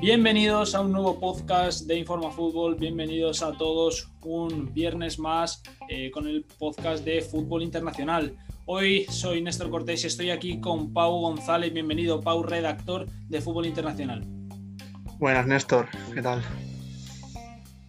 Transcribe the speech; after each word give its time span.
Bienvenidos 0.00 0.76
a 0.76 0.80
un 0.80 0.92
nuevo 0.92 1.18
podcast 1.18 1.88
de 1.88 1.96
Informa 1.96 2.30
Fútbol, 2.30 2.76
bienvenidos 2.76 3.42
a 3.42 3.52
todos 3.52 4.12
un 4.22 4.72
viernes 4.72 5.18
más 5.18 5.60
eh, 5.88 6.12
con 6.12 6.28
el 6.28 6.44
podcast 6.44 7.04
de 7.04 7.20
Fútbol 7.20 7.64
Internacional. 7.64 8.36
Hoy 8.66 9.06
soy 9.10 9.42
Néstor 9.42 9.70
Cortés 9.70 10.04
y 10.04 10.06
estoy 10.06 10.30
aquí 10.30 10.60
con 10.60 10.92
Pau 10.92 11.20
González. 11.20 11.72
Bienvenido, 11.72 12.20
Pau, 12.20 12.44
redactor 12.44 13.06
de 13.28 13.40
Fútbol 13.40 13.66
Internacional. 13.66 14.22
Buenas, 15.18 15.48
Néstor, 15.48 15.88
¿qué 16.14 16.22
tal? 16.22 16.44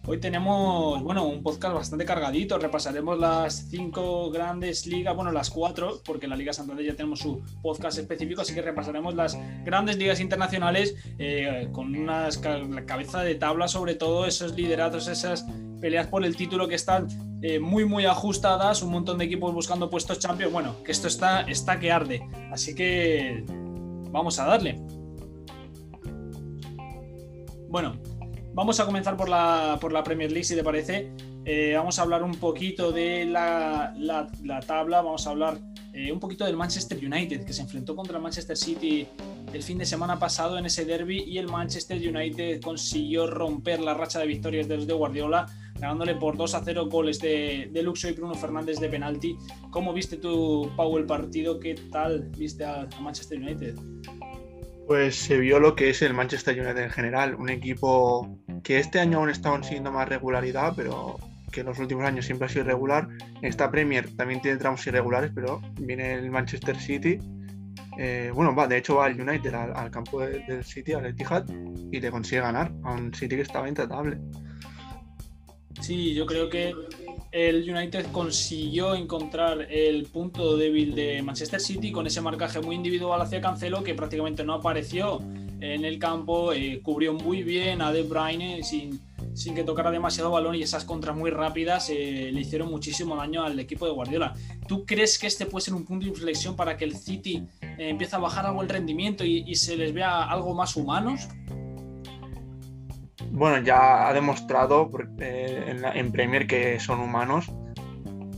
Hoy 0.06 0.18
tenemos, 0.18 1.02
bueno, 1.02 1.26
un 1.26 1.42
podcast 1.42 1.74
bastante 1.74 2.06
cargadito. 2.06 2.58
Repasaremos 2.58 3.18
las 3.18 3.68
cinco 3.68 4.30
grandes 4.30 4.86
ligas, 4.86 5.14
bueno, 5.14 5.30
las 5.30 5.50
cuatro, 5.50 6.00
porque 6.04 6.24
en 6.24 6.30
la 6.30 6.36
Liga 6.36 6.54
Santander 6.54 6.84
ya 6.84 6.96
tenemos 6.96 7.20
su 7.20 7.42
podcast 7.62 7.98
específico, 7.98 8.40
así 8.40 8.54
que 8.54 8.62
repasaremos 8.62 9.14
las 9.14 9.36
grandes 9.62 9.98
ligas 9.98 10.18
internacionales 10.18 10.96
eh, 11.18 11.68
con 11.72 11.94
una 11.94 12.28
cabeza 12.86 13.20
de 13.20 13.34
tabla, 13.34 13.68
sobre 13.68 13.94
todo 13.94 14.24
esos 14.26 14.56
lideratos, 14.56 15.06
esas 15.06 15.44
peleas 15.82 16.06
por 16.06 16.24
el 16.24 16.34
título 16.34 16.66
que 16.66 16.76
están 16.76 17.06
eh, 17.42 17.58
muy, 17.60 17.84
muy 17.84 18.06
ajustadas, 18.06 18.82
un 18.82 18.92
montón 18.92 19.18
de 19.18 19.26
equipos 19.26 19.52
buscando 19.52 19.90
puestos 19.90 20.18
champions. 20.18 20.52
Bueno, 20.52 20.82
que 20.82 20.92
esto 20.92 21.08
está, 21.08 21.42
está 21.42 21.78
que 21.78 21.92
arde. 21.92 22.26
Así 22.50 22.74
que 22.74 23.44
vamos 24.10 24.38
a 24.38 24.46
darle. 24.46 24.80
Bueno, 27.68 27.96
Vamos 28.52 28.80
a 28.80 28.86
comenzar 28.86 29.16
por 29.16 29.28
la, 29.28 29.78
por 29.80 29.92
la 29.92 30.02
Premier 30.02 30.30
League, 30.30 30.44
si 30.44 30.56
te 30.56 30.64
parece. 30.64 31.12
Eh, 31.44 31.72
vamos 31.76 31.98
a 31.98 32.02
hablar 32.02 32.22
un 32.22 32.34
poquito 32.34 32.92
de 32.92 33.24
la, 33.24 33.94
la, 33.96 34.60
tabla, 34.66 35.02
vamos 35.02 35.26
a 35.26 35.30
hablar 35.30 35.58
eh, 35.92 36.12
un 36.12 36.20
poquito 36.20 36.44
del 36.44 36.56
Manchester 36.56 36.98
United, 36.98 37.44
que 37.44 37.52
se 37.52 37.62
enfrentó 37.62 37.94
contra 37.96 38.16
el 38.16 38.22
Manchester 38.22 38.56
City 38.56 39.06
el 39.52 39.62
fin 39.62 39.78
de 39.78 39.86
semana 39.86 40.18
pasado 40.18 40.58
en 40.58 40.66
ese 40.66 40.84
derby 40.84 41.24
y 41.26 41.38
el 41.38 41.48
Manchester 41.48 41.96
United 41.96 42.60
consiguió 42.60 43.26
romper 43.26 43.80
la 43.80 43.94
racha 43.94 44.18
de 44.18 44.26
victorias 44.26 44.68
de 44.68 44.76
los 44.76 44.86
de 44.86 44.92
Guardiola, 44.92 45.46
ganándole 45.78 46.16
por 46.16 46.36
2 46.36 46.54
a 46.54 46.62
0 46.62 46.88
goles 46.90 47.20
de, 47.20 47.70
de 47.72 47.82
Luxo 47.82 48.08
y 48.08 48.12
Bruno 48.12 48.34
Fernández 48.34 48.78
de 48.78 48.88
penalti. 48.88 49.36
¿Cómo 49.70 49.92
viste 49.92 50.18
tú, 50.18 50.70
Pau, 50.76 50.98
el 50.98 51.06
partido? 51.06 51.58
¿Qué 51.58 51.74
tal 51.90 52.30
viste 52.36 52.64
a 52.64 52.88
Manchester 53.00 53.40
United? 53.40 53.76
Pues 54.90 55.14
se 55.14 55.38
vio 55.38 55.60
lo 55.60 55.76
que 55.76 55.90
es 55.90 56.02
el 56.02 56.14
Manchester 56.14 56.60
United 56.60 56.82
en 56.82 56.90
general, 56.90 57.36
un 57.36 57.48
equipo 57.48 58.36
que 58.64 58.80
este 58.80 58.98
año 58.98 59.18
aún 59.18 59.30
está 59.30 59.50
consiguiendo 59.50 59.92
más 59.92 60.08
regularidad, 60.08 60.72
pero 60.74 61.16
que 61.52 61.60
en 61.60 61.66
los 61.66 61.78
últimos 61.78 62.04
años 62.04 62.26
siempre 62.26 62.46
ha 62.46 62.48
sido 62.48 62.64
irregular. 62.64 63.06
Esta 63.40 63.70
Premier 63.70 64.10
también 64.16 64.42
tiene 64.42 64.58
tramos 64.58 64.84
irregulares, 64.88 65.30
pero 65.32 65.62
viene 65.80 66.14
el 66.14 66.28
Manchester 66.32 66.76
City. 66.76 67.20
Eh, 68.00 68.32
bueno, 68.34 68.52
va, 68.52 68.66
de 68.66 68.78
hecho 68.78 68.96
va 68.96 69.06
el 69.06 69.20
United 69.20 69.54
al, 69.54 69.92
campo 69.92 70.22
del 70.22 70.64
City, 70.64 70.92
al 70.92 71.06
Etihad, 71.06 71.44
y 71.92 72.00
le 72.00 72.10
consigue 72.10 72.40
ganar 72.40 72.72
a 72.82 72.90
un 72.90 73.14
City 73.14 73.36
que 73.36 73.42
estaba 73.42 73.68
intratable. 73.68 74.18
Sí, 75.80 76.14
yo 76.14 76.26
creo 76.26 76.50
que 76.50 76.74
el 77.32 77.68
United 77.70 78.06
consiguió 78.10 78.94
encontrar 78.94 79.68
el 79.70 80.04
punto 80.06 80.56
débil 80.56 80.94
de 80.94 81.22
Manchester 81.22 81.60
City 81.60 81.92
con 81.92 82.06
ese 82.06 82.20
marcaje 82.20 82.60
muy 82.60 82.74
individual 82.74 83.20
hacia 83.20 83.40
Cancelo 83.40 83.84
que 83.84 83.94
prácticamente 83.94 84.42
no 84.42 84.54
apareció 84.54 85.20
en 85.60 85.84
el 85.84 85.98
campo, 85.98 86.52
eh, 86.52 86.80
cubrió 86.82 87.12
muy 87.12 87.42
bien 87.42 87.82
a 87.82 87.92
De 87.92 88.02
Bruyne 88.02 88.62
sin, 88.64 89.00
que 89.54 89.62
tocara 89.62 89.90
demasiado 89.90 90.30
balón 90.30 90.56
y 90.56 90.62
esas 90.62 90.84
contras 90.84 91.16
muy 91.16 91.30
rápidas 91.30 91.88
eh, 91.90 92.30
le 92.32 92.40
hicieron 92.40 92.68
muchísimo 92.68 93.14
daño 93.14 93.44
al 93.44 93.58
equipo 93.60 93.86
de 93.86 93.92
Guardiola. 93.92 94.34
¿Tú 94.66 94.84
crees 94.84 95.18
que 95.18 95.28
este 95.28 95.46
puede 95.46 95.64
ser 95.64 95.74
un 95.74 95.84
punto 95.84 96.06
de 96.06 96.10
inflexión 96.10 96.56
para 96.56 96.76
que 96.76 96.84
el 96.84 96.96
City 96.96 97.44
eh, 97.62 97.90
empiece 97.90 98.16
a 98.16 98.18
bajar 98.18 98.46
algo 98.46 98.62
el 98.62 98.68
rendimiento 98.68 99.24
y, 99.24 99.44
y 99.46 99.54
se 99.54 99.76
les 99.76 99.92
vea 99.92 100.24
algo 100.24 100.54
más 100.54 100.74
humanos? 100.74 101.28
Bueno, 103.30 103.64
ya 103.64 104.08
ha 104.08 104.12
demostrado 104.12 104.90
eh, 105.18 105.76
en, 105.94 106.12
Premier 106.12 106.46
que 106.46 106.80
son 106.80 107.00
humanos, 107.00 107.50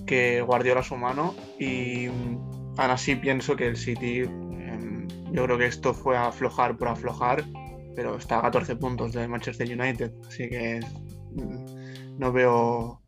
que 0.06 0.42
Guardiola 0.42 0.80
es 0.80 0.90
humano 0.90 1.34
y 1.58 2.08
ahora 2.76 2.96
sí 2.98 3.16
pienso 3.16 3.56
que 3.56 3.66
el 3.66 3.76
City, 3.76 4.20
em, 4.20 5.08
yo 5.32 5.44
creo 5.44 5.58
que 5.58 5.66
esto 5.66 5.94
fue 5.94 6.16
aflojar 6.16 6.76
por 6.76 6.88
aflojar, 6.88 7.44
pero 7.96 8.16
está 8.16 8.38
a 8.38 8.42
14 8.42 8.76
puntos 8.76 9.12
del 9.12 9.28
Manchester 9.28 9.66
United, 9.66 10.12
así 10.28 10.48
que 10.48 10.80
mm, 11.34 12.18
no 12.18 12.32
veo 12.32 13.00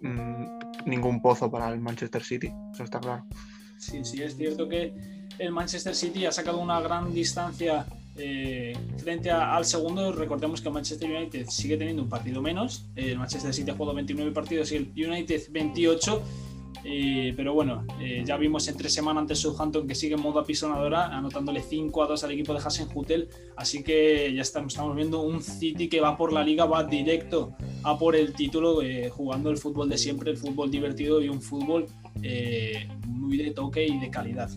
mm, 0.00 0.86
ningún 0.86 1.20
pozo 1.20 1.50
para 1.50 1.68
el 1.70 1.80
Manchester 1.80 2.22
City, 2.22 2.52
eso 2.72 2.84
está 2.84 3.00
claro. 3.00 3.24
Sí, 3.78 4.04
sí, 4.04 4.22
es 4.22 4.36
cierto 4.36 4.68
que 4.68 4.94
el 5.38 5.50
Manchester 5.50 5.94
City 5.94 6.24
ha 6.24 6.30
sacado 6.30 6.60
una 6.60 6.80
gran 6.80 7.12
distancia 7.12 7.84
eh, 8.16 8.76
frente 8.98 9.30
al 9.30 9.64
segundo, 9.64 10.12
recordemos 10.12 10.60
que 10.60 10.70
Manchester 10.70 11.10
United 11.10 11.46
sigue 11.48 11.76
teniendo 11.76 12.02
un 12.02 12.08
partido 12.08 12.42
menos. 12.42 12.86
El 12.94 13.18
Manchester 13.18 13.54
City 13.54 13.70
ha 13.70 13.74
jugado 13.74 13.94
29 13.94 14.32
partidos 14.32 14.72
y 14.72 14.76
el 14.76 14.92
United 14.94 15.42
28. 15.50 16.22
Eh, 16.84 17.32
pero 17.36 17.54
bueno, 17.54 17.86
eh, 18.00 18.24
ya 18.26 18.36
vimos 18.36 18.66
en 18.66 18.76
tres 18.76 18.92
semanas 18.92 19.22
antes 19.22 19.38
Southampton 19.38 19.86
que 19.86 19.94
sigue 19.94 20.16
en 20.16 20.20
modo 20.20 20.40
apisonadora, 20.40 21.16
anotándole 21.16 21.62
5 21.62 22.02
a 22.02 22.08
2 22.08 22.24
al 22.24 22.32
equipo 22.32 22.52
de 22.52 22.58
Hasenhutel. 22.58 23.28
Así 23.56 23.82
que 23.82 24.32
ya 24.34 24.42
estamos, 24.42 24.76
viendo 24.94 25.22
un 25.22 25.40
City 25.42 25.88
que 25.88 26.00
va 26.00 26.16
por 26.16 26.32
la 26.32 26.42
liga, 26.42 26.64
va 26.64 26.84
directo 26.84 27.54
a 27.84 27.96
por 27.98 28.16
el 28.16 28.34
título, 28.34 28.80
jugando 29.10 29.50
el 29.50 29.58
fútbol 29.58 29.88
de 29.88 29.96
siempre, 29.96 30.32
el 30.32 30.36
fútbol 30.36 30.70
divertido 30.70 31.22
y 31.22 31.28
un 31.28 31.40
fútbol 31.40 31.86
muy 33.06 33.36
de 33.36 33.52
toque 33.52 33.86
y 33.86 33.98
de 33.98 34.10
calidad 34.10 34.50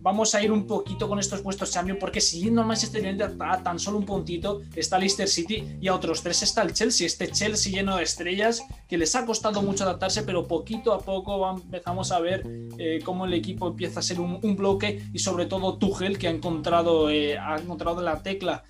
vamos 0.00 0.34
a 0.34 0.42
ir 0.42 0.52
un 0.52 0.66
poquito 0.66 1.08
con 1.08 1.18
estos 1.18 1.42
puestos 1.42 1.70
Champions, 1.70 1.98
porque 2.00 2.20
siguiendo 2.20 2.60
al 2.60 2.66
Manchester 2.66 3.04
United 3.04 3.40
a 3.40 3.62
tan 3.62 3.78
solo 3.78 3.98
un 3.98 4.06
puntito 4.06 4.62
está 4.74 4.98
Leicester 4.98 5.28
City 5.28 5.76
y 5.80 5.88
a 5.88 5.94
otros 5.94 6.22
tres 6.22 6.42
está 6.42 6.62
el 6.62 6.72
Chelsea, 6.72 7.06
este 7.06 7.30
Chelsea 7.30 7.72
lleno 7.72 7.96
de 7.96 8.04
estrellas 8.04 8.62
que 8.88 8.98
les 8.98 9.14
ha 9.14 9.26
costado 9.26 9.62
mucho 9.62 9.84
adaptarse, 9.84 10.22
pero 10.22 10.46
poquito 10.46 10.92
a 10.92 11.00
poco 11.00 11.48
empezamos 11.50 12.12
a 12.12 12.20
ver 12.20 12.42
eh, 12.78 13.00
cómo 13.04 13.26
el 13.26 13.34
equipo 13.34 13.68
empieza 13.68 14.00
a 14.00 14.02
ser 14.02 14.20
un, 14.20 14.38
bloque 14.58 15.02
y 15.12 15.18
sobre 15.20 15.46
todo 15.46 15.76
Tuchel 15.78 16.18
que 16.18 16.26
ha 16.26 16.30
encontrado, 16.30 17.10
eh, 17.10 17.38
ha 17.38 17.56
encontrado 17.56 18.00
la 18.02 18.22
tecla 18.22 18.64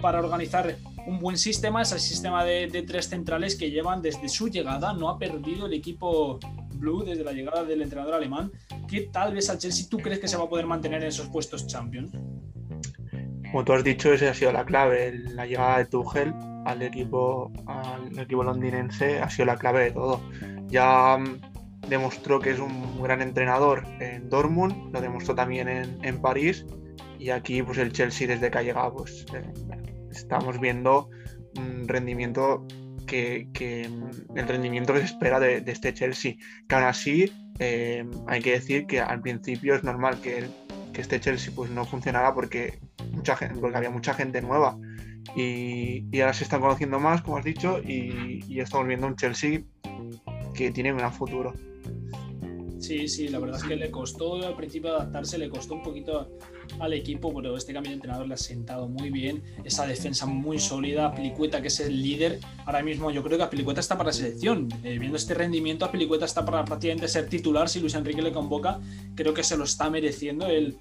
para 0.00 0.20
organizar 0.20 0.76
un 1.06 1.18
buen 1.18 1.36
sistema, 1.36 1.82
ese 1.82 1.98
sistema 1.98 2.44
de, 2.44 2.84
tres 2.86 3.08
centrales 3.08 3.56
que 3.56 3.70
llevan 3.70 4.02
desde 4.02 4.28
su 4.28 4.48
llegada, 4.48 4.92
no 4.92 5.08
ha 5.08 5.18
perdido 5.18 5.66
el 5.66 5.74
equipo 5.74 6.38
Blue 6.74 7.04
desde 7.04 7.24
la 7.24 7.32
llegada 7.32 7.64
del 7.64 7.82
entrenador 7.82 8.14
alemán. 8.14 8.50
¿Qué 8.88 9.02
tal 9.12 9.34
ves 9.34 9.50
al 9.50 9.58
Chelsea? 9.58 9.88
¿Tú 9.88 9.98
crees 9.98 10.18
que 10.18 10.28
se 10.28 10.36
va 10.36 10.44
a 10.44 10.48
poder 10.48 10.66
mantener 10.66 11.02
en 11.02 11.08
esos 11.08 11.28
puestos 11.28 11.66
Champions? 11.66 12.12
Como 13.50 13.64
tú 13.64 13.72
has 13.72 13.84
dicho, 13.84 14.12
esa 14.12 14.30
ha 14.30 14.34
sido 14.34 14.52
la 14.52 14.64
clave. 14.64 15.12
La 15.34 15.46
llegada 15.46 15.78
de 15.78 15.84
Tuchel 15.86 16.34
al 16.64 16.82
equipo, 16.82 17.52
al 17.66 18.18
equipo 18.18 18.42
londinense 18.42 19.20
ha 19.20 19.28
sido 19.28 19.46
la 19.46 19.56
clave 19.56 19.84
de 19.84 19.90
todo. 19.92 20.20
Ya 20.68 21.18
mm, 21.18 21.88
demostró 21.88 22.40
que 22.40 22.50
es 22.50 22.58
un 22.58 23.02
gran 23.02 23.20
entrenador 23.20 23.84
en 24.00 24.28
Dortmund, 24.28 24.92
lo 24.92 25.00
demostró 25.00 25.34
también 25.34 25.68
en, 25.68 26.22
París 26.22 26.64
y 27.18 27.30
aquí 27.30 27.62
pues 27.62 27.78
el 27.78 27.92
Chelsea 27.92 28.26
desde 28.26 28.50
que 28.50 28.58
ha 28.58 28.62
llegado 28.62 28.94
pues 28.94 29.26
eh, 29.34 29.52
estamos 30.12 30.60
viendo 30.60 31.08
un 31.56 31.88
rendimiento 31.88 32.66
que, 33.06 33.88
mm, 33.90 34.38
el 34.38 34.48
rendimiento 34.48 34.92
que 34.92 35.00
se 35.00 35.06
espera 35.06 35.38
de, 35.40 35.62
este 35.66 35.92
Chelsea. 35.92 36.34
Que 36.68 36.74
aún 36.74 36.84
así, 36.84 37.32
eh, 37.58 38.04
hay 38.26 38.40
que 38.40 38.52
decir 38.52 38.86
que 38.86 39.00
al 39.00 39.20
principio 39.20 39.74
es 39.74 39.84
normal 39.84 40.20
que, 40.20 40.46
este 40.94 41.20
Chelsea 41.20 41.52
pues, 41.54 41.70
no 41.70 41.84
funcionara 41.84 42.34
porque, 42.34 42.78
mucha 43.12 43.34
gente, 43.36 43.58
porque 43.60 43.76
había 43.76 43.90
mucha 43.90 44.14
gente 44.14 44.42
nueva. 44.42 44.78
Y, 45.36 46.20
ahora 46.20 46.34
se 46.34 46.44
están 46.44 46.60
conociendo 46.60 47.00
más, 47.00 47.22
como 47.22 47.38
has 47.38 47.44
dicho, 47.44 47.80
y, 47.82 48.44
y 48.46 48.60
estamos 48.60 48.86
viendo 48.86 49.06
un 49.06 49.16
Chelsea 49.16 49.62
que 50.54 50.70
tiene 50.70 50.92
un 50.92 50.98
gran 50.98 51.12
futuro. 51.12 51.54
Sí, 52.82 53.06
sí, 53.06 53.28
la 53.28 53.38
verdad 53.38 53.60
es 53.60 53.64
que 53.64 53.76
le 53.76 53.92
costó 53.92 54.44
al 54.44 54.56
principio 54.56 54.90
adaptarse, 54.90 55.38
le 55.38 55.48
costó 55.48 55.74
un 55.74 55.84
poquito 55.84 56.36
al 56.80 56.92
equipo, 56.92 57.32
pero 57.32 57.56
este 57.56 57.72
cambio 57.72 57.90
de 57.90 57.94
entrenador 57.94 58.26
le 58.26 58.34
ha 58.34 58.36
sentado 58.36 58.88
muy 58.88 59.08
bien. 59.10 59.40
Esa 59.62 59.86
defensa 59.86 60.26
muy 60.26 60.58
sólida, 60.58 61.14
Pelicueta, 61.14 61.62
que 61.62 61.68
es 61.68 61.78
el 61.78 62.02
líder. 62.02 62.40
Ahora 62.66 62.82
mismo 62.82 63.12
yo 63.12 63.22
creo 63.22 63.38
que 63.38 63.46
Pelicueta 63.46 63.78
está 63.78 63.96
para 63.96 64.12
selección. 64.12 64.68
Eh, 64.82 64.98
viendo 64.98 65.16
este 65.16 65.32
rendimiento, 65.32 65.88
Pelicueta 65.92 66.24
está 66.24 66.44
para 66.44 66.64
prácticamente 66.64 67.06
ser 67.06 67.28
titular 67.28 67.68
si 67.68 67.78
Luis 67.78 67.94
Enrique 67.94 68.20
le 68.20 68.32
convoca. 68.32 68.80
Creo 69.14 69.32
que 69.32 69.44
se 69.44 69.56
lo 69.56 69.62
está 69.62 69.88
mereciendo 69.88 70.48
el, 70.48 70.76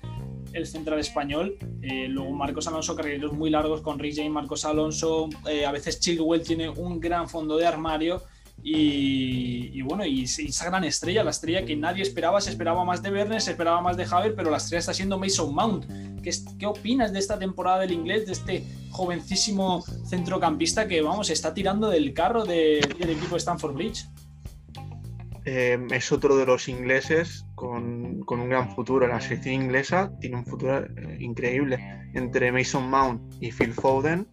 el 0.53 0.65
central 0.65 0.99
español. 0.99 1.55
Eh, 1.83 2.07
luego 2.07 2.31
Marcos 2.31 2.67
Alonso, 2.67 2.95
carreros 2.95 3.31
muy 3.31 3.51
largos 3.51 3.81
con 3.81 3.99
Rick 3.99 4.15
James, 4.15 4.31
Marcos 4.31 4.65
Alonso. 4.65 5.29
Eh, 5.47 5.67
a 5.67 5.71
veces 5.71 5.99
Chilwell 5.99 6.41
tiene 6.41 6.67
un 6.67 6.99
gran 6.99 7.29
fondo 7.29 7.57
de 7.57 7.67
armario. 7.67 8.23
Y, 8.63 9.81
bueno, 9.81 10.05
y, 10.05 10.23
esa 10.23 10.65
gran 10.65 10.83
estrella, 10.83 11.23
la 11.23 11.31
estrella 11.31 11.65
que 11.65 11.75
nadie 11.75 12.03
esperaba, 12.03 12.39
se 12.41 12.51
esperaba 12.51 12.85
más 12.85 13.01
de 13.01 13.11
Werner, 13.11 13.41
se 13.41 13.51
esperaba 13.51 13.81
más 13.81 13.97
de 13.97 14.05
Javier, 14.05 14.35
pero 14.35 14.51
la 14.51 14.57
estrella 14.57 14.79
está 14.79 14.93
siendo 14.93 15.17
Mason 15.17 15.53
Mount. 15.53 15.85
¿Qué, 16.21 16.31
¿Qué, 16.59 16.65
opinas 16.65 17.11
de 17.11 17.19
esta 17.19 17.39
temporada 17.39 17.79
del 17.79 17.91
inglés, 17.91 18.25
de 18.27 18.33
este 18.33 18.63
jovencísimo 18.91 19.83
centrocampista 20.07 20.87
que, 20.87 21.01
vamos, 21.01 21.29
está 21.29 21.53
tirando 21.53 21.89
del 21.89 22.13
carro 22.13 22.45
del 22.45 23.09
equipo 23.09 23.31
de 23.31 23.37
Stanford 23.37 23.73
Bridge? 23.73 24.05
Eh, 25.45 25.79
es 25.89 26.11
otro 26.11 26.37
de 26.37 26.45
los 26.45 26.67
ingleses 26.67 27.45
con 27.55 28.01
con 28.25 28.39
un 28.39 28.49
gran 28.49 28.69
futuro. 28.75 29.07
La 29.07 29.19
selección 29.19 29.55
inglesa 29.55 30.11
tiene 30.19 30.37
un 30.37 30.45
futuro 30.45 30.85
eh, 30.85 31.17
increíble. 31.19 31.79
Entre 32.13 32.51
Mason 32.51 32.89
Mount 32.89 33.21
y 33.39 33.51
Phil 33.51 33.73
Foden, 33.73 34.27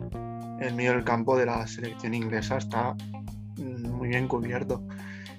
el 0.61 0.75
medio 0.75 0.93
del 0.93 1.05
campo 1.05 1.37
de 1.37 1.47
la 1.47 1.67
selección 1.67 2.15
inglesa 2.15 2.59
está 2.59 2.97
mm, 4.09 4.11
muy 4.11 4.17
bien 4.17 4.29
cubierto. 4.29 4.83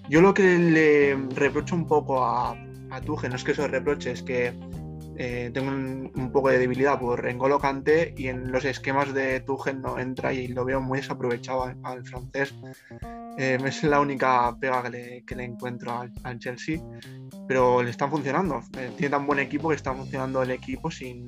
Yo 0.09 0.21
lo 0.21 0.33
que 0.33 0.57
le 0.57 1.15
reprocho 1.35 1.75
un 1.75 1.85
poco 1.85 2.23
a, 2.23 2.51
a 2.51 3.01
no 3.01 3.35
es 3.35 3.43
que 3.43 3.51
eso 3.51 3.67
reproche, 3.67 4.11
es 4.11 4.23
que 4.23 4.53
eh, 5.21 5.51
tengo 5.53 5.69
un, 5.69 6.31
poco 6.31 6.47
de 6.47 6.59
debilidad 6.59 6.97
por 6.97 7.27
Engolo 7.27 7.59
Kanté 7.59 8.13
y 8.15 8.29
en 8.29 8.53
los 8.53 8.63
esquemas 8.63 9.13
de 9.13 9.41
Tuchel 9.41 9.81
no 9.81 9.99
entra 9.99 10.31
y 10.31 10.47
lo 10.47 10.63
veo 10.63 10.79
muy 10.79 10.99
desaprovechado 10.99 11.63
al, 11.83 12.05
francés. 12.05 12.55
Eh, 13.37 13.57
es 13.65 13.83
la 13.83 13.99
única 13.99 14.55
pega 14.57 14.81
que 14.81 15.35
le, 15.35 15.43
encuentro 15.43 16.07
al, 16.23 16.39
Chelsea, 16.39 16.79
pero 17.49 17.83
le 17.83 17.89
están 17.89 18.09
funcionando. 18.09 18.61
Eh, 18.77 18.91
tiene 18.95 19.09
tan 19.09 19.27
buen 19.27 19.39
equipo 19.39 19.67
que 19.67 19.75
está 19.75 19.93
funcionando 19.93 20.41
el 20.41 20.51
equipo 20.51 20.89
sin, 20.89 21.27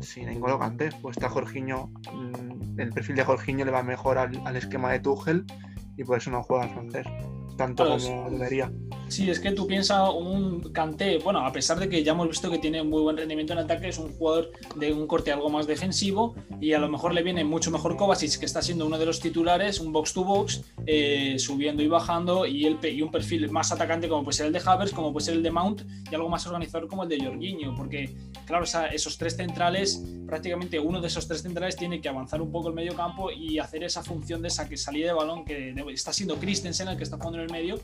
sin 0.00 0.30
Engolo. 0.30 0.58
Pues 1.02 1.18
está 1.18 1.28
Jorginho, 1.28 1.90
mm, 2.10 2.80
el 2.80 2.88
perfil 2.88 3.16
de 3.16 3.24
Jorginho 3.24 3.66
le 3.66 3.70
va 3.70 3.82
mejor 3.82 4.16
al, 4.16 4.40
al 4.46 4.56
esquema 4.56 4.92
de 4.92 5.00
Tuchel 5.00 5.44
y 5.96 6.04
por 6.04 6.18
eso 6.18 6.30
no 6.30 6.42
juega 6.42 6.64
al 6.64 6.70
francés 6.70 7.06
tanto 7.56 7.84
como 7.88 8.30
debería. 8.30 8.70
Sí, 9.08 9.30
es 9.30 9.38
que 9.38 9.52
tú 9.52 9.66
piensas 9.66 10.10
un 10.10 10.72
Kanté, 10.72 11.18
bueno, 11.18 11.46
a 11.46 11.52
pesar 11.52 11.78
de 11.78 11.88
que 11.88 12.02
ya 12.02 12.12
hemos 12.12 12.28
visto 12.28 12.50
que 12.50 12.58
tiene 12.58 12.82
muy 12.82 13.02
buen 13.02 13.16
rendimiento 13.16 13.52
en 13.52 13.60
ataque, 13.60 13.88
es 13.88 13.98
un 13.98 14.12
jugador 14.12 14.50
de 14.74 14.92
un 14.92 15.06
corte 15.06 15.30
algo 15.30 15.48
más 15.48 15.66
defensivo 15.66 16.34
y 16.60 16.72
a 16.72 16.78
lo 16.80 16.88
mejor 16.88 17.14
le 17.14 17.22
viene 17.22 17.44
mucho 17.44 17.70
mejor 17.70 17.96
Kovacic, 17.96 18.38
que 18.38 18.46
está 18.46 18.62
siendo 18.62 18.84
uno 18.84 18.98
de 18.98 19.06
los 19.06 19.20
titulares, 19.20 19.78
un 19.78 19.92
box 19.92 20.12
to 20.12 20.24
box, 20.24 20.64
eh, 20.86 21.36
subiendo 21.38 21.82
y 21.82 21.88
bajando, 21.88 22.46
y, 22.46 22.66
un 22.66 23.10
perfil 23.10 23.50
más 23.50 23.70
atacante 23.70 24.08
como 24.08 24.24
puede 24.24 24.36
ser 24.36 24.46
el 24.46 24.52
de 24.52 24.60
Havers, 24.64 24.92
como 24.92 25.12
puede 25.12 25.26
ser 25.26 25.34
el 25.34 25.42
de 25.42 25.50
Mount, 25.52 25.82
y 26.10 26.14
algo 26.14 26.28
más 26.28 26.46
organizador 26.46 26.88
como 26.88 27.04
el 27.04 27.08
de 27.08 27.24
Jorginho, 27.24 27.74
porque 27.76 28.16
claro, 28.44 28.64
esos 28.92 29.16
tres 29.18 29.36
centrales, 29.36 30.02
prácticamente 30.26 30.80
uno 30.80 31.00
de 31.00 31.06
esos 31.06 31.28
tres 31.28 31.42
centrales 31.42 31.76
tiene 31.76 32.00
que 32.00 32.08
avanzar 32.08 32.42
un 32.42 32.50
poco 32.50 32.68
el 32.68 32.74
medio 32.74 32.94
campo 32.94 33.30
y 33.30 33.58
hacer 33.58 33.84
esa 33.84 34.02
función 34.02 34.42
de 34.42 34.48
esa 34.48 34.68
que 34.68 34.76
salida 34.76 35.08
de 35.08 35.12
balón 35.12 35.44
que 35.44 35.74
está 35.92 36.12
siendo 36.12 36.36
Christensen 36.36 36.88
el 36.88 36.96
que 36.96 37.04
está 37.04 37.16
jugando 37.16 37.38
en 37.38 37.44
el 37.44 37.52
medio 37.52 37.78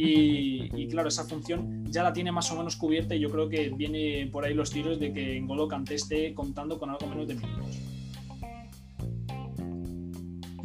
y, 0.00 0.88
claro, 0.88 1.08
esa 1.08 1.24
función 1.24 1.84
ya 1.86 2.04
la 2.04 2.12
tiene 2.12 2.30
más 2.30 2.52
o 2.52 2.56
menos 2.56 2.76
cubierta 2.76 3.16
y 3.16 3.20
yo 3.20 3.30
creo 3.30 3.48
que 3.48 3.70
viene 3.70 4.28
por 4.30 4.44
ahí 4.44 4.54
los 4.54 4.70
tiros 4.70 5.00
de 5.00 5.12
que 5.12 5.40
Ngolo 5.40 5.66
Kanté 5.66 5.96
esté 5.96 6.34
contando 6.34 6.78
con 6.78 6.90
algo 6.90 7.08
menos 7.08 7.26
de 7.26 7.34
minutos. 7.34 7.78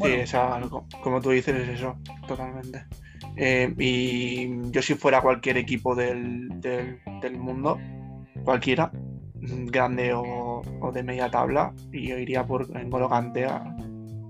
Sí, 0.04 0.38
como 1.02 1.20
tú 1.20 1.32
dices, 1.32 1.56
es 1.56 1.80
eso, 1.80 1.98
totalmente. 2.28 2.86
Eh, 3.36 3.74
y 3.80 4.70
yo 4.72 4.84
si 4.84 4.94
fuera 4.94 5.22
cualquier 5.22 5.58
equipo 5.58 5.96
del, 5.96 6.50
mundo, 7.40 7.80
cualquiera, 8.44 8.92
grande 9.34 10.14
o, 10.14 10.62
de 10.94 11.02
media 11.02 11.32
tabla, 11.32 11.74
y 11.92 12.10
yo 12.10 12.20
iría 12.20 12.46
por 12.46 12.70
Ngolo 12.70 13.10
Kanté 13.10 13.46
a, 13.46 13.64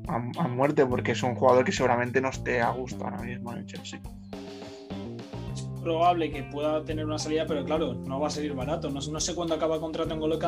a, 0.07 0.47
muerte 0.47 0.85
porque 0.85 1.11
es 1.11 1.23
un 1.23 1.35
jugador 1.35 1.65
que 1.65 1.73
seguramente 1.73 2.21
no 2.21 2.29
esté 2.29 2.61
a 2.61 2.69
gusto 2.69 3.03
ahora 3.03 3.21
mismo 3.21 3.51
en 3.51 3.57
el 3.59 3.65
Chelsea 3.65 3.99
probable 5.83 6.31
que 6.31 6.43
pueda 6.43 6.83
tener 6.83 7.05
una 7.05 7.19
salida, 7.19 7.45
pero 7.45 7.63
claro, 7.63 7.93
no 7.93 8.19
va 8.19 8.27
a 8.27 8.31
salir 8.31 8.53
barato. 8.53 8.89
No, 8.89 9.19
sé 9.19 9.35
cuándo 9.35 9.55
acaba 9.55 9.75
el 9.75 9.81
contrato 9.81 10.13
en 10.13 10.19
Golo 10.19 10.39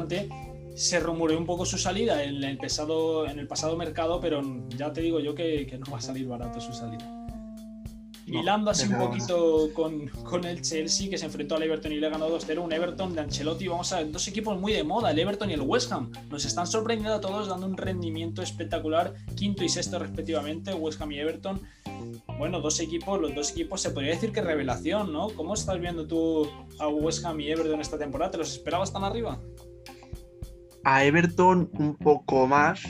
Se 0.75 0.99
rumoreó 0.99 1.37
un 1.37 1.45
poco 1.45 1.65
su 1.65 1.77
salida 1.77 2.23
en 2.23 2.43
el, 2.43 2.57
pasado, 2.57 3.27
en 3.27 3.39
el 3.39 3.47
pasado 3.47 3.75
mercado, 3.77 4.19
pero 4.19 4.41
ya 4.69 4.91
te 4.91 5.01
digo 5.01 5.19
yo 5.19 5.35
que, 5.35 5.79
no 5.85 5.91
va 5.91 5.99
a 5.99 6.01
salir 6.01 6.27
barato 6.27 6.59
su 6.59 6.73
salida. 6.73 7.24
Hilando 8.25 8.71
así 8.71 8.87
un 8.87 8.97
poquito 8.97 9.69
con, 9.73 10.07
con, 10.07 10.45
el 10.45 10.61
Chelsea 10.61 11.09
que 11.09 11.17
se 11.17 11.25
enfrentó 11.25 11.55
al 11.55 11.63
Everton 11.63 11.91
y 11.91 11.99
le 11.99 12.09
ganó 12.09 12.27
2-0. 12.27 12.57
Un 12.57 12.73
Everton 12.73 13.13
de 13.13 13.21
Ancelotti, 13.21 13.67
vamos 13.67 13.93
a 13.93 13.97
ver, 13.97 14.11
dos 14.11 14.27
equipos 14.27 14.59
muy 14.59 14.73
de 14.73 14.83
moda, 14.83 15.11
el 15.11 15.19
Everton 15.19 15.51
y 15.51 15.53
el 15.53 15.61
West 15.61 15.91
Ham. 15.91 16.11
Nos 16.29 16.43
están 16.43 16.65
sorprendiendo 16.65 17.15
a 17.15 17.21
todos 17.21 17.47
dando 17.47 17.67
un 17.67 17.77
rendimiento 17.77 18.41
espectacular, 18.41 19.13
quinto 19.35 19.63
y 19.63 19.69
sexto 19.69 19.99
respectivamente, 19.99 20.73
West 20.73 20.99
Ham 21.01 21.11
y 21.11 21.19
Everton 21.19 21.61
bueno, 22.37 22.59
dos 22.59 22.79
equipos, 22.79 23.19
los 23.19 23.33
dos 23.33 23.51
equipos 23.51 23.81
se 23.81 23.91
podría 23.91 24.11
decir 24.11 24.31
que 24.31 24.41
revelación, 24.41 25.13
¿no? 25.13 25.29
¿Cómo 25.29 25.53
estás 25.53 25.79
viendo 25.79 26.05
tú 26.05 26.47
a 26.79 26.87
West 26.87 27.25
Ham 27.25 27.39
y 27.39 27.49
Everton 27.49 27.79
esta 27.79 27.97
temporada? 27.97 28.31
¿Te 28.31 28.37
los 28.37 28.51
esperabas 28.51 28.91
tan 28.91 29.03
arriba? 29.03 29.39
A 30.83 31.03
Everton 31.03 31.69
un 31.73 31.95
poco 31.95 32.45
más, 32.47 32.81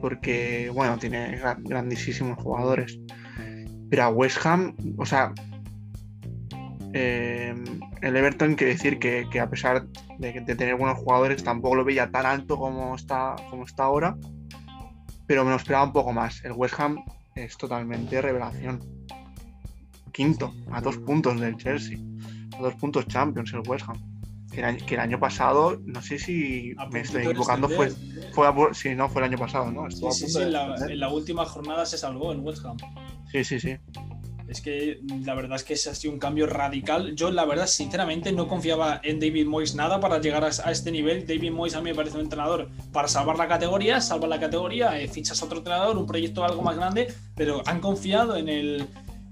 porque, 0.00 0.70
bueno, 0.74 0.98
tiene 0.98 1.40
grandísimos 1.58 2.42
jugadores. 2.42 2.98
Pero 3.92 4.04
a 4.04 4.08
West 4.08 4.38
Ham, 4.46 4.74
o 4.96 5.04
sea, 5.04 5.34
eh, 6.94 7.54
el 8.00 8.16
Everton 8.16 8.54
quiere 8.54 8.72
decir 8.72 8.98
que, 8.98 9.38
a 9.38 9.50
pesar 9.50 9.86
de, 10.18 10.32
tener 10.40 10.76
buenos 10.76 10.96
jugadores, 10.96 11.44
tampoco 11.44 11.74
lo 11.74 11.84
veía 11.84 12.10
tan 12.10 12.24
alto 12.24 12.56
como 12.56 12.94
está, 12.96 13.36
como 13.50 13.66
está 13.66 13.84
ahora, 13.84 14.16
pero 15.26 15.44
me 15.44 15.50
lo 15.50 15.56
esperaba 15.56 15.84
un 15.84 15.92
poco 15.92 16.10
más. 16.14 16.42
El 16.42 16.52
West 16.52 16.80
Ham 16.80 17.04
es 17.34 17.58
totalmente 17.58 18.22
revelación. 18.22 18.80
Quinto, 20.10 20.54
a 20.70 20.80
dos 20.80 20.96
puntos 20.96 21.38
del 21.38 21.58
Chelsea, 21.58 21.98
a 22.56 22.62
dos 22.62 22.74
puntos 22.76 23.06
Champions 23.08 23.52
el 23.52 23.60
West 23.68 23.84
Ham. 23.90 24.00
Que 24.50 24.60
el, 24.94 25.00
año, 25.00 25.20
pasado, 25.20 25.78
no 25.84 26.00
sé 26.00 26.18
si 26.18 26.74
me 26.90 27.00
estoy 27.00 27.26
equivocando, 27.26 27.68
fue, 27.68 27.90
fue 28.32 28.46
si 28.72 28.94
no 28.94 29.10
fue 29.10 29.20
el 29.20 29.28
año 29.28 29.38
pasado, 29.38 29.70
¿no? 29.70 29.90
sí, 29.90 30.00
sí, 30.12 30.28
sí 30.28 30.38
en, 30.40 30.52
la, 30.52 31.08
última 31.10 31.44
jornada 31.44 31.84
se 31.84 31.98
salvó 31.98 32.32
el 32.32 32.40
West 32.40 32.64
Ham. 32.64 32.78
Sí, 33.32 33.44
sí, 33.44 33.58
sí. 33.58 33.76
Es 34.52 34.60
que 34.60 35.00
la 35.24 35.34
verdad 35.34 35.56
es 35.56 35.64
que 35.64 35.72
ese 35.72 35.88
ha 35.88 35.94
sido 35.94 36.12
un 36.12 36.18
cambio 36.18 36.46
radical. 36.46 37.16
Yo, 37.16 37.30
la 37.30 37.46
verdad, 37.46 37.66
sinceramente, 37.66 38.32
no 38.32 38.48
confiaba 38.48 39.00
en 39.02 39.18
David 39.18 39.46
Moyes 39.46 39.74
nada 39.74 39.98
para 39.98 40.20
llegar 40.20 40.44
a, 40.44 40.48
este 40.48 40.92
nivel. 40.92 41.26
David 41.26 41.50
Moyes 41.52 41.74
a 41.74 41.80
mí 41.80 41.88
me 41.88 41.96
parece 41.96 42.16
un 42.16 42.24
entrenador 42.24 42.68
para 42.92 43.08
salvar 43.08 43.38
la 43.38 43.48
categoría, 43.48 44.02
salvar 44.02 44.28
la 44.28 44.38
categoría, 44.38 45.00
eh, 45.00 45.08
fichas 45.08 45.40
a 45.40 45.46
otro 45.46 45.58
entrenador, 45.58 45.96
un 45.96 46.06
proyecto 46.06 46.44
algo 46.44 46.60
más 46.60 46.76
grande, 46.76 47.08
pero 47.34 47.62
han 47.64 47.80
confiado 47.80 48.36
en 48.36 48.50
el, 48.50 48.86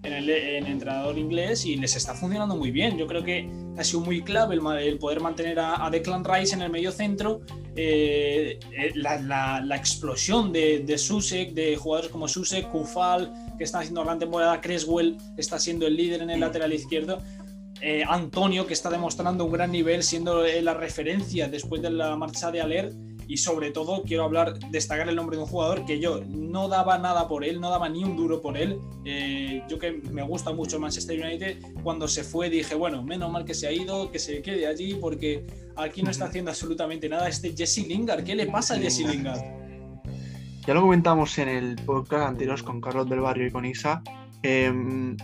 en 0.05 0.13
el, 0.15 0.31
entrenador 0.67 1.19
inglés 1.19 1.67
y 1.67 1.77
les 1.77 1.97
está 1.97 2.15
funcionando 2.15 2.57
muy 2.57 2.71
bien. 2.71 2.97
Yo 2.97 3.07
creo 3.07 3.23
que 3.23 3.47
ha 3.77 3.85
sido 3.85 4.01
muy 4.01 4.23
clave 4.23 4.55
el, 4.55 4.99
poder 4.99 5.21
mantener 5.21 5.59
a, 5.61 5.87
Declan 5.91 6.25
Rice 6.25 6.55
en 6.55 6.63
el 6.63 6.71
medio 6.71 6.93
centro, 6.93 7.43
eh, 7.77 8.59
eh, 8.73 8.93
la, 8.95 9.77
explosión 9.77 10.51
de, 10.51 10.79
de 10.79 10.97
Susek, 10.97 11.53
de 11.53 11.77
jugadores 11.77 12.11
como 12.11 12.27
Susek, 12.27 12.71
Kufal, 12.71 13.50
que 13.61 13.65
están 13.65 13.83
haciendo 13.83 14.03
gran 14.03 14.19
temporada, 14.19 14.59
Creswell 14.59 15.19
está 15.37 15.59
siendo 15.59 15.87
el 15.87 15.95
líder 15.95 16.23
en 16.23 16.31
el 16.31 16.41
lateral 16.41 16.73
izquierdo. 16.73 17.19
Eh, 17.83 18.03
Antonio, 18.09 18.67
que 18.67 18.73
está 18.73 18.89
demostrando 18.89 19.45
un 19.45 19.53
gran 19.53 19.71
nivel, 19.71 20.03
siendo 20.03 20.43
la 20.43 20.73
referencia 20.73 21.47
después 21.47 21.83
de 21.83 21.91
la 21.91 22.17
marcha 22.17 22.51
de 22.51 22.63
Aler 22.63 22.95
y 23.29 23.37
sobre 23.37 23.71
todo 23.71 24.03
quiero 24.03 24.25
hablar, 24.25 24.59
destacar 24.71 25.11
el 25.11 25.15
nombre 25.15 25.37
de 25.37 25.43
un 25.43 25.49
jugador 25.51 25.85
que 25.85 26.01
yo 26.01 26.23
no 26.27 26.69
daba 26.69 26.97
nada 26.97 27.29
por 27.29 27.45
él, 27.45 27.61
no 27.61 27.69
daba 27.69 27.91
ni 27.91 28.03
un 28.03 28.17
duro 28.17 28.41
por 28.41 28.57
él. 28.57 28.79
Eh, 29.05 29.63
yo 29.69 29.79
que 29.79 29.93
me 29.93 30.23
gusta 30.23 30.55
mucho 30.55 30.81
Manchester 30.81 31.23
United, 31.23 31.59
cuando 31.83 32.09
se 32.09 32.25
fue 32.25 32.49
dije, 32.49 32.75
bueno, 32.75 33.03
menos 33.03 33.31
mal 33.31 33.45
que 33.45 33.53
se 33.53 33.67
ha 33.67 33.73
ido, 33.73 34.11
que 34.11 34.19
se 34.19 34.41
quede 34.41 34.69
allí, 34.69 34.95
porque 34.95 35.45
aquí 35.77 36.03
no 36.03 36.11
está 36.11 36.25
haciendo 36.25 36.51
absolutamente 36.51 37.11
nada 37.11 37.29
este 37.29 37.55
Jesse 37.55 37.87
Lingard. 37.87 38.25
¿Qué 38.25 38.35
le 38.35 38.47
pasa 38.47 38.77
a 38.77 38.79
Jesse 38.79 39.01
Lingard? 39.01 39.60
Ya 40.71 40.75
lo 40.75 40.83
comentamos 40.83 41.37
en 41.39 41.49
el 41.49 41.75
podcast 41.85 42.29
anterior 42.29 42.63
con 42.63 42.81
Carlos 42.81 43.11
del 43.11 43.19
Barrio 43.19 43.49
y 43.49 43.51
con 43.51 43.65
Isa, 43.65 44.05
em, 44.45 45.17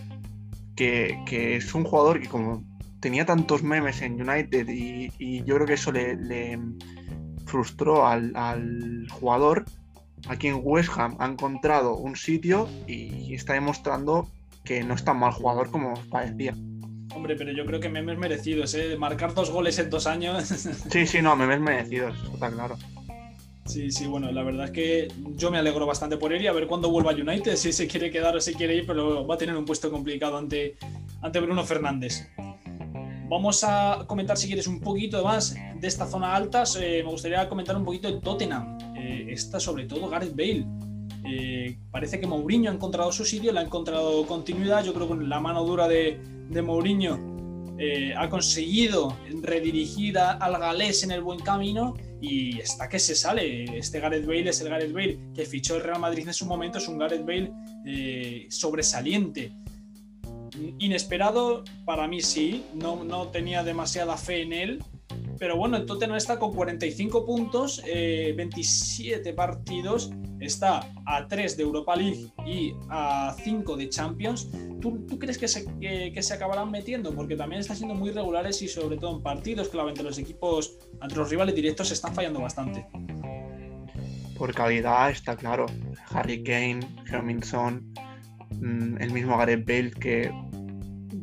que, 0.74 1.54
es 1.54 1.72
un 1.72 1.84
jugador 1.84 2.20
que 2.20 2.26
como 2.26 2.64
tenía 2.98 3.24
tantos 3.24 3.62
memes 3.62 4.02
en 4.02 4.20
United 4.20 4.68
y, 4.68 5.44
yo 5.44 5.54
creo 5.54 5.66
que 5.68 5.74
eso 5.74 5.92
le 5.92 6.58
frustró 7.44 8.08
al, 8.08 9.06
jugador. 9.08 9.66
Aquí 10.26 10.48
en 10.48 10.58
West 10.64 10.90
Ham 10.96 11.16
ha 11.20 11.26
encontrado 11.26 11.94
un 11.94 12.16
sitio 12.16 12.68
y 12.88 13.32
está 13.32 13.52
demostrando 13.52 14.28
que 14.64 14.82
no 14.82 14.94
es 14.94 15.04
tan 15.04 15.20
mal 15.20 15.30
jugador 15.30 15.70
como 15.70 15.94
parecía. 16.10 16.56
Hombre, 17.14 17.36
pero 17.36 17.52
yo 17.52 17.64
creo 17.64 17.78
que 17.78 17.88
memes 17.88 18.18
merecidos, 18.18 18.74
¿eh? 18.74 18.96
Marcar 18.98 19.32
dos 19.32 19.52
goles 19.52 19.78
en 19.78 19.90
dos 19.90 20.08
años. 20.08 20.42
sí, 20.90 21.06
sí, 21.06 21.22
no, 21.22 21.36
memes 21.36 21.60
merecidos, 21.60 22.16
está 22.34 22.50
claro. 22.50 22.76
Sí, 23.66 23.90
sí, 23.90 24.06
bueno, 24.06 24.30
la 24.30 24.42
verdad 24.42 24.66
es 24.66 24.70
que 24.70 25.08
yo 25.34 25.50
me 25.50 25.58
alegro 25.58 25.86
bastante 25.86 26.16
por 26.16 26.32
él 26.32 26.42
y 26.42 26.46
a 26.46 26.52
ver 26.52 26.66
cuándo 26.66 26.88
vuelva 26.88 27.10
a 27.10 27.14
United, 27.14 27.56
si 27.56 27.72
se 27.72 27.86
quiere 27.86 28.10
quedar 28.10 28.36
o 28.36 28.40
si 28.40 28.54
quiere 28.54 28.76
ir, 28.76 28.86
pero 28.86 29.26
va 29.26 29.34
a 29.34 29.38
tener 29.38 29.56
un 29.56 29.64
puesto 29.64 29.90
complicado 29.90 30.36
ante, 30.36 30.76
ante 31.20 31.40
Bruno 31.40 31.64
Fernández. 31.64 32.28
Vamos 33.28 33.64
a 33.64 34.04
comentar, 34.06 34.36
si 34.36 34.46
quieres, 34.46 34.68
un 34.68 34.80
poquito 34.80 35.24
más 35.24 35.56
de 35.80 35.88
esta 35.88 36.06
zona 36.06 36.34
alta. 36.34 36.62
me 36.78 37.02
gustaría 37.02 37.48
comentar 37.48 37.76
un 37.76 37.84
poquito 37.84 38.10
de 38.10 38.20
Tottenham. 38.20 38.78
Eh, 38.96 39.26
está 39.30 39.58
sobre 39.58 39.84
todo 39.86 40.08
Gareth 40.08 40.36
Bale. 40.36 40.64
Eh, 41.28 41.76
parece 41.90 42.20
que 42.20 42.26
Mourinho 42.28 42.70
ha 42.70 42.74
encontrado 42.74 43.10
su 43.10 43.24
sitio, 43.24 43.52
le 43.52 43.58
ha 43.58 43.62
encontrado 43.62 44.24
continuidad. 44.26 44.84
Yo 44.84 44.94
creo 44.94 45.08
que 45.08 45.16
con 45.16 45.28
la 45.28 45.40
mano 45.40 45.64
dura 45.64 45.88
de, 45.88 46.20
de 46.48 46.62
Mourinho 46.62 47.18
eh, 47.78 48.14
ha 48.16 48.30
conseguido 48.30 49.16
redirigir 49.42 50.18
al 50.18 50.58
galés 50.58 51.02
en 51.02 51.10
el 51.10 51.22
buen 51.22 51.40
camino 51.40 51.94
y 52.20 52.58
está 52.60 52.88
que 52.88 52.98
se 52.98 53.14
sale. 53.14 53.78
Este 53.78 54.00
Gareth 54.00 54.26
Bale 54.26 54.50
es 54.50 54.60
el 54.60 54.68
Gareth 54.68 54.92
Bale 54.92 55.18
que 55.34 55.44
fichó 55.44 55.76
el 55.76 55.82
Real 55.82 56.00
Madrid 56.00 56.26
en 56.26 56.34
su 56.34 56.46
momento, 56.46 56.78
es 56.78 56.88
un 56.88 56.98
Gareth 56.98 57.24
Bale 57.24 57.52
sobresaliente 58.50 59.52
Inesperado, 60.78 61.64
para 61.84 62.06
mí 62.06 62.20
sí, 62.20 62.64
no, 62.74 63.04
no 63.04 63.28
tenía 63.28 63.62
demasiada 63.62 64.16
fe 64.16 64.42
en 64.42 64.52
él, 64.52 64.84
pero 65.38 65.56
bueno, 65.56 65.76
el 65.76 65.86
Tottenham 65.86 66.16
está 66.16 66.38
con 66.38 66.54
45 66.54 67.26
puntos, 67.26 67.82
27 67.84 69.28
eh, 69.28 69.32
partidos, 69.32 70.10
está 70.40 70.88
a 71.06 71.26
3 71.26 71.56
de 71.56 71.62
Europa 71.62 71.96
League 71.96 72.26
y 72.46 72.72
a 72.88 73.34
5 73.42 73.76
de 73.76 73.88
Champions. 73.88 74.48
¿Tú, 74.80 75.06
crees 75.18 75.38
que 75.38 75.48
se, 75.48 75.66
que, 75.78 76.22
se, 76.22 76.34
acabarán 76.34 76.70
metiendo? 76.70 77.12
Porque 77.14 77.36
también 77.36 77.60
están 77.60 77.76
siendo 77.76 77.94
muy 77.94 78.10
regulares 78.10 78.62
y 78.62 78.68
sobre 78.68 78.96
todo 78.96 79.16
en 79.16 79.22
partidos, 79.22 79.68
clave 79.68 79.90
entre 79.90 80.04
los 80.04 80.18
equipos, 80.18 80.78
entre 81.02 81.18
los 81.18 81.30
rivales 81.30 81.54
directos, 81.54 81.88
se 81.88 81.94
están 81.94 82.14
fallando 82.14 82.40
bastante. 82.40 82.86
Por 84.38 84.54
calidad 84.54 85.10
está 85.10 85.36
claro. 85.36 85.66
Harry 86.10 86.42
Kane, 86.42 86.80
Herminson, 87.10 87.92
mm, 88.60 89.00
el 89.00 89.10
mismo 89.12 89.36
Gareth 89.36 89.66
Bale 89.66 89.90
que 89.90 90.30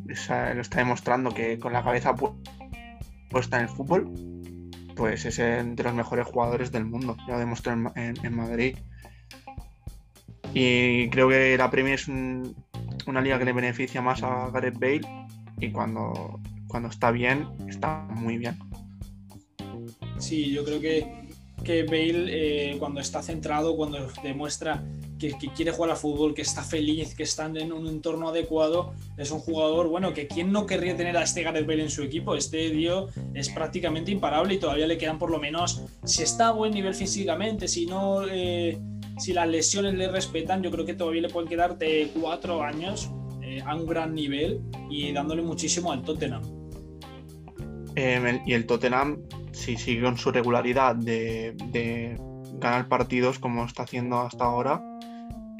lo 0.04 0.60
está 0.60 0.78
demostrando 0.78 1.30
que 1.30 1.58
con 1.58 1.72
la 1.72 1.82
cabeza 1.82 2.14
puesta 2.14 2.53
en 3.42 3.60
el 3.62 3.68
fútbol, 3.68 4.10
pues 4.94 5.24
es 5.24 5.36
de 5.36 5.82
los 5.82 5.94
mejores 5.94 6.26
jugadores 6.26 6.70
del 6.72 6.84
mundo. 6.84 7.16
Ya 7.26 7.34
lo 7.34 7.40
demostró 7.40 7.72
en, 7.72 8.36
Madrid. 8.36 8.76
Y 10.52 11.08
creo 11.10 11.28
que 11.28 11.56
la 11.58 11.70
Premier 11.70 11.94
es 11.94 12.08
una 12.08 13.20
liga 13.20 13.38
que 13.38 13.44
le 13.44 13.52
beneficia 13.52 14.00
más 14.00 14.22
a 14.22 14.50
Gareth 14.50 14.78
Bale 14.78 15.26
y 15.60 15.70
cuando, 15.72 16.40
cuando 16.68 16.88
está 16.88 17.10
bien, 17.10 17.48
está 17.68 18.06
muy 18.10 18.38
bien. 18.38 18.56
Sí, 20.18 20.52
yo 20.52 20.64
creo 20.64 20.80
que, 20.80 21.06
que 21.64 21.82
Bale 21.84 22.72
eh, 22.72 22.76
cuando 22.78 23.00
está 23.00 23.22
centrado, 23.22 23.76
cuando 23.76 23.98
demuestra 24.22 24.82
que, 25.32 25.48
quiere 25.48 25.72
jugar 25.72 25.90
al 25.90 25.96
fútbol, 25.96 26.34
que 26.34 26.42
está 26.42 26.62
feliz, 26.62 27.14
que 27.14 27.22
está 27.22 27.46
en 27.46 27.72
un 27.72 27.86
entorno 27.86 28.28
adecuado, 28.28 28.92
es 29.16 29.30
un 29.30 29.40
jugador, 29.40 29.88
bueno, 29.88 30.12
que 30.12 30.26
quién 30.26 30.52
no 30.52 30.66
querría 30.66 30.96
tener 30.96 31.16
a 31.16 31.22
este 31.22 31.42
Gareth 31.42 31.66
Bale 31.66 31.82
en 31.82 31.90
su 31.90 32.02
equipo. 32.02 32.34
Este 32.34 32.70
tío 32.70 33.08
es 33.34 33.48
prácticamente 33.48 34.10
imparable 34.10 34.54
y 34.54 34.58
todavía 34.58 34.86
le 34.86 34.98
quedan 34.98 35.18
por 35.18 35.30
lo 35.30 35.38
menos, 35.38 35.82
si 36.04 36.22
está 36.22 36.48
a 36.48 36.52
buen 36.52 36.72
nivel 36.72 36.94
físicamente, 36.94 37.68
si 37.68 37.86
no, 37.86 38.26
eh, 38.28 38.78
si 39.18 39.32
las 39.32 39.48
lesiones 39.48 39.94
le 39.94 40.08
respetan, 40.08 40.62
yo 40.62 40.70
creo 40.70 40.84
que 40.84 40.94
todavía 40.94 41.22
le 41.22 41.28
pueden 41.28 41.48
quedar 41.48 41.78
de 41.78 42.10
cuatro 42.20 42.62
años 42.62 43.10
eh, 43.42 43.62
a 43.64 43.74
un 43.74 43.86
gran 43.86 44.14
nivel 44.14 44.60
y 44.90 45.12
dándole 45.12 45.42
muchísimo 45.42 45.92
al 45.92 46.02
Tottenham. 46.02 46.42
Em, 47.96 48.40
y 48.44 48.54
el 48.54 48.66
Tottenham, 48.66 49.22
si 49.52 49.76
sigue 49.76 50.02
con 50.02 50.18
su 50.18 50.32
regularidad 50.32 50.96
de, 50.96 51.54
de 51.70 52.18
ganar 52.58 52.88
partidos 52.88 53.38
como 53.38 53.64
está 53.64 53.84
haciendo 53.84 54.20
hasta 54.20 54.44
ahora, 54.44 54.82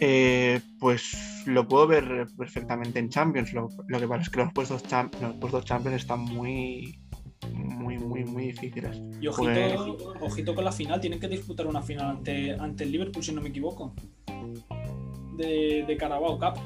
eh, 0.07 0.61
pues 0.79 1.17
lo 1.47 1.67
puedo 1.67 1.87
ver 1.87 2.27
perfectamente 2.37 2.99
en 2.99 3.09
Champions. 3.09 3.55
Lo, 3.55 3.69
que 3.69 4.07
pasa 4.07 4.23
es 4.23 4.29
que 4.29 4.39
los 4.39 4.53
puestos, 4.53 4.83
los 5.21 5.35
puestos 5.37 5.65
Champions 5.65 5.97
están 5.97 6.21
muy, 6.21 6.99
muy, 7.55 7.97
muy, 7.97 8.25
muy 8.25 8.47
difíciles. 8.49 9.01
Y 9.19 9.27
ojito, 9.29 10.15
ojito 10.21 10.55
con 10.55 10.65
la 10.65 10.73
final, 10.73 11.01
tienen 11.01 11.19
que 11.19 11.29
disputar 11.29 11.67
una 11.67 11.81
final 11.81 12.17
ante, 12.17 12.53
ante 12.53 12.85
el 12.85 12.93
Liverpool, 12.93 13.25
si 13.25 13.33
no 13.33 13.41
me 13.41 13.49
equivoco, 13.49 13.95
de, 15.39 15.85
de 15.87 15.97
Carabao 15.97 16.39
Cup 16.39 16.61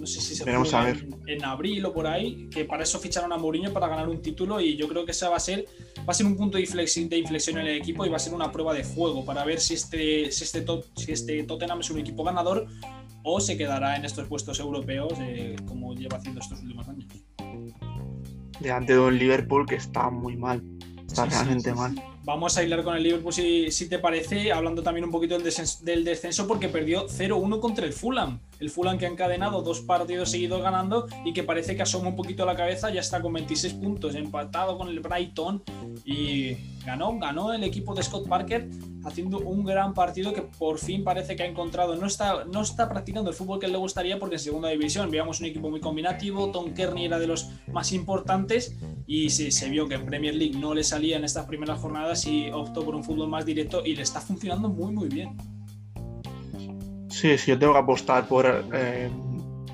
no 0.00 0.06
sé 0.06 0.20
si 0.20 0.34
se 0.34 0.44
juega 0.44 0.94
en, 1.26 1.44
abril 1.44 1.84
o 1.84 1.92
por 1.92 2.06
ahí, 2.06 2.48
que 2.50 2.64
para 2.64 2.82
eso 2.82 2.98
ficharon 2.98 3.32
a 3.32 3.36
Mourinho 3.36 3.72
para 3.72 3.88
ganar 3.88 4.08
un 4.08 4.22
título 4.22 4.60
y 4.60 4.76
yo 4.76 4.88
creo 4.88 5.04
que 5.04 5.12
esa 5.12 5.28
va 5.28 5.36
a 5.36 5.40
ser 5.40 5.66
va 6.08 6.12
a 6.12 6.14
ser 6.14 6.24
un 6.24 6.36
punto 6.36 6.56
de 6.56 6.62
inflexión, 6.62 7.06
de 7.10 7.18
inflexión 7.18 7.58
en 7.58 7.66
el 7.66 7.76
equipo 7.76 8.06
y 8.06 8.08
va 8.08 8.16
a 8.16 8.18
ser 8.18 8.32
una 8.32 8.50
prueba 8.50 8.72
de 8.72 8.82
juego 8.82 9.26
para 9.26 9.44
ver 9.44 9.60
si 9.60 9.74
este, 9.74 10.32
si 10.32 10.44
este, 10.44 10.64
si 10.96 11.12
este 11.12 11.42
Tottenham 11.42 11.80
es 11.80 11.90
un 11.90 11.98
equipo 11.98 12.24
ganador 12.24 12.66
o 13.24 13.40
se 13.40 13.58
quedará 13.58 13.94
en 13.94 14.06
estos 14.06 14.26
puestos 14.26 14.58
europeos 14.58 15.12
eh, 15.20 15.54
como 15.66 15.94
lleva 15.94 16.16
haciendo 16.16 16.40
estos 16.40 16.62
últimos 16.62 16.88
años. 16.88 17.06
Delante 18.58 18.94
de 18.94 19.00
un 19.00 19.18
Liverpool 19.18 19.66
que 19.66 19.74
está 19.74 20.08
muy 20.08 20.34
mal, 20.34 20.64
está 21.06 21.26
realmente 21.26 21.74
mal. 21.74 21.94
Vamos 22.28 22.58
a 22.58 22.62
hilar 22.62 22.84
con 22.84 22.94
el 22.94 23.02
Liverpool 23.02 23.32
si, 23.32 23.88
te 23.88 23.98
parece, 23.98 24.52
hablando 24.52 24.82
también 24.82 25.06
un 25.06 25.10
poquito 25.10 25.38
del 25.38 26.04
descenso 26.04 26.46
porque 26.46 26.68
perdió 26.68 27.08
0-1 27.08 27.58
contra 27.58 27.86
el 27.86 27.94
Fulham. 27.94 28.38
El 28.60 28.68
Fulham 28.68 28.98
que 28.98 29.06
ha 29.06 29.08
encadenado 29.08 29.62
dos 29.62 29.80
partidos 29.80 30.30
seguidos 30.30 30.60
ganando 30.60 31.06
y 31.24 31.32
que 31.32 31.42
parece 31.42 31.74
que 31.74 31.80
asoma 31.80 32.08
un 32.08 32.16
poquito 32.16 32.44
la 32.44 32.54
cabeza, 32.54 32.90
ya 32.90 33.00
está 33.00 33.22
con 33.22 33.32
26 33.32 33.72
puntos, 33.72 34.14
empatado 34.14 34.76
con 34.76 34.88
el 34.88 35.00
Brighton 35.00 35.62
y 36.04 36.54
ganó, 36.84 37.18
ganó 37.18 37.54
el 37.54 37.64
equipo 37.64 37.94
de 37.94 38.02
Scott 38.02 38.28
Parker 38.28 38.68
haciendo 39.04 39.38
un 39.38 39.64
gran 39.64 39.94
partido 39.94 40.34
que 40.34 40.42
por 40.42 40.78
fin 40.78 41.04
parece 41.04 41.34
que 41.34 41.44
ha 41.44 41.46
encontrado. 41.46 41.96
No 41.96 42.06
está, 42.06 42.44
no 42.44 42.60
está 42.60 42.90
practicando 42.90 43.30
el 43.30 43.36
fútbol 43.36 43.58
que 43.58 43.68
le 43.68 43.78
gustaría 43.78 44.18
porque 44.18 44.34
en 44.34 44.40
segunda 44.40 44.68
división 44.68 45.10
veíamos 45.10 45.40
un 45.40 45.46
equipo 45.46 45.70
muy 45.70 45.80
combinativo, 45.80 46.50
Tom 46.50 46.74
Kearney 46.74 47.06
era 47.06 47.18
de 47.18 47.26
los 47.26 47.48
más 47.72 47.92
importantes 47.92 48.76
y 49.06 49.30
se 49.30 49.68
vio 49.70 49.88
que 49.88 49.94
en 49.94 50.04
Premier 50.04 50.34
League 50.34 50.58
no 50.58 50.74
le 50.74 50.84
salía 50.84 51.16
en 51.16 51.24
estas 51.24 51.46
primeras 51.46 51.80
jornadas 51.80 52.17
y 52.26 52.50
optó 52.50 52.84
por 52.84 52.94
un 52.94 53.04
fútbol 53.04 53.28
más 53.28 53.44
directo 53.44 53.82
y 53.84 53.94
le 53.94 54.02
está 54.02 54.20
funcionando 54.20 54.68
muy 54.68 54.92
muy 54.92 55.08
bien. 55.08 55.36
Sí, 57.08 57.36
sí, 57.38 57.50
yo 57.50 57.58
tengo 57.58 57.72
que 57.72 57.78
apostar 57.78 58.28
por 58.28 58.46
eh, 58.72 59.10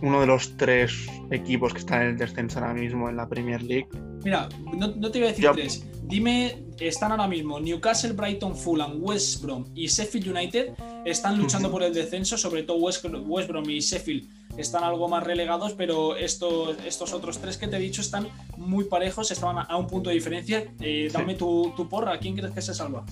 uno 0.02 0.20
de 0.20 0.26
los 0.26 0.56
tres 0.56 1.06
equipos 1.30 1.72
que 1.72 1.80
están 1.80 2.02
en 2.02 2.08
el 2.08 2.18
descenso 2.18 2.58
ahora 2.58 2.74
mismo 2.74 3.08
en 3.08 3.16
la 3.16 3.28
Premier 3.28 3.62
League. 3.62 3.88
Mira, 4.24 4.48
no, 4.76 5.10
te 5.10 5.18
voy 5.18 5.28
a 5.28 5.30
decir 5.30 5.50
tres. 5.52 5.84
Dime, 6.04 6.64
están 6.78 7.12
ahora 7.12 7.26
mismo 7.26 7.58
Newcastle, 7.58 8.12
Brighton, 8.12 8.54
Fulham, 8.54 8.98
West 9.02 9.42
Brom 9.42 9.64
y 9.74 9.86
Sheffield 9.86 10.28
United. 10.28 10.74
Están 11.04 11.38
luchando 11.38 11.70
por 11.70 11.82
el 11.82 11.94
descenso, 11.94 12.36
sobre 12.36 12.62
todo 12.62 12.76
West, 12.78 13.04
Brom 13.48 13.68
y 13.68 13.80
Sheffield 13.80 14.28
están 14.56 14.84
algo 14.84 15.08
más 15.08 15.24
relegados, 15.24 15.72
pero 15.72 16.16
estos, 16.16 16.76
estos 16.84 17.12
otros 17.12 17.38
tres 17.38 17.56
que 17.56 17.68
te 17.68 17.76
he 17.76 17.80
dicho 17.80 18.00
están 18.00 18.28
muy 18.56 18.84
parejos, 18.84 19.30
estaban 19.30 19.66
a, 19.68 19.76
un 19.76 19.86
punto 19.86 20.10
de 20.10 20.14
diferencia. 20.14 20.64
Eh, 20.80 21.10
dame 21.12 21.34
tu, 21.34 21.72
tu 21.76 21.88
porra, 21.88 22.18
¿quién 22.18 22.36
crees 22.36 22.52
que 22.52 22.62
se 22.62 22.74
salva? 22.74 23.04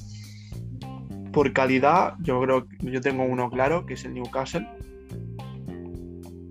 por 1.33 1.53
calidad, 1.53 2.15
yo 2.21 2.41
creo 2.43 2.69
que 2.69 2.91
yo 2.91 3.01
tengo 3.01 3.25
uno 3.25 3.51
claro, 3.51 3.87
que 3.87 3.95
es 3.95 4.05
el 4.05 4.15
Newcastle. 4.15 4.69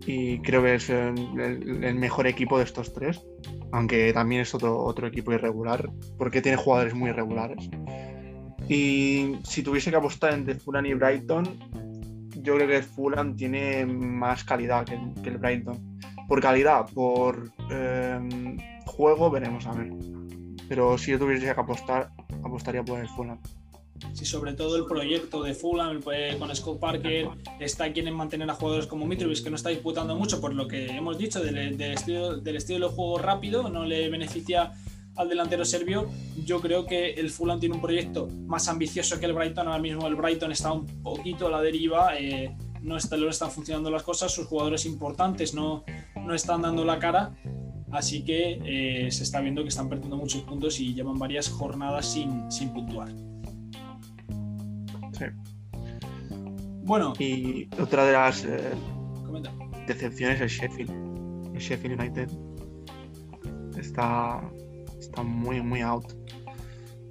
Y 0.05 0.39
creo 0.39 0.63
que 0.63 0.75
es 0.75 0.89
el, 0.89 1.95
mejor 1.95 2.27
equipo 2.27 2.57
de 2.57 2.65
estos 2.65 2.93
tres. 2.93 3.21
Aunque 3.71 4.11
también 4.11 4.41
es 4.41 4.53
otro, 4.53 4.83
otro 4.83 5.07
equipo 5.07 5.31
irregular, 5.31 5.89
porque 6.17 6.41
tiene 6.41 6.57
jugadores 6.57 6.93
muy 6.93 7.11
irregulares. 7.11 7.69
Y 8.67 9.37
si 9.43 9.63
tuviese 9.63 9.91
que 9.91 9.97
apostar 9.97 10.33
entre 10.33 10.55
Fulham 10.55 10.85
y 10.85 10.93
Brighton, 10.95 11.90
yo 12.41 12.55
creo 12.55 12.67
que 12.67 12.81
Fulham 12.81 13.35
tiene 13.35 13.85
más 13.85 14.43
calidad 14.43 14.85
que 14.85 15.29
el, 15.29 15.37
Brighton. 15.37 15.99
Por 16.27 16.41
calidad, 16.41 16.85
por 16.93 17.51
em, 17.69 18.57
juego, 18.85 19.29
veremos 19.29 19.65
a 19.65 19.73
ver. 19.73 19.91
Pero 20.67 20.97
si 20.97 21.11
yo 21.11 21.19
tuviese 21.19 21.45
que 21.45 21.51
apostar, 21.51 22.11
apostaría 22.43 22.83
por 22.83 22.99
el 22.99 23.07
Fulham. 23.09 23.39
Sí, 24.13 24.25
sobre 24.25 24.53
todo 24.53 24.77
el 24.77 24.85
proyecto 24.85 25.43
de 25.43 25.53
Fulham 25.53 26.01
pues, 26.01 26.35
con 26.35 26.53
Scott 26.55 26.79
Parker 26.79 27.29
está 27.59 27.93
quieren 27.93 28.15
mantener 28.15 28.49
a 28.49 28.55
jugadores 28.55 28.87
como 28.87 29.05
Mitrovic 29.05 29.43
que 29.43 29.49
no 29.49 29.55
está 29.55 29.69
disputando 29.69 30.15
mucho 30.15 30.41
por 30.41 30.55
lo 30.55 30.67
que 30.67 30.87
hemos 30.87 31.19
dicho 31.19 31.39
del, 31.39 31.79
estilo, 31.79 32.37
del 32.37 32.55
estilo 32.55 32.89
de 32.89 32.95
juego 32.95 33.19
rápido, 33.19 33.69
no 33.69 33.85
le 33.85 34.09
beneficia 34.09 34.73
al 35.15 35.29
delantero 35.29 35.65
serbio. 35.65 36.09
Yo 36.45 36.61
creo 36.61 36.85
que 36.85 37.11
el 37.13 37.29
Fulham 37.29 37.59
tiene 37.59 37.75
un 37.75 37.81
proyecto 37.81 38.27
más 38.45 38.67
ambicioso 38.67 39.19
que 39.19 39.25
el 39.25 39.33
Brighton. 39.33 39.67
Ahora 39.67 39.79
mismo 39.79 40.07
el 40.07 40.15
Brighton 40.15 40.51
está 40.51 40.71
un 40.71 40.85
poquito 41.03 41.47
a 41.47 41.51
la 41.51 41.61
deriva, 41.61 42.17
eh, 42.17 42.55
no, 42.81 42.97
está, 42.97 43.17
no 43.17 43.29
están 43.29 43.51
funcionando 43.51 43.89
las 43.91 44.03
cosas, 44.03 44.33
sus 44.33 44.47
jugadores 44.47 44.85
importantes 44.85 45.53
no, 45.53 45.83
no 46.15 46.33
están 46.33 46.61
dando 46.61 46.85
la 46.85 46.99
cara. 46.99 47.35
Así 47.91 48.23
que 48.23 48.59
eh, 48.63 49.11
se 49.11 49.23
está 49.23 49.41
viendo 49.41 49.63
que 49.63 49.69
están 49.69 49.89
perdiendo 49.89 50.15
muchos 50.15 50.41
puntos 50.43 50.79
y 50.79 50.93
llevan 50.93 51.19
varias 51.19 51.49
jornadas 51.49 52.05
sin, 52.05 52.49
sin 52.51 52.71
puntuar. 52.73 53.09
Bueno. 56.83 57.13
Y 57.19 57.69
otra 57.79 58.05
de 58.05 58.13
las 58.13 58.43
eh, 58.43 58.59
decepciones 59.87 60.41
es 60.41 60.51
Sheffield. 60.51 60.89
El 61.55 61.61
Sheffield 61.61 61.99
United 61.99 62.29
está, 63.77 64.41
está 65.11 65.23
muy, 65.23 65.61
muy 65.61 65.81
out. 65.81 66.05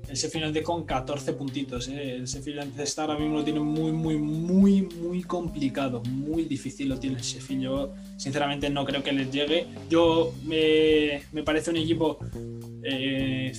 El 0.09 0.17
Sheffield 0.17 0.47
United 0.47 0.65
con 0.65 0.85
14 0.85 1.35
puntitos. 1.35 1.87
Eh. 1.89 2.17
El 2.17 2.25
Sheffield 2.25 2.63
United 2.65 2.81
está 2.81 3.03
ahora 3.03 3.19
mismo 3.19 3.37
lo 3.37 3.45
tiene 3.45 3.61
muy, 3.61 3.93
muy, 3.93 4.19
muy, 4.19 4.83
muy 4.83 5.23
complicado. 5.23 6.03
Muy 6.09 6.45
difícil 6.45 6.89
lo 6.89 6.99
tiene 6.99 7.17
el 7.17 7.23
Sheffield. 7.23 7.63
Yo, 7.63 7.95
sinceramente, 8.17 8.69
no 8.71 8.85
creo 8.85 9.05
que 9.05 9.13
les 9.13 9.31
llegue. 9.31 9.67
Yo 9.89 10.33
me, 10.45 11.23
me 11.33 11.45
parece 11.45 11.71
un 11.71 11.77
equipo. 11.77 12.19
Eh, 12.83 13.53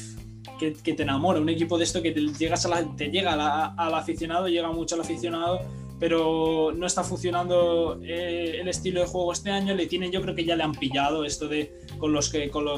que, 0.59 0.93
te 0.93 1.03
enamora, 1.03 1.39
un 1.39 1.49
equipo 1.49 1.77
de 1.77 1.85
esto 1.85 2.01
que 2.01 2.11
te, 2.11 2.21
llegas 2.21 2.65
a 2.65 2.95
te 2.95 3.09
llega 3.09 3.33
al 3.65 3.93
aficionado, 3.95 4.47
llega 4.47 4.71
mucho 4.71 4.93
al 4.95 5.01
aficionado, 5.01 5.59
pero 6.01 6.71
no 6.75 6.87
está 6.87 7.03
funcionando 7.03 8.01
eh, 8.03 8.57
el 8.59 8.67
estilo 8.67 9.01
de 9.01 9.05
juego 9.05 9.31
este 9.33 9.51
año. 9.51 9.75
Le 9.75 9.85
tienen, 9.85 10.11
yo 10.11 10.19
creo 10.19 10.33
que 10.33 10.43
ya 10.43 10.55
le 10.55 10.63
han 10.63 10.71
pillado 10.71 11.23
esto 11.25 11.47
de 11.47 11.79
con 11.99 12.11
los 12.11 12.31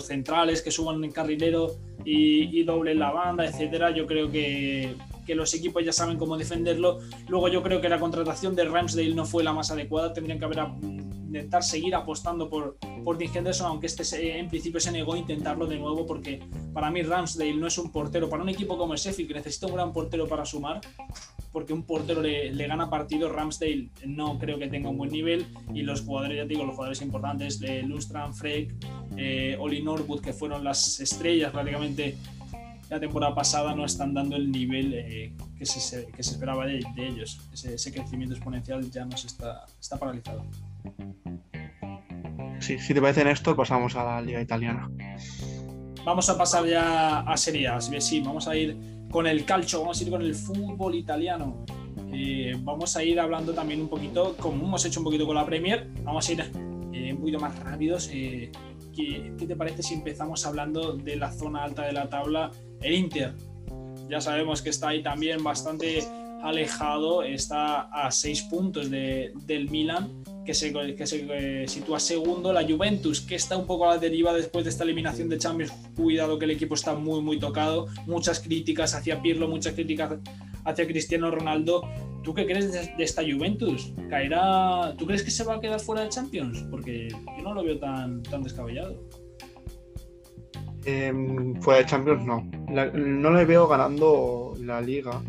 centrales 0.05 0.61
que 0.61 0.71
suban 0.71 1.01
en 1.05 1.13
carrilero 1.13 1.77
y, 2.03 2.59
y 2.59 2.63
doblen 2.65 2.99
la 2.99 3.11
banda, 3.11 3.45
etcétera. 3.45 3.91
Yo 3.91 4.07
creo 4.07 4.29
que, 4.29 4.95
que 5.25 5.35
los 5.35 5.53
equipos 5.53 5.85
ya 5.85 5.93
saben 5.93 6.17
cómo 6.17 6.37
defenderlo. 6.37 6.99
Luego 7.29 7.47
yo 7.47 7.63
creo 7.63 7.79
que 7.79 7.87
la 7.87 7.97
contratación 7.97 8.57
de 8.57 8.65
Ramsdale 8.65 9.15
no 9.15 9.25
fue 9.25 9.41
la 9.41 9.53
más 9.53 9.71
adecuada, 9.71 10.11
tendrían 10.11 10.37
que 10.37 10.43
haber 10.43 10.59
intentar 11.33 11.63
seguir 11.63 11.95
apostando 11.95 12.47
por, 12.47 12.77
por 13.03 13.17
Dean 13.17 13.35
Henderson, 13.35 13.67
aunque 13.67 13.87
este 13.87 14.37
en 14.37 14.49
principio 14.49 14.79
se 14.79 14.91
negó 14.91 15.13
a 15.13 15.17
intentarlo 15.17 15.65
de 15.65 15.77
nuevo 15.77 16.05
porque 16.05 16.43
para 16.73 16.91
mí 16.91 17.01
Ramsdale 17.01 17.55
no 17.55 17.67
es 17.67 17.77
un 17.79 17.91
portero, 17.91 18.29
para 18.29 18.43
un 18.43 18.49
equipo 18.49 18.77
como 18.77 18.93
el 18.93 18.99
Sheffield 18.99 19.29
que 19.29 19.33
necesita 19.35 19.65
un 19.65 19.73
gran 19.73 19.91
portero 19.93 20.27
para 20.27 20.45
sumar, 20.45 20.81
porque 21.53 21.71
un 21.71 21.83
portero 21.83 22.21
le, 22.21 22.67
gana 22.67 22.89
partido, 22.89 23.31
Ramsdale 23.31 23.89
no 24.07 24.39
creo 24.39 24.57
que 24.57 24.67
tenga 24.67 24.89
un 24.89 24.97
buen 24.97 25.11
nivel 25.11 25.45
y 25.73 25.83
los 25.83 26.01
jugadores, 26.01 26.37
ya 26.37 26.45
digo, 26.45 26.65
los 26.65 26.75
jugadores 26.75 27.01
importantes, 27.01 27.59
de 27.59 27.83
Lundstrand, 27.83 28.33
Freck, 28.33 28.73
eh, 29.15 29.55
Oli 29.59 29.83
Norwood, 29.83 30.21
que 30.21 30.33
fueron 30.33 30.63
las 30.63 30.99
estrellas 30.99 31.51
prácticamente 31.51 32.17
la 32.89 32.99
temporada 32.99 33.33
pasada, 33.33 33.73
no 33.75 33.85
están 33.85 34.13
dando 34.13 34.35
el 34.35 34.51
nivel 34.51 34.93
eh, 34.93 35.33
que, 35.57 35.65
se, 35.65 36.07
que, 36.07 36.23
se, 36.23 36.31
esperaba 36.31 36.65
de, 36.65 36.83
ellos. 36.97 37.39
Ese, 37.53 37.91
crecimiento 37.91 38.35
exponencial 38.35 38.89
ya 38.91 39.05
nos 39.05 39.25
está, 39.25 39.65
está 39.79 39.97
paralizado. 39.97 40.45
Sí, 42.59 42.79
si 42.79 42.93
te 42.93 43.01
parece, 43.01 43.23
Néstor, 43.23 43.55
pasamos 43.55 43.95
a 43.95 44.03
la 44.03 44.21
Liga 44.21 44.41
Italiana. 44.41 44.89
Vamos 46.05 46.29
a 46.29 46.37
pasar 46.37 46.65
ya 46.65 47.19
a 47.21 47.37
Serie 47.37 47.67
A. 47.69 47.79
Sí, 47.79 48.19
vamos 48.19 48.47
a 48.47 48.55
ir 48.55 48.75
con 49.09 49.25
el 49.25 49.45
calcio, 49.45 49.79
vamos 49.79 49.99
a 49.99 50.03
ir 50.03 50.09
con 50.09 50.21
el 50.21 50.35
fútbol 50.35 50.95
italiano. 50.95 51.63
Eh, 52.11 52.55
vamos 52.59 52.95
a 52.97 53.03
ir 53.03 53.19
hablando 53.19 53.53
también 53.53 53.81
un 53.81 53.87
poquito, 53.87 54.35
como 54.37 54.65
hemos 54.65 54.83
hecho 54.85 54.99
un 54.99 55.05
poquito 55.05 55.25
con 55.25 55.35
la 55.35 55.45
Premier, 55.45 55.87
vamos 56.03 56.27
a 56.27 56.31
ir 56.31 56.51
eh, 56.93 57.13
un 57.13 57.19
poquito 57.19 57.39
más 57.39 57.57
rápidos. 57.59 58.09
Eh, 58.11 58.51
¿qué, 58.93 59.33
¿qué, 59.37 59.47
te 59.47 59.55
parece 59.55 59.81
si 59.81 59.93
empezamos 59.93 60.45
hablando 60.45 60.93
de 60.93 61.15
la 61.15 61.31
zona 61.31 61.63
alta 61.63 61.83
de 61.83 61.93
la 61.93 62.09
tabla? 62.09 62.51
El 62.81 62.95
Inter. 62.95 63.33
Ya 64.09 64.19
sabemos 64.19 64.61
que 64.61 64.69
está 64.69 64.89
ahí 64.89 65.01
también 65.01 65.41
bastante 65.41 66.03
alejado, 66.43 67.23
está 67.23 67.81
a 67.83 68.11
seis 68.11 68.41
puntos 68.43 68.89
de, 68.89 69.31
del 69.45 69.69
Milan 69.69 70.23
que 70.45 70.53
se, 70.53 70.73
eh, 70.75 71.65
sitúa 71.69 72.01
segundo, 72.01 72.51
la 72.51 72.67
Juventus, 72.67 73.21
que 73.21 73.35
está 73.35 73.57
un 73.57 73.65
poco 73.65 73.85
a 73.85 73.95
la 73.95 73.97
deriva 73.97 74.33
después 74.33 74.65
de 74.65 74.71
esta 74.71 74.83
eliminación 74.83 75.29
de 75.29 75.37
Champions. 75.37 75.71
Cuidado 75.95 76.37
que 76.37 76.43
el 76.43 76.51
equipo 76.51 76.75
está 76.75 76.95
muy, 76.95 77.21
muy 77.21 77.39
tocado. 77.39 77.87
Muchas 78.07 78.41
críticas 78.41 78.93
hacia 78.93 79.21
Pirlo, 79.21 79.47
muchas 79.47 79.73
críticas 79.73 80.19
hacia 80.65 80.85
Cristiano 80.85 81.31
Ronaldo. 81.31 81.87
¿Tú 82.23 82.33
qué 82.33 82.45
crees 82.45 82.73
de, 82.73 82.91
esta 82.97 83.21
Juventus? 83.21 83.93
¿Caerá? 84.09 84.93
¿Tú 84.97 85.05
crees 85.05 85.23
que 85.23 85.31
se 85.31 85.45
va 85.45 85.55
a 85.55 85.61
quedar 85.61 85.79
fuera 85.79 86.03
de 86.03 86.09
Champions? 86.09 86.65
Porque 86.69 87.07
yo 87.09 87.43
no 87.43 87.53
lo 87.53 87.63
veo 87.63 87.79
tan, 87.79 88.21
tan 88.23 88.43
descabellado. 88.43 89.01
Em, 90.83 91.55
fuera 91.61 91.79
de 91.79 91.85
Champions 91.85 92.25
no. 92.25 92.45
no 92.93 93.31
le 93.31 93.45
veo 93.45 93.65
ganando 93.65 94.53
la 94.59 94.81
liga 94.81 95.21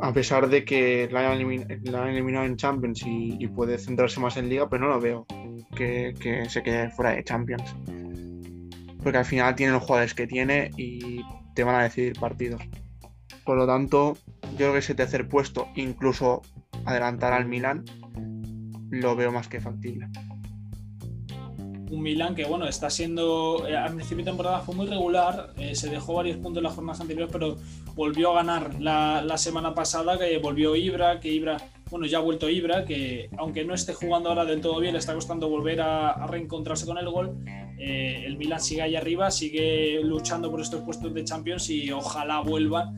a 0.00 0.12
pesar 0.12 0.48
de 0.48 0.64
que 0.64 1.08
la 1.10 1.30
han, 1.30 1.40
eliminado 1.40 2.44
en 2.44 2.56
Champions 2.56 3.02
y, 3.06 3.46
puede 3.48 3.78
centrarse 3.78 4.20
más 4.20 4.36
en 4.36 4.48
Liga, 4.48 4.68
pero 4.68 4.84
no 4.84 4.90
lo 4.90 5.00
veo 5.00 5.26
que, 5.74 6.14
se 6.48 6.62
quede 6.62 6.90
fuera 6.90 7.12
de 7.12 7.24
Champions. 7.24 7.74
Porque 9.02 9.18
al 9.18 9.24
final 9.24 9.54
tiene 9.54 9.72
los 9.72 9.82
jugadores 9.82 10.14
que 10.14 10.26
tiene 10.26 10.70
y 10.76 11.22
te 11.54 11.64
van 11.64 11.76
a 11.76 11.82
decidir 11.84 12.18
partidos. 12.18 12.62
Por 13.44 13.56
lo 13.56 13.66
tanto, 13.66 14.16
yo 14.52 14.56
creo 14.56 14.72
que 14.72 14.78
ese 14.80 14.94
tercer 14.94 15.28
puesto, 15.28 15.68
incluso 15.76 16.42
adelantar 16.84 17.32
al 17.32 17.46
Milan, 17.46 17.84
lo 18.90 19.16
veo 19.16 19.32
más 19.32 19.48
que 19.48 19.60
factible 19.60 20.08
un 21.90 22.02
Milan 22.02 22.34
que 22.34 22.44
bueno 22.44 22.66
está 22.66 22.90
siendo 22.90 23.66
eh, 23.66 23.76
al 23.76 23.94
principio 23.94 24.24
de 24.24 24.30
temporada 24.30 24.60
fue 24.60 24.74
muy 24.74 24.86
regular 24.86 25.52
eh, 25.56 25.74
se 25.74 25.88
dejó 25.88 26.14
varios 26.14 26.36
puntos 26.36 26.58
en 26.58 26.64
las 26.64 26.74
jornadas 26.74 27.00
anteriores 27.00 27.30
pero 27.32 27.56
volvió 27.96 28.30
a 28.30 28.34
ganar 28.36 28.80
la, 28.80 29.38
semana 29.38 29.74
pasada 29.74 30.16
que 30.16 30.38
volvió 30.38 30.76
Ibra 30.76 31.18
que 31.18 31.28
Ibra 31.28 31.56
bueno 31.90 32.06
ya 32.06 32.18
ha 32.18 32.20
vuelto 32.20 32.48
Ibra 32.48 32.84
que 32.84 33.28
aunque 33.36 33.64
no 33.64 33.74
esté 33.74 33.94
jugando 33.94 34.28
ahora 34.28 34.44
del 34.44 34.60
todo 34.60 34.78
bien 34.78 34.92
le 34.92 35.00
está 35.00 35.14
costando 35.14 35.48
volver 35.48 35.80
a, 35.80 36.26
reencontrarse 36.28 36.86
con 36.86 36.98
el 36.98 37.08
gol 37.08 37.36
eh, 37.78 38.22
el 38.24 38.36
Milan 38.36 38.60
sigue 38.60 38.82
ahí 38.82 38.94
arriba 38.94 39.32
sigue 39.32 40.00
luchando 40.04 40.50
por 40.50 40.60
estos 40.60 40.82
puestos 40.82 41.12
de 41.12 41.24
Champions 41.24 41.68
y 41.70 41.90
ojalá 41.90 42.40
vuelva 42.40 42.92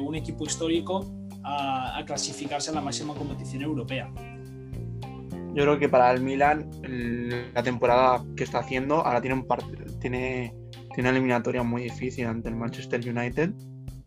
un 0.00 0.14
equipo 0.14 0.44
histórico 0.44 1.04
a 1.44 2.02
clasificarse 2.06 2.70
a 2.70 2.74
la 2.74 2.80
máxima 2.80 3.14
competición 3.14 3.62
europea 3.62 4.10
yo 5.56 5.62
creo 5.62 5.78
que 5.78 5.88
para 5.88 6.12
el 6.12 6.20
Milan 6.20 6.70
la 7.54 7.62
temporada 7.62 8.22
que 8.36 8.44
está 8.44 8.58
haciendo 8.58 8.96
ahora 8.96 9.22
tiene 9.22 9.36
un 9.36 9.46
tiene, 10.00 10.54
tiene 10.94 11.08
una 11.08 11.10
eliminatoria 11.10 11.62
muy 11.62 11.84
difícil 11.84 12.26
ante 12.26 12.50
el 12.50 12.56
Manchester 12.56 13.00
United. 13.00 13.54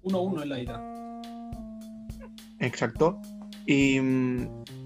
1-1 0.04 0.44
en 0.44 0.50
la 0.50 0.60
ida. 0.60 0.82
Exacto. 2.60 3.20
Y 3.66 4.00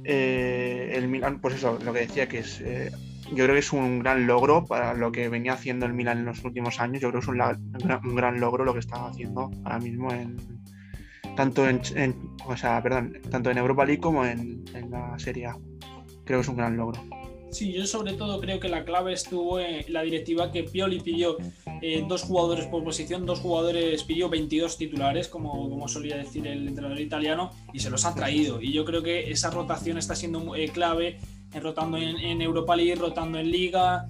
eh, 0.03 0.91
el 0.93 1.07
Milan, 1.07 1.39
pues 1.39 1.55
eso, 1.55 1.79
lo 1.83 1.93
que 1.93 2.01
decía 2.01 2.27
que 2.27 2.39
es 2.39 2.61
eh, 2.61 2.91
yo 3.29 3.45
creo 3.45 3.53
que 3.53 3.59
es 3.59 3.73
un 3.73 3.99
gran 3.99 4.27
logro 4.27 4.65
para 4.65 4.93
lo 4.93 5.11
que 5.11 5.29
venía 5.29 5.53
haciendo 5.53 5.85
el 5.85 5.93
Milan 5.93 6.19
en 6.19 6.25
los 6.25 6.43
últimos 6.43 6.79
años. 6.79 7.01
Yo 7.01 7.09
creo 7.09 7.21
que 7.21 7.25
es 7.25 8.01
un, 8.03 8.15
gran 8.15 8.39
logro 8.39 8.65
lo 8.65 8.73
que 8.73 8.79
está 8.79 9.07
haciendo 9.07 9.49
ahora 9.63 9.79
mismo 9.79 10.11
en 10.11 10.37
tanto 11.35 11.67
en, 11.67 11.81
o 12.45 12.55
sea, 12.55 12.83
perdón, 12.83 13.17
tanto 13.31 13.49
en 13.49 13.57
Europa 13.57 13.85
League 13.85 14.01
como 14.01 14.23
en, 14.23 14.65
en 14.75 14.91
la 14.91 15.17
Serie 15.17 15.47
A 15.47 15.57
creo 16.25 16.39
que 16.39 16.43
es 16.43 16.47
un 16.47 16.57
gran 16.57 16.77
logro. 16.77 17.01
Sí, 17.53 17.71
yo 17.71 17.85
sobre 17.85 18.13
todo 18.13 18.39
creo 18.39 18.59
que 18.59 18.67
la 18.67 18.83
clave 18.83 19.13
estuvo 19.13 19.59
en 19.59 19.85
la 19.93 20.01
directiva 20.01 20.51
que 20.51 20.63
Pioli 20.63 20.99
pidió 20.99 21.37
eh, 21.83 22.03
dos 22.07 22.23
jugadores 22.23 22.65
por 22.65 22.83
posición, 22.83 23.27
dos 23.27 23.41
jugadores 23.41 24.03
pidió 24.03 24.27
22 24.27 24.75
titulares, 24.75 25.27
como, 25.27 25.69
como 25.69 25.87
solía 25.87 26.17
decir 26.17 26.47
el 26.47 26.67
entrenador 26.67 26.99
italiano, 26.99 27.51
y 27.71 27.79
se 27.79 27.91
los 27.91 28.05
ha 28.05 28.15
traído. 28.15 28.59
Y 28.59 28.73
yo 28.73 28.85
creo 28.85 29.03
que 29.03 29.29
esa 29.29 29.51
rotación 29.51 29.99
está 29.99 30.15
siendo 30.15 30.55
eh, 30.55 30.69
clave, 30.69 31.19
eh, 31.53 31.59
rotando 31.59 31.97
en, 31.99 32.41
Europa 32.41 32.75
League, 32.75 32.95
rotando 32.95 33.37
en 33.37 33.51
Liga, 33.51 34.07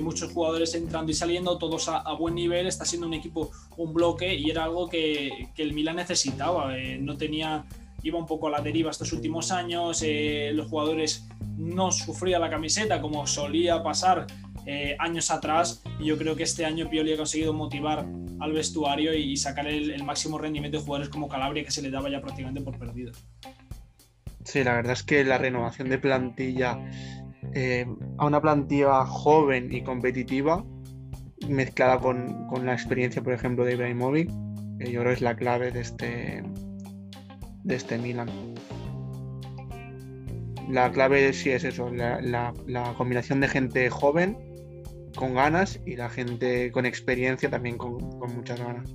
muchos 0.00 0.30
jugadores 0.32 0.72
entrando 0.76 1.10
y 1.10 1.14
saliendo, 1.14 1.58
todos 1.58 1.88
a, 1.88 2.12
buen 2.12 2.36
nivel, 2.36 2.68
está 2.68 2.84
siendo 2.84 3.08
un 3.08 3.14
equipo, 3.14 3.50
un 3.76 3.92
bloque, 3.92 4.32
y 4.32 4.48
era 4.48 4.62
algo 4.62 4.88
que, 4.88 5.48
que 5.56 5.62
el 5.64 5.72
Milan 5.72 5.96
necesitaba. 5.96 6.72
no 7.00 7.16
tenía, 7.16 7.64
iba 8.04 8.16
un 8.16 8.26
poco 8.26 8.46
a 8.46 8.50
la 8.50 8.60
deriva 8.60 8.92
estos 8.92 9.12
últimos 9.12 9.50
años, 9.50 10.04
los 10.52 10.68
jugadores 10.68 11.26
no 11.56 11.90
sufría 11.92 12.38
la 12.38 12.50
camiseta 12.50 13.00
como 13.00 13.26
solía 13.26 13.82
pasar 13.82 14.26
eh, 14.66 14.96
años 14.98 15.30
atrás 15.30 15.82
y 16.00 16.06
yo 16.06 16.18
creo 16.18 16.34
que 16.34 16.42
este 16.42 16.64
año 16.64 16.90
Pioli 16.90 17.12
ha 17.12 17.16
conseguido 17.16 17.52
motivar 17.52 18.06
al 18.40 18.52
vestuario 18.52 19.14
y, 19.14 19.36
sacar 19.36 19.66
el, 19.66 20.02
máximo 20.02 20.38
rendimiento 20.38 20.78
de 20.78 20.84
jugadores 20.84 21.08
como 21.08 21.28
Calabria 21.28 21.64
que 21.64 21.70
se 21.70 21.82
le 21.82 21.90
daba 21.90 22.10
ya 22.10 22.20
prácticamente 22.20 22.60
por 22.60 22.78
perdido. 22.78 23.12
Sí, 24.44 24.62
la 24.62 24.74
verdad 24.74 24.92
es 24.92 25.02
que 25.02 25.24
la 25.24 25.38
renovación 25.38 25.88
de 25.88 25.98
plantilla 25.98 26.78
eh, 27.54 27.86
a 28.18 28.26
una 28.26 28.40
plantilla 28.40 29.06
joven 29.06 29.72
y 29.72 29.82
competitiva 29.82 30.64
mezclada 31.48 32.00
con, 32.00 32.48
la 32.64 32.72
experiencia, 32.72 33.22
por 33.22 33.32
ejemplo, 33.32 33.64
de 33.64 33.74
Ibrahimovic, 33.74 34.30
que 34.78 34.90
yo 34.90 35.00
creo 35.00 35.12
que 35.12 35.14
es 35.14 35.20
la 35.20 35.36
clave 35.36 35.70
de 35.70 35.80
este, 35.80 36.42
de 37.62 37.74
este 37.74 37.98
Milan 37.98 38.28
la 40.68 40.90
clave 40.90 41.32
sí 41.32 41.50
es 41.50 41.64
eso, 41.64 41.90
la, 41.90 42.52
combinación 42.96 43.40
de 43.40 43.48
gente 43.48 43.90
joven 43.90 44.36
con 45.14 45.34
ganas 45.34 45.80
y 45.86 45.96
la 45.96 46.10
gente 46.10 46.70
con 46.72 46.86
experiencia 46.86 47.48
también 47.48 47.78
con, 47.78 47.96
muchas 48.34 48.58
ganas. 48.58 48.88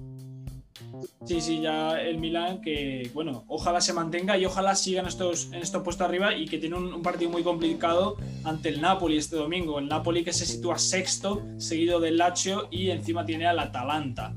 Sí, 1.25 1.41
sí, 1.41 1.61
ya 1.61 1.99
el 1.99 2.19
Milan 2.19 2.61
que, 2.61 3.09
bueno, 3.13 3.43
ojalá 3.47 3.81
se 3.81 3.93
mantenga 3.93 4.37
y 4.37 4.45
ojalá 4.45 4.75
sigan 4.75 5.07
estos, 5.07 5.47
en 5.47 5.61
estos 5.61 5.81
puestos 5.81 6.05
arriba 6.05 6.35
y 6.35 6.45
que 6.45 6.59
tiene 6.59 6.75
un, 6.75 7.01
partido 7.01 7.31
muy 7.31 7.43
complicado 7.43 8.17
ante 8.43 8.69
el 8.69 8.81
Napoli 8.81 9.17
este 9.17 9.35
domingo. 9.35 9.79
El 9.79 9.87
Napoli 9.87 10.23
que 10.23 10.33
se 10.33 10.45
sitúa 10.45 10.77
sexto, 10.77 11.41
seguido 11.57 11.99
del 11.99 12.17
Lazio 12.17 12.67
y 12.69 12.89
encima 12.89 13.25
tiene 13.25 13.47
al 13.47 13.59
Atalanta. 13.59 14.35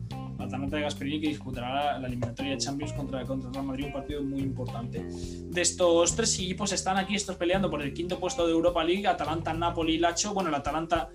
Atalanta 0.54 0.76
de 0.76 0.82
Gasperini 0.82 1.20
que 1.20 1.28
disputará 1.28 1.98
la, 1.98 2.06
eliminatoria 2.06 2.52
de 2.52 2.58
Champions 2.58 2.92
contra, 2.92 3.24
contra 3.24 3.50
Real 3.50 3.64
Madrid, 3.64 3.86
un 3.86 3.92
partido 3.92 4.22
muy 4.22 4.40
importante. 4.40 5.04
De 5.04 5.60
estos 5.60 6.14
tres 6.14 6.38
equipos 6.38 6.72
están 6.72 6.96
aquí 6.96 7.16
estos 7.16 7.36
peleando 7.36 7.68
por 7.68 7.82
el 7.82 7.92
quinto 7.92 8.20
puesto 8.20 8.46
de 8.46 8.52
Europa 8.52 8.84
League, 8.84 9.06
Atalanta, 9.06 9.52
Napoli 9.52 9.94
y 9.94 9.98
Lacho. 9.98 10.32
Bueno, 10.32 10.50
el 10.50 10.54
Atalanta 10.54 11.10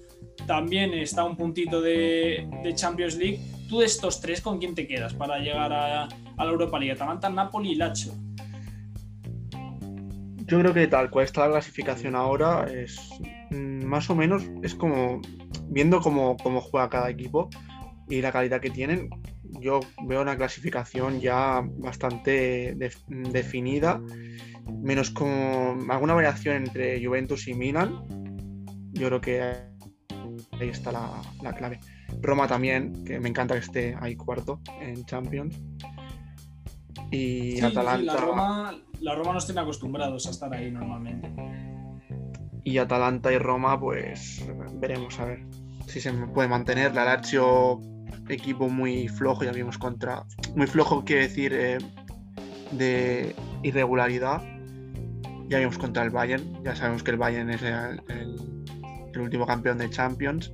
también 0.45 0.93
está 0.93 1.21
a 1.21 1.25
un 1.25 1.37
puntito 1.37 1.81
de, 1.81 2.47
Champions 2.75 3.15
League. 3.15 3.39
Tú 3.69 3.79
de 3.79 3.85
estos 3.85 4.19
tres, 4.19 4.41
¿con 4.41 4.59
quién 4.59 4.75
te 4.75 4.85
quedas 4.85 5.13
para 5.13 5.39
llegar 5.39 5.71
a, 5.71 6.07
la 6.37 6.43
Europa 6.43 6.77
League? 6.77 6.91
Atalanta, 6.91 7.29
Napoli 7.29 7.71
y 7.71 7.75
Lacho. 7.75 8.13
Yo 10.47 10.59
creo 10.59 10.73
que 10.73 10.87
tal 10.87 11.09
cual 11.11 11.25
está 11.25 11.45
la 11.45 11.51
clasificación 11.51 12.15
ahora 12.15 12.65
es 12.65 13.11
mm, 13.51 13.85
más 13.85 14.09
o 14.09 14.15
menos 14.15 14.43
es 14.63 14.73
como 14.73 15.21
viendo 15.69 16.01
cómo, 16.01 16.35
cómo 16.37 16.59
juega 16.59 16.89
cada 16.89 17.09
equipo 17.11 17.49
y 18.09 18.21
la 18.21 18.31
calidad 18.31 18.59
que 18.59 18.71
tienen, 18.71 19.09
yo 19.59 19.79
veo 20.05 20.21
una 20.21 20.37
clasificación 20.37 21.19
ya 21.19 21.61
bastante 21.77 22.75
definida, 23.07 24.01
menos 24.81 25.11
con 25.11 25.89
alguna 25.89 26.13
variación 26.13 26.57
entre 26.57 27.03
Juventus 27.03 27.47
y 27.47 27.53
Milan. 27.53 28.05
Yo 28.91 29.07
creo 29.07 29.21
que 29.21 29.41
ahí 29.41 30.69
está 30.69 30.91
la, 30.91 31.53
clave. 31.53 31.79
Roma 32.21 32.47
también, 32.47 33.03
que 33.05 33.19
me 33.19 33.29
encanta 33.29 33.55
que 33.55 33.61
esté 33.61 33.95
ahí 33.99 34.15
cuarto 34.15 34.61
en 34.81 35.05
Champions. 35.05 35.59
Y 37.11 37.61
Atalanta. 37.61 38.13
la, 38.13 38.19
Roma, 38.19 38.79
la 39.01 39.15
Roma 39.15 39.33
nos 39.33 39.45
tiene 39.45 39.61
acostumbrados 39.61 40.27
a 40.27 40.29
estar 40.31 40.53
ahí 40.53 40.71
normalmente. 40.71 41.31
Y 42.63 42.77
Atalanta 42.77 43.31
y 43.31 43.37
Roma, 43.37 43.79
pues 43.79 44.45
veremos 44.75 45.19
a 45.19 45.25
ver 45.25 45.45
si 45.87 46.01
se 46.01 46.11
puede 46.11 46.47
mantener. 46.47 46.93
La 46.93 47.05
Lazio, 47.05 47.79
equipo 48.29 48.69
muy 48.69 49.07
flojo, 49.07 49.43
ya 49.43 49.51
vimos 49.51 49.77
contra. 49.77 50.23
Muy 50.55 50.67
flojo 50.67 51.03
quiere 51.03 51.23
decir 51.23 51.53
eh, 51.53 51.77
de 52.71 53.35
irregularidad. 53.63 54.41
Ya 55.47 55.59
vimos 55.59 55.77
contra 55.77 56.03
el 56.03 56.11
Bayern. 56.11 56.63
Ya 56.63 56.75
sabemos 56.75 57.03
que 57.03 57.11
el 57.11 57.17
Bayern 57.17 57.49
es 57.49 57.61
el, 57.61 58.01
el 59.13 59.19
último 59.19 59.45
campeón 59.45 59.77
de 59.77 59.89
Champions. 59.89 60.53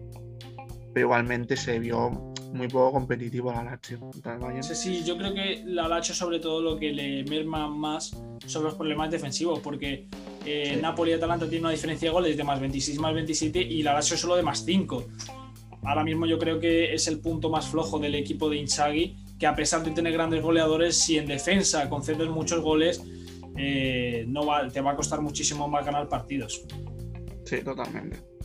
Pero 0.94 1.08
igualmente 1.08 1.58
se 1.58 1.80
vio 1.80 2.34
muy 2.56 2.68
poco 2.68 2.94
competitivo 2.94 3.52
la 3.52 3.64
Lazio 3.64 4.00
Sí, 4.62 4.76
sí, 4.76 5.04
yo 5.04 5.18
creo 5.18 5.34
que 5.34 5.64
la 5.66 5.88
Lazio 5.88 6.16
sobre 6.16 6.40
todo 6.40 6.62
lo 6.62 6.80
que 6.80 6.92
le 6.92 7.24
merma 7.26 7.68
más 7.68 8.18
son 8.46 8.64
los 8.64 8.76
problemas 8.76 9.12
defensivos, 9.12 9.60
porque 9.60 10.08
eh, 10.46 10.80
Napoli 10.82 11.12
y 11.12 11.14
Atalanta 11.16 11.46
tienen 11.46 11.66
una 11.66 11.72
diferencia 11.72 12.10
de 12.10 12.14
goles 12.14 12.38
de 12.38 12.44
más 12.44 12.60
26 12.60 13.00
más 13.00 13.14
27 13.14 13.62
y 13.62 13.84
la 13.84 13.94
Lazio 13.94 14.18
solo 14.18 14.36
de 14.36 14.44
más 14.44 14.64
5. 14.64 15.06
Ahora 15.86 16.04
mismo 16.04 16.26
yo 16.26 16.40
creo 16.40 16.60
que 16.60 16.94
es 16.94 17.08
el 17.08 17.20
punto 17.20 17.50
más 17.50 17.68
flojo 17.68 18.00
del 18.00 18.16
equipo 18.16 18.50
de 18.50 18.58
Inzaghi, 18.58 19.16
que 19.40 19.48
a 19.48 19.56
pesar 19.56 19.84
de 19.84 19.92
tener 19.92 20.14
grandes 20.14 20.42
goleadores, 20.42 20.98
si 20.98 21.18
en 21.18 21.28
defensa 21.28 21.90
concedes 21.90 22.30
muchos 22.30 22.62
goles, 22.62 23.04
eh, 23.58 24.26
no 24.28 24.46
va, 24.46 24.68
te 24.68 24.82
va 24.82 24.92
a 24.92 24.96
costar 24.96 25.22
muchísimo 25.22 25.68
más 25.68 25.86
ganar 25.86 26.10
partidos. 26.10 26.66
Sí, 27.46 27.62
totalmente. 27.64 28.36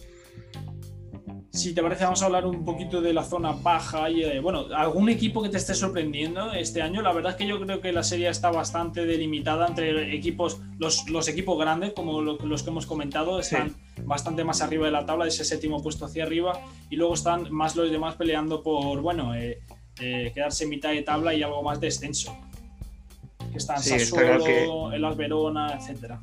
Si 1.53 1.74
te 1.74 1.83
parece, 1.83 2.05
vamos 2.05 2.22
a 2.22 2.26
hablar 2.26 2.46
un 2.46 2.64
poquito 2.64 3.00
de 3.00 3.12
la 3.12 3.24
zona 3.24 3.53
baja 3.53 4.09
y, 4.09 4.22
eh, 4.22 4.38
bueno, 4.38 4.66
algún 4.72 5.09
equipo 5.09 5.42
que 5.42 5.48
te 5.48 5.57
esté 5.57 5.74
sorprendiendo 5.74 6.53
este 6.53 6.81
año. 6.81 7.03
La 7.03 7.12
verdad 7.12 7.33
es 7.33 7.38
que 7.38 7.46
yo 7.46 7.61
creo 7.61 7.81
que 7.81 7.92
la 7.92 8.05
serie 8.05 8.29
está 8.29 8.53
bastante 8.53 9.05
delimitada 9.05 9.66
entre 9.66 10.14
equipos, 10.14 10.61
los, 10.79 11.29
equipos 11.29 11.59
grandes, 11.59 11.92
como 11.92 12.22
los 12.22 12.62
que 12.62 12.70
hemos 12.70 12.87
comentado, 12.87 13.40
están 13.40 13.74
bastante 14.04 14.44
más 14.44 14.62
arriba 14.62 14.86
de 14.86 14.92
la 14.92 15.06
tabla, 15.06 15.24
de 15.24 15.30
ese 15.30 15.44
séptimo 15.44 15.82
puesto 15.82 16.04
hacia 16.04 16.24
arriba, 16.24 16.60
y 16.88 16.96
luego 16.96 17.14
están 17.14 17.52
más 17.52 17.76
los 17.76 17.90
demás 17.90 18.16
peleando 18.16 18.62
por, 18.62 19.00
bueno, 19.00 19.34
eh, 19.34 19.60
eh, 20.00 20.30
quedarse 20.34 20.64
en 20.64 20.70
mitad 20.70 20.90
de 20.90 21.02
tabla 21.02 21.34
y 21.34 21.42
algo 21.42 21.62
más 21.62 21.80
de 21.80 21.88
extenso. 21.88 22.36
Que 23.50 23.58
están 23.58 23.80
sí, 23.80 23.90
Sassuolo, 23.90 24.92
el 24.92 25.14
Verona, 25.14 25.74
etcétera. 25.78 26.20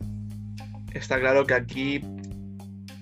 Está 0.94 1.20
claro 1.20 1.46
que 1.46 1.54
aquí 1.54 2.02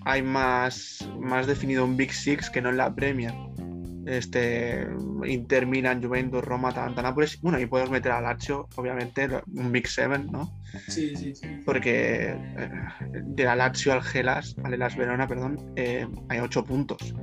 hay 0.03 0.21
más, 0.21 1.07
más 1.19 1.47
definido 1.47 1.83
un 1.83 1.97
Big 1.97 2.13
Six 2.13 2.49
que 2.49 2.61
no 2.61 2.69
en 2.69 2.77
la 2.77 2.93
Premier. 2.93 3.33
Este, 4.05 4.87
Inter, 5.25 5.65
Milan, 5.65 6.03
Juventus, 6.03 6.43
Roma, 6.43 6.69
Atalanta, 6.69 7.01
Nápoles. 7.01 7.41
Bueno, 7.41 7.59
y 7.59 7.65
podemos 7.65 7.91
meter 7.91 8.11
a 8.11 8.21
Lazio, 8.21 8.67
obviamente, 8.75 9.27
un 9.53 9.71
Big 9.71 9.87
Seven, 9.87 10.27
¿no? 10.31 10.51
Sí, 10.87 11.15
sí, 11.15 11.35
sí. 11.35 11.47
Porque 11.65 12.29
eh, 12.31 12.69
de 13.23 13.43
la 13.43 13.55
Lazio 13.55 13.93
al 13.93 14.03
Gelas, 14.03 14.55
al 14.63 14.73
Elas 14.73 14.95
Verona, 14.95 15.27
perdón, 15.27 15.73
eh, 15.75 16.07
hay 16.29 16.39
ocho 16.39 16.63
puntos. 16.63 17.15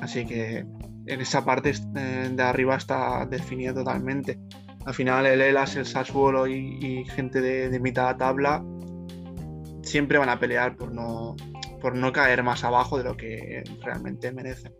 Así 0.00 0.26
que 0.26 0.66
en 1.06 1.20
esa 1.20 1.44
parte 1.44 1.72
eh, 1.96 2.30
de 2.32 2.42
arriba 2.42 2.76
está 2.76 3.26
definido 3.26 3.74
totalmente. 3.74 4.38
Al 4.84 4.94
final 4.94 5.26
el 5.26 5.40
Elas, 5.40 5.76
el 5.76 5.86
Sassuolo 5.86 6.46
y, 6.46 7.04
gente 7.06 7.40
de, 7.40 7.70
de 7.70 7.80
mitad 7.80 8.12
de 8.12 8.18
tabla 8.18 8.64
siempre 9.82 10.18
van 10.18 10.28
a 10.28 10.38
pelear 10.38 10.76
por 10.76 10.92
no, 10.92 11.36
por 11.80 11.94
no 11.94 12.12
caer 12.12 12.42
más 12.42 12.64
abajo 12.64 12.98
de 12.98 13.04
lo 13.04 13.16
que 13.16 13.62
realmente 13.82 14.32
merecen. 14.32 14.72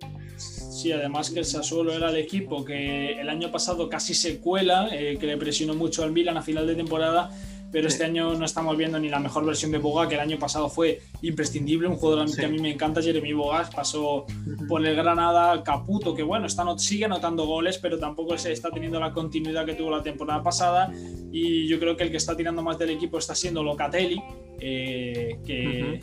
Sí, 0.76 0.92
además 0.92 1.30
que 1.30 1.38
el 1.38 1.46
Sassuolo 1.46 1.94
era 1.94 2.10
el 2.10 2.16
equipo 2.16 2.62
que 2.62 3.18
el 3.18 3.30
año 3.30 3.50
pasado 3.50 3.88
casi 3.88 4.12
se 4.12 4.40
cuela, 4.40 4.88
eh, 4.92 5.16
que 5.18 5.26
le 5.26 5.38
presionó 5.38 5.74
mucho 5.74 6.04
al 6.04 6.12
Milan 6.12 6.36
a 6.36 6.42
final 6.42 6.66
de 6.66 6.74
temporada, 6.74 7.30
pero 7.72 7.88
este 7.88 8.04
año 8.04 8.34
no 8.34 8.44
estamos 8.44 8.76
viendo 8.76 8.98
ni 8.98 9.08
la 9.08 9.18
mejor 9.18 9.46
versión 9.46 9.72
de 9.72 9.78
Boga, 9.78 10.06
que 10.06 10.16
el 10.16 10.20
año 10.20 10.38
pasado 10.38 10.68
fue 10.68 11.00
imprescindible, 11.22 11.88
un 11.88 11.96
jugador 11.96 12.30
que 12.30 12.44
a 12.44 12.48
mí 12.48 12.58
me 12.58 12.72
encanta, 12.72 13.00
Jeremy 13.00 13.32
Bogas, 13.32 13.74
pasó 13.74 14.26
por 14.68 14.86
el 14.86 14.94
Granada, 14.94 15.62
Caputo, 15.62 16.14
que 16.14 16.22
bueno, 16.22 16.44
está, 16.44 16.66
sigue 16.76 17.06
anotando 17.06 17.46
goles, 17.46 17.78
pero 17.78 17.98
tampoco 17.98 18.36
se 18.36 18.52
está 18.52 18.70
teniendo 18.70 19.00
la 19.00 19.14
continuidad 19.14 19.64
que 19.64 19.76
tuvo 19.76 19.90
la 19.90 20.02
temporada 20.02 20.42
pasada, 20.42 20.92
y 21.32 21.66
yo 21.68 21.80
creo 21.80 21.96
que 21.96 22.04
el 22.04 22.10
que 22.10 22.18
está 22.18 22.36
tirando 22.36 22.62
más 22.62 22.78
del 22.78 22.90
equipo 22.90 23.16
está 23.16 23.34
siendo 23.34 23.62
Locatelli, 23.62 24.20
eh, 24.60 25.38
que, 25.42 26.02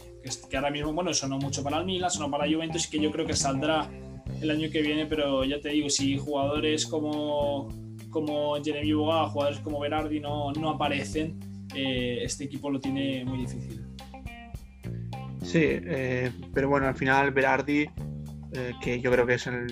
que, 0.49 0.57
ahora 0.57 0.71
mismo, 0.71 0.93
bueno, 0.93 1.13
sonó 1.13 1.37
mucho 1.37 1.61
para 1.61 1.77
el 1.77 1.85
Milan, 1.85 2.09
sonó 2.09 2.31
para 2.31 2.51
Juventus 2.51 2.87
y 2.87 2.89
que 2.89 2.99
yo 2.99 3.11
creo 3.11 3.27
que 3.27 3.35
saldrá 3.35 3.87
el 4.41 4.51
año 4.51 4.69
que 4.71 4.81
viene, 4.81 5.05
pero 5.05 5.43
ya 5.43 5.59
te 5.59 5.69
digo, 5.69 5.89
si 5.89 6.17
jugadores 6.17 6.85
como, 6.85 7.69
como 8.09 8.55
Jeremy 8.63 8.93
Boga, 8.93 9.27
jugadores 9.29 9.59
como 9.59 9.79
Berardi 9.79 10.19
no, 10.19 10.51
no 10.53 10.69
aparecen, 10.69 11.39
eh, 11.75 12.19
este 12.23 12.45
equipo 12.45 12.69
lo 12.69 12.79
tiene 12.79 13.25
muy 13.25 13.39
difícil. 13.39 13.85
Sí, 15.41 15.61
eh, 15.61 16.31
pero 16.53 16.69
bueno, 16.69 16.87
al 16.87 16.95
final 16.95 17.31
Berardi, 17.31 17.87
que 18.81 19.01
yo 19.01 19.11
creo 19.11 19.25
que 19.25 19.33
es 19.33 19.47
el, 19.47 19.67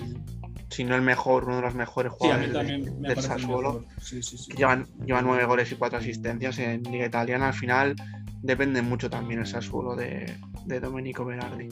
si 0.72 0.84
no 0.84 0.96
el 0.96 1.02
mejor, 1.02 1.44
uno 1.44 1.56
de 1.56 1.62
los 1.62 1.74
mejores 1.74 2.12
jugadores 2.12 2.52
del 2.52 3.20
Sassuolo, 3.20 3.84
sí, 4.00 4.22
sí, 4.22 4.36
llevan, 4.56 4.86
lleva 5.04 5.20
nueve 5.20 5.44
goles 5.44 5.70
y 5.70 5.74
cuatro 5.74 5.98
asistencias 5.98 6.58
en 6.58 6.82
Liga 6.84 7.06
Italiana, 7.06 7.48
al 7.48 7.54
final 7.54 7.94
depende 8.42 8.80
mucho 8.82 9.10
también 9.10 9.40
el 9.40 9.46
Sassuolo 9.46 9.94
de, 9.94 10.32
de 10.64 10.80
Domenico 10.80 11.24
Berardi. 11.24 11.68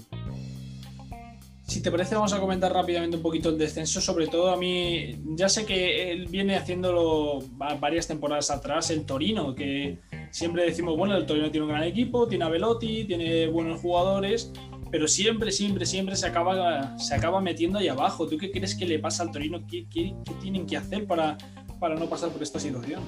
Si 1.71 1.81
te 1.81 1.91
parece, 1.93 2.17
vamos 2.17 2.33
a 2.33 2.41
comentar 2.41 2.73
rápidamente 2.73 3.17
un 3.17 3.23
poquito 3.23 3.49
el 3.49 3.57
descenso. 3.57 4.01
Sobre 4.01 4.27
todo 4.27 4.51
a 4.51 4.57
mí, 4.57 5.15
ya 5.37 5.49
sé 5.49 5.65
que 5.65 6.11
él 6.11 6.27
viene 6.27 6.57
haciéndolo 6.57 7.45
varias 7.79 8.09
temporadas 8.09 8.51
atrás, 8.51 8.91
el 8.91 9.07
Torino, 9.07 9.55
que 9.55 10.01
siempre 10.33 10.65
decimos, 10.65 10.97
bueno, 10.97 11.17
el 11.17 11.27
Torino 11.27 11.49
tiene 11.53 11.67
un 11.67 11.71
gran 11.71 11.85
equipo, 11.85 12.27
tiene 12.27 12.45
a 12.45 12.49
Velotti, 12.49 13.05
tiene 13.05 13.47
buenos 13.47 13.81
jugadores, 13.81 14.53
pero 14.91 15.07
siempre, 15.07 15.53
siempre, 15.53 15.87
siempre 15.87 16.17
se 16.17 16.27
acaba, 16.27 16.99
se 16.99 17.15
acaba 17.15 17.41
metiendo 17.41 17.79
ahí 17.79 17.87
abajo. 17.87 18.27
¿Tú 18.27 18.37
qué 18.37 18.51
crees 18.51 18.75
que 18.75 18.85
le 18.85 18.99
pasa 18.99 19.23
al 19.23 19.31
Torino? 19.31 19.65
¿Qué, 19.71 19.87
qué, 19.89 20.13
tienen 20.41 20.67
que 20.67 20.77
hacer 20.77 21.07
para, 21.07 21.39
para 21.79 21.95
no 21.95 22.07
pasar 22.07 22.31
por 22.31 22.43
esta 22.43 22.59
situación? 22.59 23.01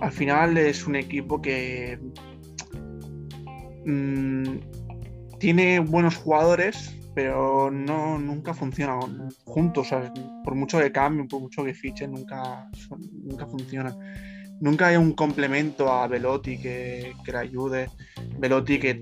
al 0.00 0.10
final 0.10 0.58
es 0.58 0.88
un 0.88 0.96
equipo 0.96 1.40
que 1.40 2.00
mm, 3.86 4.56
tiene 5.44 5.78
buenos 5.78 6.16
jugadores, 6.16 6.96
pero 7.14 7.70
no, 7.70 8.18
nunca 8.18 8.54
funcionan 8.54 9.28
juntos. 9.44 9.90
por 10.42 10.54
mucho 10.54 10.78
que 10.78 10.90
cambien, 10.90 11.28
por 11.28 11.42
mucho 11.42 11.62
que 11.62 11.74
fichen, 11.74 12.12
nunca, 12.12 12.70
nunca 13.22 13.46
funcionan. 13.46 13.94
Nunca 14.62 14.86
hay 14.86 14.96
un 14.96 15.12
complemento 15.12 15.92
a 15.92 16.08
Velotti 16.08 16.56
que, 16.56 17.12
le 17.26 17.36
ayude. 17.36 17.90
Velotti 18.38 18.78
que 18.78 18.98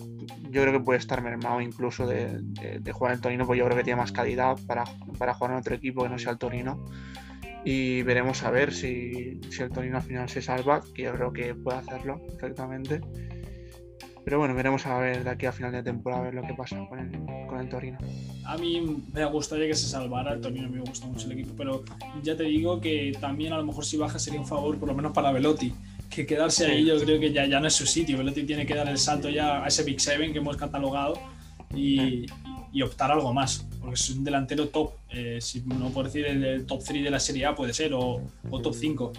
yo 0.50 0.62
creo 0.62 0.72
que 0.72 0.80
puede 0.80 0.98
estar 0.98 1.22
mermado 1.22 1.60
incluso 1.60 2.08
de, 2.08 2.40
jugar 2.90 3.14
en 3.14 3.20
Torino, 3.20 3.46
porque 3.46 3.60
yo 3.60 3.66
creo 3.66 3.76
que 3.76 3.84
tiene 3.84 4.00
más 4.00 4.10
calidad 4.10 4.58
para, 4.66 4.82
para 5.18 5.34
jugar 5.34 5.52
en 5.52 5.58
otro 5.58 5.76
equipo 5.76 6.02
que 6.02 6.08
no 6.08 6.18
sea 6.18 6.32
el 6.32 6.38
Torino 6.38 6.84
y 7.64 8.02
veremos 8.02 8.42
a 8.42 8.50
ver 8.50 8.72
si, 8.72 9.40
el 9.60 9.70
Torino 9.70 9.98
al 9.98 10.02
final 10.02 10.28
se 10.28 10.42
salva, 10.42 10.80
que 10.92 11.02
yo 11.02 11.12
creo 11.12 11.32
que 11.32 11.54
puede 11.54 11.78
hacerlo 11.78 12.20
perfectamente. 12.26 13.00
Pero 14.24 14.38
bueno, 14.38 14.54
veremos 14.54 14.86
a 14.86 14.98
ver 14.98 15.24
de 15.24 15.30
aquí 15.30 15.46
a 15.46 15.52
final 15.52 15.72
de 15.72 15.82
temporada 15.82 16.22
a 16.22 16.24
ver 16.24 16.34
lo 16.34 16.42
que 16.42 16.54
pasa 16.54 16.76
con 16.88 16.98
el, 16.98 17.46
con 17.46 17.60
el 17.60 17.68
Torino. 17.68 17.98
A 18.44 18.56
mí 18.56 19.02
me 19.12 19.24
gustaría 19.26 19.66
que 19.66 19.74
se 19.74 19.88
salvara 19.88 20.34
el 20.34 20.40
Torino, 20.40 20.68
me 20.68 20.80
gusta 20.80 21.06
mucho 21.06 21.26
el 21.26 21.32
equipo, 21.32 21.54
pero 21.56 21.82
ya 22.22 22.36
te 22.36 22.44
digo 22.44 22.80
que 22.80 23.16
también 23.20 23.52
a 23.52 23.58
lo 23.58 23.64
mejor 23.64 23.84
si 23.84 23.96
baja 23.96 24.18
sería 24.18 24.40
un 24.40 24.46
favor, 24.46 24.78
por 24.78 24.88
lo 24.88 24.94
menos 24.94 25.12
para 25.12 25.32
Velotti, 25.32 25.74
que 26.08 26.24
quedarse 26.24 26.66
ahí 26.66 26.84
yo 26.84 27.00
creo 27.00 27.18
que 27.18 27.32
ya, 27.32 27.46
ya 27.46 27.58
no 27.58 27.66
es 27.66 27.74
su 27.74 27.86
sitio. 27.86 28.18
Velotti 28.18 28.44
tiene 28.44 28.64
que 28.64 28.74
dar 28.74 28.88
el 28.88 28.98
salto 28.98 29.28
ya 29.28 29.64
a 29.64 29.66
ese 29.66 29.82
Big 29.82 30.00
Seven 30.00 30.32
que 30.32 30.38
hemos 30.38 30.56
catalogado 30.56 31.14
y, 31.74 32.26
y 32.72 32.82
optar 32.82 33.12
algo 33.12 33.32
más, 33.34 33.66
porque 33.78 33.94
es 33.94 34.10
un 34.10 34.24
delantero 34.24 34.68
top, 34.68 34.92
eh, 35.10 35.38
si 35.40 35.60
no 35.60 35.90
puedo 35.90 36.06
decir 36.06 36.24
el, 36.24 36.64
top 36.64 36.82
3 36.82 37.04
de 37.04 37.10
la 37.10 37.20
Serie 37.20 37.44
A 37.46 37.54
puede 37.54 37.74
ser, 37.74 37.92
o, 37.94 38.22
top 38.62 38.74
5. 38.74 39.12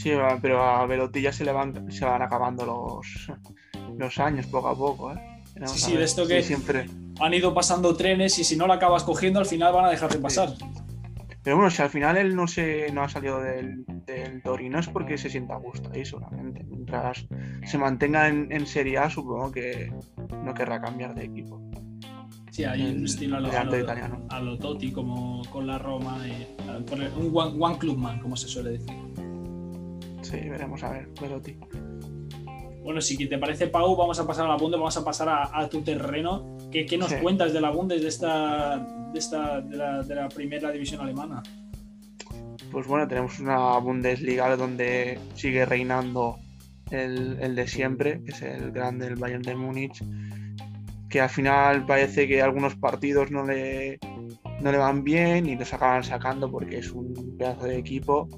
Sí, 0.00 0.12
pero 0.40 0.62
a 0.62 0.86
Velotti 0.86 1.20
ya 1.20 1.30
se, 1.30 1.44
van, 1.44 1.92
se 1.92 2.06
van 2.06 2.22
acabando 2.22 2.64
los, 2.64 3.30
los 3.98 4.18
años 4.18 4.46
poco 4.46 4.68
a 4.68 4.74
poco. 4.74 5.12
¿eh? 5.12 5.42
Sí, 5.66 5.78
sí, 5.78 5.96
de 5.96 6.04
esto 6.04 6.26
que 6.26 6.42
siempre... 6.42 6.86
han 7.20 7.34
ido 7.34 7.52
pasando 7.52 7.94
trenes 7.94 8.38
y 8.38 8.44
si 8.44 8.56
no 8.56 8.66
lo 8.66 8.72
acabas 8.72 9.04
cogiendo 9.04 9.40
al 9.40 9.46
final 9.46 9.74
van 9.74 9.84
a 9.84 9.90
dejar 9.90 10.10
de 10.10 10.18
pasar. 10.18 10.54
Pero 11.42 11.56
bueno, 11.56 11.70
si 11.70 11.82
al 11.82 11.90
final 11.90 12.16
él 12.16 12.34
no 12.34 12.46
se 12.46 12.90
no 12.92 13.02
ha 13.02 13.10
salido 13.10 13.42
del, 13.42 13.84
Torino 14.42 14.78
es 14.78 14.88
porque 14.88 15.18
se 15.18 15.28
sienta 15.28 15.54
a 15.54 15.58
gusto 15.58 15.90
ahí 15.92 16.06
solamente. 16.06 16.64
Mientras 16.64 17.26
se 17.66 17.76
mantenga 17.76 18.28
en, 18.28 18.66
Serie 18.66 18.96
A, 18.96 19.10
supongo 19.10 19.52
que 19.52 19.92
no 20.44 20.54
querrá 20.54 20.80
cambiar 20.80 21.14
de 21.14 21.24
equipo. 21.24 21.60
Sí, 22.50 22.64
hay 22.64 22.90
un 22.90 23.04
estilo 23.04 23.36
a 23.36 23.40
lo, 23.40 23.50
a, 23.50 24.40
lo, 24.40 24.58
Totti, 24.58 24.92
como 24.92 25.42
con 25.50 25.66
la 25.66 25.78
Roma, 25.78 26.18
un 27.16 27.30
one, 27.34 27.56
one 27.58 27.78
clubman, 27.78 28.18
como 28.20 28.36
se 28.36 28.48
suele 28.48 28.70
decir. 28.70 29.09
Sí, 30.30 30.48
veremos 30.48 30.82
a 30.84 30.90
ver, 30.90 31.08
Velotti. 31.20 31.56
Bueno, 32.84 33.00
si 33.00 33.16
te 33.28 33.36
parece, 33.36 33.66
Pau, 33.66 33.96
vamos 33.96 34.18
a 34.20 34.26
pasar 34.26 34.46
a 34.46 34.50
la 34.50 34.56
Bundes, 34.56 34.78
vamos 34.78 34.96
a 34.96 35.04
pasar 35.04 35.28
a, 35.28 35.68
tu 35.68 35.82
terreno. 35.82 36.56
¿Qué, 36.70 36.96
nos 36.96 37.12
cuentas 37.14 37.52
de 37.52 37.60
la 37.60 37.70
Bundes, 37.70 38.00
de, 38.00 38.08
esta, 38.08 38.78
de, 39.12 39.18
esta, 39.18 39.60
de, 39.60 39.76
la, 39.76 40.02
de 40.02 40.14
la 40.14 40.28
primera 40.28 40.70
división 40.70 41.00
alemana? 41.00 41.42
Pues 42.70 42.86
bueno, 42.86 43.08
tenemos 43.08 43.40
una 43.40 43.76
Bundesliga 43.78 44.56
donde 44.56 45.18
sigue 45.34 45.66
reinando 45.66 46.36
el, 46.90 47.54
de 47.54 47.66
siempre, 47.66 48.22
que 48.24 48.30
es 48.30 48.42
el 48.42 48.70
grande 48.70 49.06
del 49.06 49.16
Bayern 49.16 49.42
de 49.42 49.56
Múnich, 49.56 50.02
que 51.08 51.20
al 51.20 51.28
final 51.28 51.84
parece 51.86 52.28
que 52.28 52.40
algunos 52.40 52.76
partidos 52.76 53.32
no 53.32 53.44
le, 53.44 53.98
no 54.60 54.70
le 54.70 54.78
van 54.78 55.02
bien 55.02 55.46
y 55.46 55.56
los 55.56 55.74
acaban 55.74 56.04
sacando 56.04 56.50
porque 56.50 56.78
es 56.78 56.92
un 56.92 57.36
pedazo 57.36 57.64
de 57.64 57.78
equipo 57.78 58.28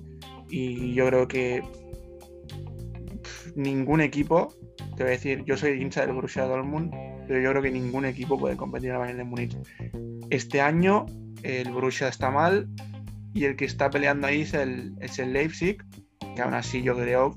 y 0.48 0.94
yo 0.94 1.06
creo 1.06 1.28
que 1.28 1.62
ningún 3.56 4.00
equipo, 4.00 4.54
te 4.96 5.02
voy 5.02 5.12
a 5.12 5.16
decir, 5.16 5.44
yo 5.44 5.56
soy 5.56 5.80
hincha 5.80 6.02
del 6.02 6.14
Borussia 6.14 6.44
Dortmund, 6.44 6.92
pero 7.26 7.40
yo 7.40 7.50
creo 7.50 7.62
que 7.62 7.70
ningún 7.70 8.04
equipo 8.04 8.38
puede 8.38 8.56
competir 8.56 8.90
el 8.90 8.98
Bayern 8.98 9.18
de 9.18 9.24
Múnich. 9.24 9.56
Este 10.30 10.60
año 10.60 11.06
el 11.42 11.70
Borussia 11.70 12.08
está 12.08 12.30
mal 12.30 12.68
y 13.34 13.44
el 13.44 13.56
que 13.56 13.64
está 13.64 13.90
peleando 13.90 14.26
ahí 14.26 14.42
es 14.42 14.54
el, 14.54 14.94
es 15.00 15.18
el 15.18 15.32
Leipzig, 15.32 15.82
que 16.34 16.42
aún 16.42 16.54
así 16.54 16.82
yo 16.82 16.96
creo 16.96 17.34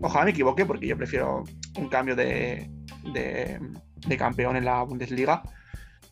ojalá 0.00 0.24
me 0.24 0.30
equivoque 0.30 0.64
porque 0.66 0.86
yo 0.86 0.96
prefiero 0.96 1.44
un 1.76 1.88
cambio 1.88 2.16
de, 2.16 2.70
campeón 4.18 4.56
en 4.56 4.64
la 4.64 4.82
Bundesliga, 4.82 5.42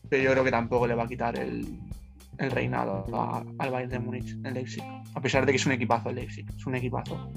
pero 0.09 0.23
yo 0.23 0.31
creo 0.31 0.43
que 0.43 0.51
tampoco 0.51 0.87
le 0.87 0.95
va 0.95 1.03
a 1.03 1.07
quitar 1.07 1.37
el, 1.37 1.79
reinado 2.37 3.05
al 3.59 3.71
Bayern 3.71 3.89
de 3.89 3.99
Múnich, 3.99 4.37
el 4.43 4.53
Leipzig, 4.53 4.83
a 5.15 5.21
pesar 5.21 5.45
de 5.45 5.51
que 5.51 5.55
es 5.55 5.65
un 5.65 5.71
equipazo 5.71 6.09
el 6.09 6.15
Leipzig, 6.17 6.45
es 6.55 6.65
un 6.65 6.75
equipazo. 6.75 7.31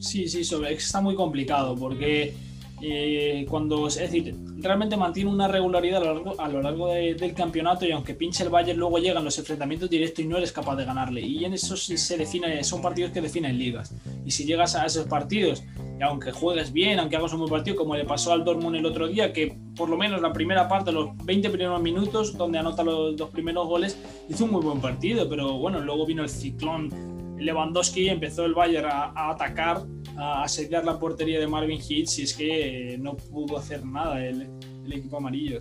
Sí, 0.00 0.28
sí, 0.28 0.40
está 0.40 1.00
muy 1.02 1.14
complicado 1.14 1.76
porque 1.76 2.34
eh, 2.80 3.44
cuando, 3.50 3.86
es 3.86 3.98
decir, 3.98 4.34
realmente 4.56 4.96
mantiene 4.96 5.30
una 5.30 5.46
regularidad 5.46 6.02
a 6.02 6.06
lo 6.06 6.14
largo, 6.14 6.40
a 6.40 6.48
lo 6.48 6.62
largo 6.62 6.88
del 6.88 7.34
campeonato 7.34 7.86
y 7.86 7.92
aunque 7.92 8.14
pinche 8.14 8.42
el 8.42 8.48
Bayern 8.48 8.78
luego 8.78 8.98
llegan 8.98 9.22
los 9.22 9.38
enfrentamientos 9.38 9.90
directos 9.90 10.24
y 10.24 10.28
no 10.28 10.38
eres 10.38 10.52
capaz 10.52 10.76
de 10.76 10.86
ganarle. 10.86 11.20
Y 11.20 11.44
en 11.44 11.52
eso 11.52 11.76
se 11.76 12.16
define, 12.16 12.64
son 12.64 12.80
partidos 12.80 13.12
que 13.12 13.20
definen 13.20 13.58
ligas. 13.58 13.94
Y 14.24 14.30
si 14.30 14.46
llegas 14.46 14.74
a 14.74 14.86
esos 14.86 15.06
partidos, 15.06 15.62
y 15.98 16.02
aunque 16.02 16.32
juegues 16.32 16.72
bien, 16.72 16.98
aunque 16.98 17.16
hagas 17.16 17.34
un 17.34 17.40
buen 17.40 17.50
partido, 17.50 17.76
como 17.76 17.94
le 17.94 18.04
pasó 18.04 18.32
al 18.32 18.42
Dortmund 18.42 18.76
el 18.76 18.86
otro 18.86 19.06
día, 19.06 19.34
que 19.34 19.54
por 19.76 19.90
lo 19.90 19.98
menos 19.98 20.22
la 20.22 20.32
primera 20.32 20.66
parte, 20.66 20.92
los 20.92 21.14
20 21.26 21.50
primeros 21.50 21.82
minutos, 21.82 22.38
donde 22.38 22.58
anota 22.58 22.82
los 22.82 23.14
dos 23.14 23.28
primeros 23.28 23.68
goles, 23.68 23.98
hizo 24.30 24.46
un 24.46 24.52
muy 24.52 24.62
buen 24.62 24.80
partido, 24.80 25.28
pero 25.28 25.58
bueno, 25.58 25.78
luego 25.80 26.06
vino 26.06 26.22
el 26.22 26.30
ciclón 26.30 27.19
Lewandowski 27.40 28.08
empezó 28.08 28.44
el 28.44 28.54
Bayern 28.54 28.86
a, 28.90 29.30
atacar, 29.30 29.82
a 30.16 30.44
asediar 30.44 30.84
la 30.84 30.98
portería 30.98 31.40
de 31.40 31.46
Marvin 31.46 31.80
Hitch 31.80 32.18
y 32.18 32.22
es 32.22 32.34
que 32.34 32.96
no 33.00 33.16
pudo 33.16 33.58
hacer 33.58 33.84
nada 33.84 34.24
el, 34.24 34.48
equipo 34.90 35.18
amarillo. 35.18 35.60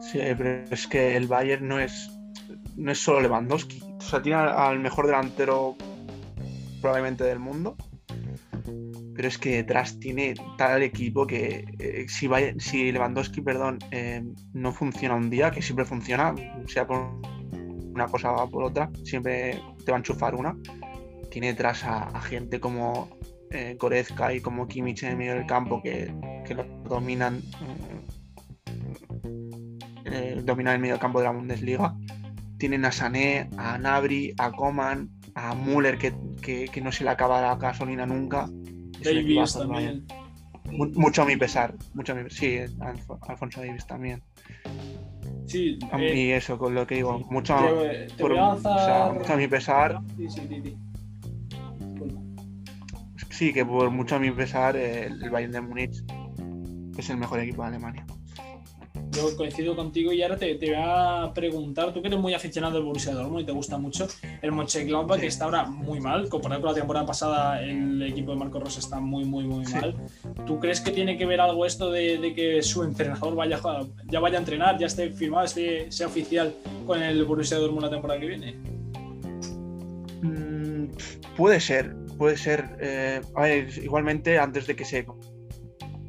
Sí, 0.00 0.18
pero 0.36 0.64
es 0.70 0.86
que 0.86 1.16
el 1.16 1.26
Bayern 1.26 1.68
no 1.68 1.78
es, 1.78 2.10
no 2.76 2.90
es 2.90 2.98
solo 2.98 3.20
Lewandowski. 3.20 3.82
O 3.98 4.00
sea, 4.00 4.22
tiene 4.22 4.38
al 4.38 4.78
mejor 4.78 5.06
delantero 5.06 5.76
probablemente 6.80 7.24
del 7.24 7.38
mundo. 7.38 7.76
Pero 9.14 9.28
es 9.28 9.36
que 9.36 9.56
detrás 9.56 9.98
tiene 9.98 10.34
tal 10.56 10.82
equipo 10.82 11.26
que 11.26 11.66
eh, 11.80 12.06
si, 12.08 12.28
si 12.58 12.92
Lewandowski 12.92 13.40
perdón, 13.40 13.78
eh, 13.90 14.22
no 14.54 14.72
funciona 14.72 15.16
un 15.16 15.28
día, 15.28 15.50
que 15.50 15.60
siempre 15.60 15.84
funciona, 15.84 16.34
sea 16.66 16.86
por 16.86 17.20
una 17.98 18.06
cosa 18.06 18.32
o 18.32 18.48
por 18.48 18.62
otra, 18.62 18.90
siempre 19.02 19.60
te 19.88 19.92
va 19.92 19.96
a 19.96 20.00
enchufar 20.00 20.34
una. 20.34 20.54
Tiene 21.30 21.46
detrás 21.46 21.82
a, 21.82 22.20
gente 22.20 22.60
como 22.60 23.08
eh, 23.50 23.78
y 24.34 24.40
como 24.40 24.68
Kimmich 24.68 25.02
en 25.02 25.12
el 25.12 25.16
medio 25.16 25.34
del 25.34 25.46
campo 25.46 25.82
que, 25.82 26.12
lo 26.54 26.64
dominan, 26.86 27.40
eh, 30.04 30.36
eh, 30.36 30.42
dominan 30.44 30.74
el 30.74 30.80
medio 30.80 30.92
del 30.92 31.00
campo 31.00 31.20
de 31.20 31.24
la 31.24 31.30
Bundesliga. 31.30 31.96
Tienen 32.58 32.84
a 32.84 32.92
Sané, 32.92 33.48
a 33.56 33.78
Nabri, 33.78 34.34
a 34.36 34.52
Coman, 34.52 35.08
a 35.34 35.54
Müller 35.54 35.96
que, 35.96 36.82
no 36.82 36.92
se 36.92 37.04
le 37.04 37.10
acaba 37.10 37.40
la 37.40 37.56
gasolina 37.56 38.04
nunca. 38.04 38.46
Davis 39.02 39.54
también. 39.54 40.04
Mucho 40.70 41.22
a 41.22 41.24
mi 41.24 41.38
pesar, 41.38 41.74
mucho 41.94 42.12
a 42.12 42.16
mi, 42.16 42.28
sí, 42.28 42.58
Alfonso 43.26 43.62
Davis 43.62 43.86
también. 43.86 44.22
Sí, 45.48 45.78
eh, 45.98 46.36
eso, 46.36 46.58
con 46.58 46.74
lo 46.74 46.86
que 46.86 46.96
digo, 46.96 47.18
mucho, 47.30 47.56
por, 48.18 48.36
mucho 48.36 49.32
a 49.32 49.36
mi 49.36 49.48
pesar. 49.48 49.98
Sí, 50.16 50.28
sí, 50.28 50.42
sí, 50.46 50.76
sí, 53.30 53.52
que 53.54 53.64
por 53.64 53.90
mucho 53.90 54.16
a 54.16 54.18
mi 54.18 54.30
pesar, 54.30 54.76
el 54.76 55.30
Bayern 55.30 55.52
de 55.52 55.60
Múnich 55.62 56.04
es 56.98 57.08
el 57.08 57.16
mejor 57.16 57.40
equipo 57.40 57.62
de 57.62 57.68
Alemania. 57.68 58.04
Yo 59.18 59.36
coincido 59.36 59.74
contigo 59.74 60.12
y 60.12 60.22
ahora 60.22 60.36
te, 60.36 60.54
te, 60.54 60.66
voy 60.66 60.76
a 60.78 61.32
preguntar, 61.34 61.92
tú 61.92 62.00
que 62.00 62.06
eres 62.06 62.20
muy 62.20 62.34
aficionado 62.34 62.78
al 62.78 62.84
Borussia 62.84 63.12
Dortmund 63.12 63.40
y 63.40 63.44
te 63.44 63.50
gusta 63.50 63.76
mucho, 63.76 64.06
el 64.42 64.52
Mönchengladbach 64.52 65.18
que 65.18 65.26
está 65.26 65.46
ahora 65.46 65.64
muy 65.64 65.98
mal, 65.98 66.28
comparado 66.28 66.60
con 66.60 66.70
la 66.70 66.74
temporada 66.76 67.04
pasada 67.04 67.60
el 67.60 68.00
equipo 68.02 68.30
de 68.30 68.36
Marco 68.36 68.60
Rosa 68.60 68.78
está 68.78 69.00
muy, 69.00 69.24
muy, 69.24 69.44
muy 69.44 69.64
mal. 69.72 69.96
¿Tú 70.46 70.60
crees 70.60 70.80
que 70.80 70.92
tiene 70.92 71.18
que 71.18 71.26
ver 71.26 71.40
algo 71.40 71.66
esto 71.66 71.90
de, 71.90 72.32
que 72.36 72.62
su 72.62 72.84
entrenador 72.84 73.34
vaya, 73.34 73.60
ya 74.06 74.20
vaya 74.20 74.36
a 74.36 74.40
entrenar, 74.40 74.78
ya 74.78 74.86
esté 74.86 75.10
firmado, 75.10 75.46
esté, 75.46 75.90
sea 75.90 76.06
oficial 76.06 76.54
con 76.86 77.02
el 77.02 77.24
Borussia 77.24 77.56
Dortmund 77.56 77.86
la 77.86 77.90
temporada 77.90 78.20
que 78.20 78.26
viene? 78.26 78.52
Mm, 80.22 80.90
puede 81.36 81.58
ser, 81.58 81.96
puede 82.16 82.36
ser. 82.36 82.76
Eh, 82.80 83.20
a 83.34 83.42
ver, 83.42 83.68
igualmente 83.82 84.38
antes 84.38 84.68
de 84.68 84.76
que 84.76 84.84
se 84.84 85.06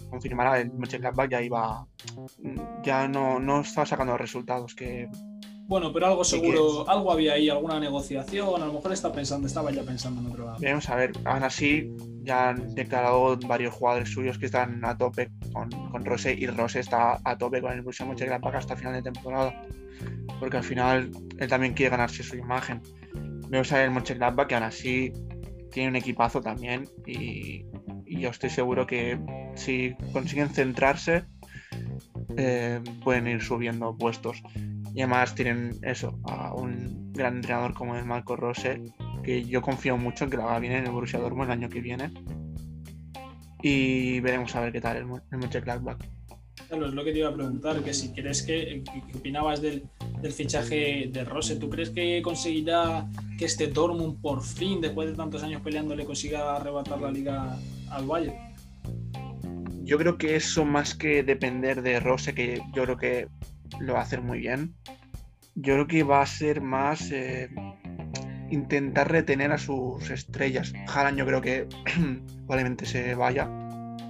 confirmara 0.10 0.60
el 0.60 0.72
Mönchengladbach 0.72 1.30
ya 1.30 1.42
iba 1.42 1.88
ya 2.84 3.08
no, 3.08 3.40
no 3.40 3.62
estaba 3.62 3.86
sacando 3.86 4.14
los 4.14 4.22
resultados 4.22 4.76
que 4.76 5.10
bueno, 5.70 5.94
pero 5.94 6.08
algo 6.08 6.24
seguro, 6.24 6.90
algo 6.90 7.12
había 7.12 7.34
ahí, 7.34 7.48
alguna 7.48 7.80
negociación, 7.80 8.60
a 8.60 8.66
lo 8.66 8.74
mejor 8.74 8.92
está 8.92 9.14
pensando, 9.14 9.46
estaba 9.46 9.70
ya 9.70 9.84
pensando 9.84 10.20
en 10.20 10.26
otro 10.26 10.46
lado. 10.48 10.58
Vamos 10.60 10.90
a 10.90 10.96
ver, 10.96 11.12
aún 11.26 11.44
así 11.44 11.96
ya 12.24 12.50
han 12.50 12.74
declarado 12.74 13.38
varios 13.48 13.76
jugadores 13.76 14.10
suyos 14.10 14.40
que 14.40 14.48
están 14.48 14.84
a 14.84 14.98
tope 14.98 15.30
con, 15.54 15.70
con 15.92 16.04
Rose 16.04 16.34
y 16.34 16.48
Rose 16.48 16.80
está 16.80 17.20
a 17.24 17.38
tope 17.38 17.62
con 17.62 17.72
el 17.74 17.84
Borussia 17.84 18.04
Mönchengladbach 18.04 18.56
hasta 18.56 18.76
final 18.76 18.94
de 18.96 19.04
temporada, 19.04 19.62
porque 20.40 20.58
al 20.58 20.64
final 20.64 21.12
él 21.38 21.48
también 21.48 21.76
quiere 21.76 21.92
ganarse 21.92 22.24
su 22.24 22.36
imagen. 22.36 22.82
Vamos 23.52 23.72
a 23.72 23.76
ver 23.76 23.86
el 23.86 23.92
Mönchengladbach 23.92 24.48
que 24.48 24.56
aún 24.56 24.64
así 24.64 25.14
tiene 25.72 25.90
un 25.90 25.96
equipazo 25.98 26.42
también 26.42 26.90
y, 27.06 27.64
y 28.08 28.20
yo 28.20 28.30
estoy 28.32 28.50
seguro 28.50 28.88
que 28.88 29.20
si 29.56 29.96
consiguen 30.14 30.50
centrarse 30.50 31.24
eh, 32.38 32.82
pueden 33.04 33.28
ir 33.28 33.42
subiendo 33.42 33.96
puestos. 33.98 34.42
Y 34.94 35.02
además 35.02 35.36
tienen 35.36 35.78
eso, 35.84 36.20
a 36.24 36.54
un 36.54 37.12
gran 37.14 37.38
entrenador 37.38 37.74
como 37.74 37.96
es 37.96 38.06
Marco 38.06 38.36
Rose, 38.36 38.82
que 39.24 39.44
yo 39.46 39.62
confío 39.62 39.98
mucho 39.98 40.24
en 40.24 40.30
que 40.32 40.38
lo 40.38 40.50
haga 40.50 40.60
bien 40.60 40.74
en 40.74 40.86
el 40.86 40.92
Borussia 40.92 41.20
Dortmund 41.20 41.50
el 41.50 41.60
año 41.60 41.70
que 41.70 41.82
viene. 41.82 42.12
Y 43.62 44.20
veremos 44.22 44.56
a 44.56 44.62
ver 44.62 44.72
qué 44.72 44.82
tal 44.82 44.98
el, 44.98 45.06
el 45.32 45.38
Mönchengladbach. 45.38 45.98
Claro, 46.68 46.86
es 46.88 46.94
lo 46.94 47.04
que 47.04 47.12
te 47.12 47.20
iba 47.20 47.30
a 47.30 47.34
preguntar, 47.34 47.82
que 47.82 47.94
si 47.94 48.10
crees 48.10 48.44
que, 48.44 48.84
¿qué 48.84 49.18
opinabas 49.18 49.62
del, 49.62 49.84
del, 50.22 50.32
fichaje 50.32 51.10
de 51.12 51.24
Rose, 51.24 51.56
¿tú 51.56 51.70
crees 51.70 51.90
que 51.90 52.22
conseguirá 52.22 53.08
que 53.38 53.46
este 53.46 53.68
Dortmund 53.68 54.22
por 54.22 54.44
fin, 54.44 54.80
después 54.80 55.10
de 55.10 55.16
tantos 55.16 55.42
años 55.42 55.62
peleando, 55.62 55.96
le 55.96 56.06
consiga 56.06 56.56
arrebatar 56.56 57.02
la 57.02 57.12
liga 57.12 57.58
al 57.90 58.06
Bayern? 58.06 58.49
Yo 59.90 59.98
creo 59.98 60.20
que 60.20 60.36
eso 60.36 60.66
más 60.66 60.94
que 60.94 61.24
depender 61.24 61.82
de 61.82 62.00
Rose, 62.00 62.36
que 62.36 62.62
yo 62.74 62.84
creo 62.84 62.98
que 62.98 63.28
lo 63.80 63.94
va 63.94 64.02
a 64.02 64.04
hacer 64.04 64.22
muy 64.22 64.38
bien, 64.38 64.76
yo 65.56 65.74
creo 65.74 65.88
que 65.88 66.04
va 66.04 66.22
a 66.22 66.28
ser 66.28 66.62
más 66.62 67.10
eh, 67.12 67.50
intentar 68.52 69.12
retener 69.12 69.52
a 69.52 69.58
sus 69.58 70.08
estrellas. 70.12 70.74
Haaland 70.88 71.18
yo 71.18 71.26
creo 71.26 71.42
que 71.42 71.68
probablemente 72.46 72.86
se 72.86 73.16
vaya, 73.16 73.50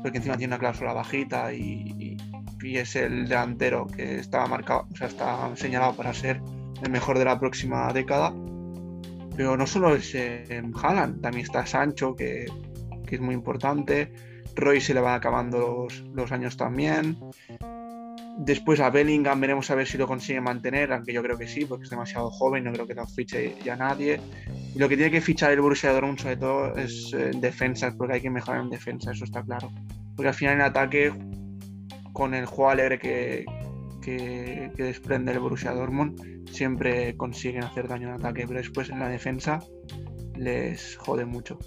porque 0.02 0.18
encima 0.18 0.36
tiene 0.36 0.54
una 0.54 0.60
cláusula 0.60 0.92
bajita 0.92 1.54
y, 1.54 2.18
es 2.62 2.98
el 2.98 3.30
delantero 3.30 3.88
que 3.88 4.20
estaba 4.20 4.46
marcado, 4.48 4.86
o 4.92 4.96
sea, 4.98 5.08
está 5.08 5.56
señalado 5.56 5.96
para 5.96 6.14
ser 6.14 6.42
el 6.84 6.92
mejor 6.92 7.18
de 7.18 7.24
la 7.24 7.40
próxima 7.40 7.92
década. 7.94 8.34
Pero 9.38 9.56
no 9.56 9.66
solo 9.66 9.96
es 9.96 10.14
eh, 10.14 10.62
Haaland, 10.84 11.22
también 11.22 11.46
está 11.46 11.66
Sancho, 11.66 12.18
que, 12.18 12.48
que 13.08 13.16
es 13.16 13.22
muy 13.22 13.34
importante. 13.34 14.12
Roy 14.60 14.82
se 14.82 14.94
le 14.94 15.02
van 15.02 15.16
acabando 15.16 15.88
los, 16.14 16.32
años 16.32 16.58
también. 16.58 17.18
Después 18.38 18.80
a 18.80 18.90
Bellingham 18.90 19.40
veremos 19.42 19.70
a 19.70 19.76
ver 19.76 19.88
si 19.88 19.98
lo 19.98 20.08
consigue 20.08 20.40
mantener, 20.40 20.94
aunque 20.94 21.12
yo 21.12 21.22
creo 21.22 21.38
que 21.38 21.48
sí, 21.48 21.66
porque 21.66 21.84
es 21.84 21.90
demasiado 21.90 22.30
joven, 22.30 22.64
no 22.64 22.72
creo 22.72 22.88
que 22.88 22.94
lo 22.94 23.06
fiche 23.06 23.56
ya 23.64 23.76
nadie. 23.76 24.20
Y 24.74 24.80
lo 24.80 24.88
que 24.88 24.96
tiene 24.96 25.12
que 25.12 25.22
fichar 25.22 25.52
el 25.52 25.62
Borussia 25.62 25.92
Dortmund 25.92 26.20
sobre 26.20 26.38
todo 26.38 26.76
es 26.76 27.14
eh, 27.14 27.32
defensas, 27.36 27.96
porque 27.96 28.14
hay 28.14 28.22
que 28.22 28.30
mejorar 28.30 28.62
en 28.62 28.70
defensa, 28.70 29.12
eso 29.12 29.26
está 29.26 29.44
claro. 29.44 29.72
Porque 30.16 30.30
al 30.30 30.34
final 30.34 30.56
en 30.56 30.62
ataque, 30.62 31.14
con 32.14 32.34
el 32.34 32.46
juego 32.46 32.98
que, 33.02 33.46
que, 34.02 34.72
que 34.76 34.84
desprende 34.84 35.34
el 35.34 35.40
Borussia 35.40 35.74
Dortmund, 35.74 36.48
siempre 36.50 37.16
consiguen 37.18 37.64
hacer 37.64 37.88
daño 37.88 38.10
en 38.10 38.16
ataque, 38.16 38.46
pero 38.48 38.60
después 38.60 38.90
en 38.90 39.00
la 39.00 39.10
defensa 39.10 39.60
les 40.36 40.96
jode 40.98 41.26
mucho. 41.26 41.60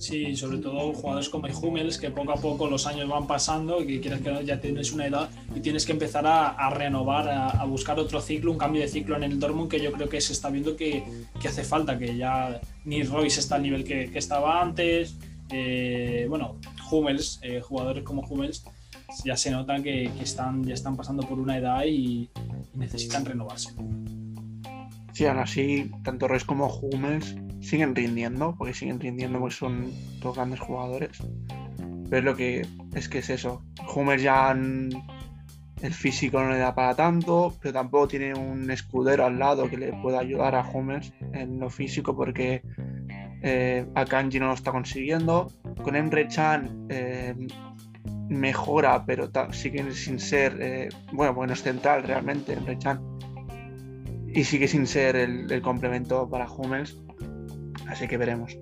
Sí, 0.00 0.34
sobre 0.34 0.56
todo 0.56 0.94
jugadores 0.94 1.28
como 1.28 1.46
Hummels, 1.46 1.98
que 1.98 2.10
poco 2.10 2.32
a 2.32 2.36
poco 2.36 2.66
los 2.66 2.86
años 2.86 3.06
van 3.06 3.26
pasando 3.26 3.82
y 3.82 3.86
que 3.86 4.00
quieres 4.00 4.22
que 4.22 4.46
ya 4.46 4.58
tienes 4.58 4.92
una 4.92 5.06
edad 5.06 5.28
y 5.54 5.60
tienes 5.60 5.84
que 5.84 5.92
empezar 5.92 6.26
a, 6.26 6.70
renovar, 6.70 7.28
a, 7.28 7.62
buscar 7.66 8.00
otro 8.00 8.18
ciclo, 8.22 8.50
un 8.50 8.56
cambio 8.56 8.80
de 8.80 8.88
ciclo 8.88 9.14
en 9.16 9.24
el 9.24 9.38
Dortmund 9.38 9.70
que 9.70 9.78
yo 9.78 9.92
creo 9.92 10.08
que 10.08 10.18
se 10.22 10.32
está 10.32 10.48
viendo 10.48 10.74
que, 10.74 11.04
hace 11.46 11.64
falta, 11.64 11.98
que 11.98 12.16
ya 12.16 12.62
ni 12.86 13.02
Royce 13.02 13.40
está 13.40 13.56
al 13.56 13.62
nivel 13.62 13.84
que, 13.84 14.10
estaba 14.14 14.62
antes, 14.62 15.16
eh, 15.50 16.24
bueno, 16.30 16.56
Hummels, 16.90 17.38
eh, 17.42 17.60
jugadores 17.60 18.02
como 18.02 18.22
Hummels, 18.22 18.64
ya 19.22 19.36
se 19.36 19.50
nota 19.50 19.82
que, 19.82 20.04
están, 20.22 20.64
ya 20.64 20.72
están 20.72 20.96
pasando 20.96 21.24
por 21.24 21.38
una 21.38 21.58
edad 21.58 21.84
y, 21.84 22.30
necesitan 22.72 23.26
renovarse. 23.26 23.74
Sí, 25.12 25.26
aún 25.26 25.38
así, 25.40 25.90
tanto 26.02 26.26
Reus 26.26 26.44
como 26.44 26.74
Hummels 26.74 27.36
siguen 27.60 27.94
rindiendo, 27.94 28.54
porque 28.56 28.74
siguen 28.74 29.00
rindiendo 29.00 29.38
porque 29.38 29.54
son 29.54 29.90
dos 30.20 30.36
grandes 30.36 30.60
jugadores. 30.60 31.10
Pero 32.08 32.22
lo 32.22 32.36
que 32.36 32.66
es 32.94 33.08
que 33.08 33.18
es 33.18 33.30
eso. 33.30 33.62
Hummels 33.94 34.22
ya 34.22 34.50
el 34.50 35.94
físico 35.94 36.42
no 36.42 36.50
le 36.50 36.58
da 36.58 36.74
para 36.74 36.94
tanto, 36.94 37.54
pero 37.60 37.72
tampoco 37.72 38.08
tiene 38.08 38.34
un 38.34 38.70
escudero 38.70 39.24
al 39.24 39.38
lado 39.38 39.68
que 39.70 39.78
le 39.78 39.92
pueda 39.92 40.20
ayudar 40.20 40.54
a 40.54 40.68
Hummels 40.68 41.12
en 41.32 41.58
lo 41.58 41.70
físico 41.70 42.14
porque 42.14 42.62
eh, 43.42 43.86
Akanji 43.94 44.38
no 44.38 44.48
lo 44.48 44.54
está 44.54 44.72
consiguiendo. 44.72 45.50
Con 45.82 45.96
Emre 45.96 46.28
Chan 46.28 46.86
eh, 46.90 47.34
mejora, 48.28 49.04
pero 49.06 49.30
sigue 49.52 49.90
sin 49.92 50.18
ser, 50.18 50.56
eh, 50.60 50.88
bueno, 51.12 51.34
bueno, 51.34 51.52
es 51.52 51.62
central 51.62 52.02
realmente 52.02 52.52
Emre 52.52 52.78
Chan. 52.78 53.00
Y 54.32 54.44
sigue 54.44 54.68
sin 54.68 54.86
ser 54.86 55.16
el, 55.16 55.50
el 55.50 55.62
complemento 55.62 56.28
para 56.28 56.50
Hummels. 56.50 56.96
Así 57.90 58.06
que 58.06 58.16
veremos. 58.16 58.56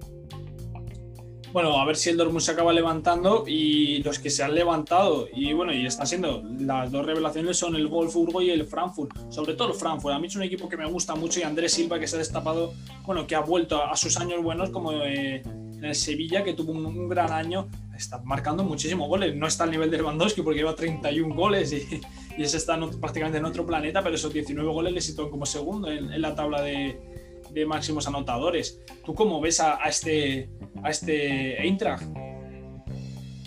Bueno, 1.53 1.81
a 1.81 1.85
ver 1.87 1.97
si 1.97 2.11
el 2.11 2.17
Dortmund 2.19 2.43
se 2.43 2.53
acaba 2.53 2.73
levantando 2.73 3.45
y 3.47 4.03
los 4.03 4.19
que 4.19 4.29
se 4.29 4.43
han 4.43 4.55
levantado 4.55 5.29
y 5.33 5.55
bueno, 5.55 5.73
y 5.73 5.87
están 5.87 6.07
siendo 6.07 6.43
las 6.61 6.93
dos 6.93 7.07
revelaciones 7.07 7.57
son 7.57 7.75
el 7.75 7.87
Wolfsburgo 7.87 8.43
y 8.43 8.51
el 8.51 8.67
Frankfurt, 8.67 9.13
sobre 9.31 9.55
todo 9.55 9.69
el 9.69 9.75
Frankfurt. 9.75 10.15
A 10.15 10.19
mí 10.19 10.27
es 10.27 10.37
un 10.37 10.43
equipo 10.43 10.69
que 10.69 10.77
me 10.77 10.87
gusta 10.87 11.15
mucho 11.15 11.41
y 11.41 11.45
Andrés 11.45 11.73
Silva 11.73 11.99
que 11.99 12.07
se 12.07 12.17
ha 12.17 12.19
destapado, 12.19 12.75
bueno, 13.07 13.27
que 13.27 13.35
ha 13.35 13.41
vuelto 13.41 13.83
a, 13.83 13.97
sus 13.97 14.19
años 14.19 14.43
buenos 14.43 14.69
como 14.71 14.93
eh, 14.93 15.43
en 15.43 15.85
el 15.85 15.95
Sevilla 15.95 16.45
que 16.45 16.53
tuvo 16.53 16.73
un, 16.73 17.09
gran 17.09 17.33
año, 17.33 17.69
está 17.97 18.21
marcando 18.25 18.63
muchísimos 18.63 19.09
goles. 19.09 19.35
No 19.35 19.47
está 19.47 19.65
al 19.65 19.71
nivel 19.71 19.91
de 19.91 19.97
Lewandowski 19.97 20.43
porque 20.43 20.59
lleva 20.59 20.75
31 20.75 21.35
goles 21.35 21.73
y, 21.73 22.01
ese 22.43 22.59
está 22.59 22.79
prácticamente 23.01 23.39
en 23.39 23.47
otro 23.47 23.67
planeta, 23.67 24.03
pero 24.03 24.15
esos 24.15 24.33
19 24.33 24.71
goles 24.71 24.93
le 24.93 25.01
sitúan 25.01 25.31
como 25.31 25.45
segundo 25.45 25.91
en 25.91 26.23
la 26.23 26.37
tabla 26.37 26.63
de, 26.63 27.18
de 27.53 27.67
máximos 27.67 28.07
anotadores. 28.07 28.81
¿Tú 29.05 29.15
cómo 29.15 29.41
ves 29.41 29.61
a, 29.61 29.77
este, 29.87 30.51
a 30.83 30.91
este 30.91 31.61
Eintracht? 31.63 32.05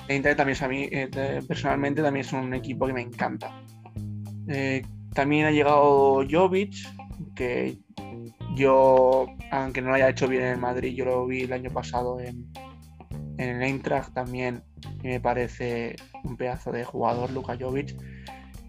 Eintracht 0.08 0.38
también 0.38 0.56
es 0.56 0.62
a 0.62 0.68
mí, 0.68 0.90
eh, 0.92 1.42
personalmente, 1.48 2.02
también 2.02 2.26
es 2.26 2.34
un 2.34 2.54
equipo 2.54 2.88
que 2.88 2.94
me 2.94 3.02
encanta. 3.02 3.64
Eh, 4.48 4.82
también 5.14 5.46
ha 5.46 5.52
llegado 5.52 6.24
Jovic, 6.30 6.74
que 7.36 7.78
yo, 8.56 9.28
aunque 9.52 9.82
no 9.82 9.90
lo 9.90 9.96
haya 9.96 10.10
hecho 10.10 10.28
bien 10.28 10.44
en 10.44 10.60
Madrid, 10.60 10.96
yo 10.96 11.06
lo 11.06 11.26
vi 11.26 11.42
el 11.42 11.54
año 11.54 11.70
pasado 11.70 12.20
en, 12.20 12.52
el 13.38 13.62
Eintracht 13.64 14.14
también 14.14 14.64
me 15.04 15.20
parece 15.20 15.96
un 16.24 16.38
pedazo 16.38 16.72
de 16.72 16.84
jugador, 16.84 17.32
Luka 17.32 17.58
Jovic. 17.60 17.96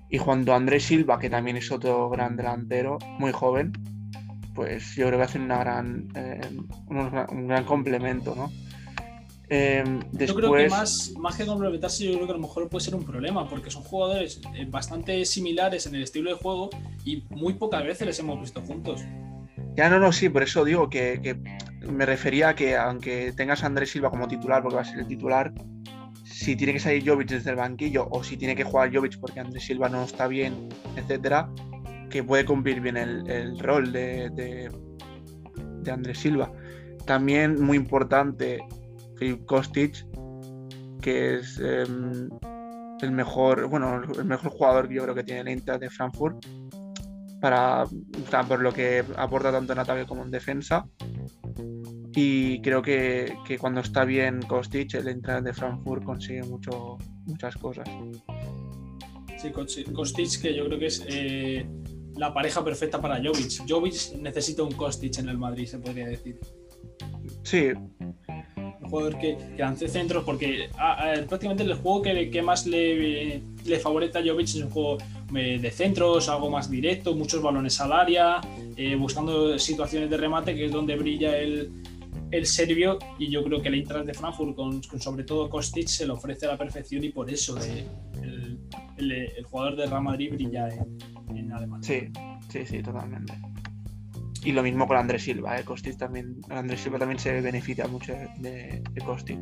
Y 0.09 0.19
a 0.19 0.55
Andrés 0.55 0.85
Silva, 0.85 1.19
que 1.19 1.31
también 1.31 1.57
es 1.57 1.71
otro 1.71 2.11
gran 2.11 2.37
delantero, 2.37 2.99
muy 3.19 3.33
joven, 3.33 3.73
pues 4.55 4.95
yo 4.95 5.07
creo 5.07 5.19
que 5.19 5.25
hacen 5.25 5.43
una 5.43 5.59
gran, 5.59 6.09
eh, 6.15 6.41
un, 6.87 7.49
gran 7.49 7.65
complemento, 7.65 8.35
¿no? 8.35 8.51
Em, 9.49 10.01
yo 10.13 10.35
creo 10.35 10.53
que 10.53 10.69
más, 10.69 11.13
más 11.19 11.37
que 11.37 11.45
complementarse, 11.45 12.07
yo 12.07 12.15
creo 12.15 12.27
que 12.27 12.33
a 12.33 12.37
lo 12.37 12.41
mejor 12.41 12.69
puede 12.71 12.85
ser 12.85 12.95
un 12.95 13.05
problema, 13.05 13.47
porque 13.49 13.71
son 13.71 13.83
jugadores 13.83 14.41
eh, 14.55 14.67
bastante 14.67 15.25
similares 15.27 15.87
en 15.87 15.95
el 15.95 16.03
estilo 16.03 16.31
de 16.31 16.37
juego 16.37 16.71
y 17.05 17.25
muy 17.29 17.55
pocas 17.55 17.85
veces 17.85 18.07
les 18.07 18.19
hemos 18.19 18.41
visto 18.41 18.63
juntos. 18.63 19.03
Ya 19.77 19.91
no, 19.91 19.99
no, 19.99 20.13
sí, 20.13 20.29
por 20.29 20.43
eso 20.43 20.65
digo 20.65 20.89
que, 20.89 21.39
me 21.87 22.07
refería 22.07 22.51
a 22.51 22.55
que 22.55 22.77
aunque 22.77 23.33
tengas 23.33 23.63
a 23.63 23.67
Andrés 23.67 23.91
Silva 23.91 24.11
como 24.11 24.29
titular, 24.29 24.63
porque 24.63 24.77
va 24.77 24.83
a 24.83 24.87
ser 24.87 25.01
el 25.01 25.07
titular, 25.07 25.53
si 26.25 26.57
tiene 26.57 26.73
que 26.75 26.81
salir 26.81 27.07
Jovic 27.07 27.29
desde 27.29 27.51
el 27.51 27.57
banquillo 27.57 28.09
o 28.11 28.23
si 28.25 28.37
tiene 28.37 28.57
que 28.57 28.65
jugar 28.65 28.95
Jovic 28.95 29.19
porque 29.19 29.41
Andrés 29.41 29.65
Silva 29.65 29.89
no 29.89 30.03
está 30.05 30.29
bien, 30.29 30.69
etcétera, 30.97 31.49
que 32.13 32.23
puede 32.23 32.45
cumplir 32.45 32.81
bien 32.81 32.99
el, 32.99 33.59
rol 33.59 33.91
de, 33.91 34.31
de, 34.31 35.91
Andrés 35.91 36.19
Silva. 36.19 36.53
También 37.07 37.61
muy 37.61 37.79
importante, 37.79 38.63
Filip 39.17 39.47
Kostic, 39.47 40.07
que 41.01 41.39
es 41.39 41.59
em, 41.59 42.29
el 43.01 43.11
mejor, 43.13 43.67
bueno, 43.67 44.03
el 44.03 44.25
mejor 44.27 44.51
jugador 44.51 44.89
que 44.89 44.95
yo 44.95 45.03
creo 45.05 45.15
que 45.15 45.25
tiene 45.25 45.41
el 45.41 45.49
Inter 45.49 45.81
de 45.81 45.89
Frankfurt, 45.89 46.45
para, 47.41 47.87
por 48.47 48.61
lo 48.61 48.73
que 48.73 49.03
aporta 49.17 49.51
tanto 49.51 49.73
en 49.73 49.79
ataque 49.79 50.05
como 50.05 50.23
en 50.23 50.31
defensa. 50.31 50.87
Y 52.15 52.61
creo 52.61 52.83
que, 52.83 53.35
cuando 53.59 53.81
está 53.81 54.05
bien 54.05 54.43
Kostic, 54.43 54.95
el 54.95 55.09
Inter 55.09 55.43
de 55.43 55.55
Frankfurt 55.55 56.05
consigue 56.05 56.43
mucho, 56.43 56.99
muchas 57.25 57.57
cosas. 57.57 57.89
Sí, 59.39 59.51
Kostic, 59.51 60.43
que 60.43 60.55
yo 60.55 60.67
creo 60.67 60.79
que 60.79 60.87
es 60.87 61.05
eh, 61.09 61.67
la 62.17 62.33
pareja 62.33 62.65
perfecta 62.65 63.01
para 63.01 63.17
Jovic. 63.17 63.65
Jovic 63.69 64.15
necesita 64.21 64.63
un 64.63 64.73
Kostic 64.73 65.19
en 65.19 65.29
el 65.29 65.39
Madrid, 65.39 65.67
se 65.67 65.79
podría 65.79 66.07
decir. 66.07 66.39
Sí. 67.43 67.69
Un 67.69 68.89
jugador 68.89 69.19
que, 69.19 69.37
que 69.57 69.63
lance 69.63 69.89
centros, 69.89 70.25
porque 70.25 70.69
prácticamente 71.29 71.63
el 71.63 71.75
juego 71.75 72.03
que, 72.03 72.43
más 72.43 72.67
le, 72.67 73.43
le, 73.65 73.79
favorece 73.79 74.19
a 74.19 74.23
Jovic 74.23 74.49
es 74.49 74.57
un 74.57 74.71
juego 74.71 74.99
eh, 75.35 75.59
de 75.61 75.71
centros, 75.71 76.29
algo 76.29 76.51
más 76.51 76.71
directo, 76.71 77.15
muchos 77.15 77.41
balones 77.41 77.81
al 77.81 77.93
área, 77.93 78.41
eh, 78.77 78.95
buscando 78.97 79.59
situaciones 79.59 80.11
de 80.11 80.17
remate, 80.17 80.55
que 80.55 80.67
es 80.67 80.73
donde 80.73 80.97
brilla 80.97 81.39
el, 81.39 81.73
el 82.31 82.47
serbio. 82.47 82.99
Y 83.19 83.31
yo 83.31 83.43
creo 83.45 83.63
que 83.63 83.69
el 83.69 83.75
Eintracht 83.75 84.07
de 84.07 84.15
Frankfurt, 84.15 84.57
con, 84.57 84.83
sobre 84.83 85.25
todo 85.25 85.49
Kostic, 85.49 85.87
se 85.87 86.07
le 86.07 86.13
ofrece 86.13 86.47
a 86.47 86.51
la 86.51 86.59
perfección 86.59 87.03
y 87.05 87.11
por 87.11 87.31
eso 87.31 87.57
eh, 87.63 87.87
el, 88.99 89.13
el, 89.13 89.45
jugador 89.45 89.77
de 89.77 89.87
Real 89.87 90.03
Madrid 90.03 90.33
brilla 90.33 90.69
en 90.69 91.22
Sí, 91.81 92.09
sí, 92.49 92.67
sí, 92.67 92.83
totalmente. 92.83 93.35
Y 94.45 94.53
lo 94.53 94.63
mismo 94.63 94.89
con 94.89 94.97
Andrés 94.97 95.23
Silva, 95.23 95.59
¿eh? 95.59 95.65
Kostic 95.65 95.97
también, 95.97 96.41
Andrés 96.49 96.81
Silva 96.81 96.99
también 96.99 97.19
se 97.19 97.41
beneficia 97.41 97.87
mucho 97.87 98.13
de, 98.39 98.83
de 98.93 99.01
Kostic. 99.05 99.39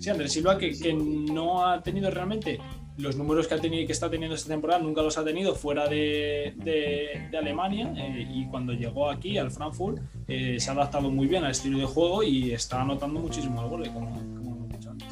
Sí, 0.00 0.10
Andrés 0.10 0.32
Silva 0.32 0.58
que, 0.58 0.92
no 0.92 1.64
ha 1.64 1.80
tenido 1.80 2.10
realmente 2.10 2.58
los 2.98 3.16
números 3.16 3.46
que 3.46 3.54
ha 3.54 3.58
tenido 3.60 3.86
que 3.86 3.92
está 3.92 4.10
teniendo 4.10 4.34
esta 4.34 4.48
temporada 4.48 4.82
nunca 4.82 5.00
los 5.00 5.16
ha 5.16 5.24
tenido 5.24 5.54
fuera 5.54 5.86
de, 5.86 7.30
Alemania 7.38 7.94
eh, 7.96 8.28
y 8.28 8.46
cuando 8.48 8.72
llegó 8.72 9.08
aquí 9.08 9.38
al 9.38 9.52
Frankfurt 9.52 10.02
eh, 10.26 10.56
se 10.58 10.70
ha 10.70 10.72
adaptado 10.72 11.08
muy 11.08 11.28
bien 11.28 11.44
al 11.44 11.52
estilo 11.52 11.78
de 11.78 11.84
juego 11.84 12.24
y 12.24 12.50
está 12.50 12.82
anotando 12.82 13.20
muchísimos 13.20 13.70
goles 13.70 13.90
como, 13.90 14.10
como 14.10 14.56
hemos 14.56 14.68
dicho 14.70 14.90
antes. 14.90 15.08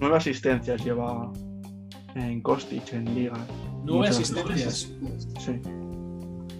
Nueve 0.00 0.16
asistencias 0.16 0.82
lleva 0.82 1.30
en 2.14 2.40
Kostic 2.40 2.92
en 2.92 3.14
liga. 3.14 3.46
Nueve 3.84 4.08
asistencias. 4.08 4.90
Sí. 5.38 5.60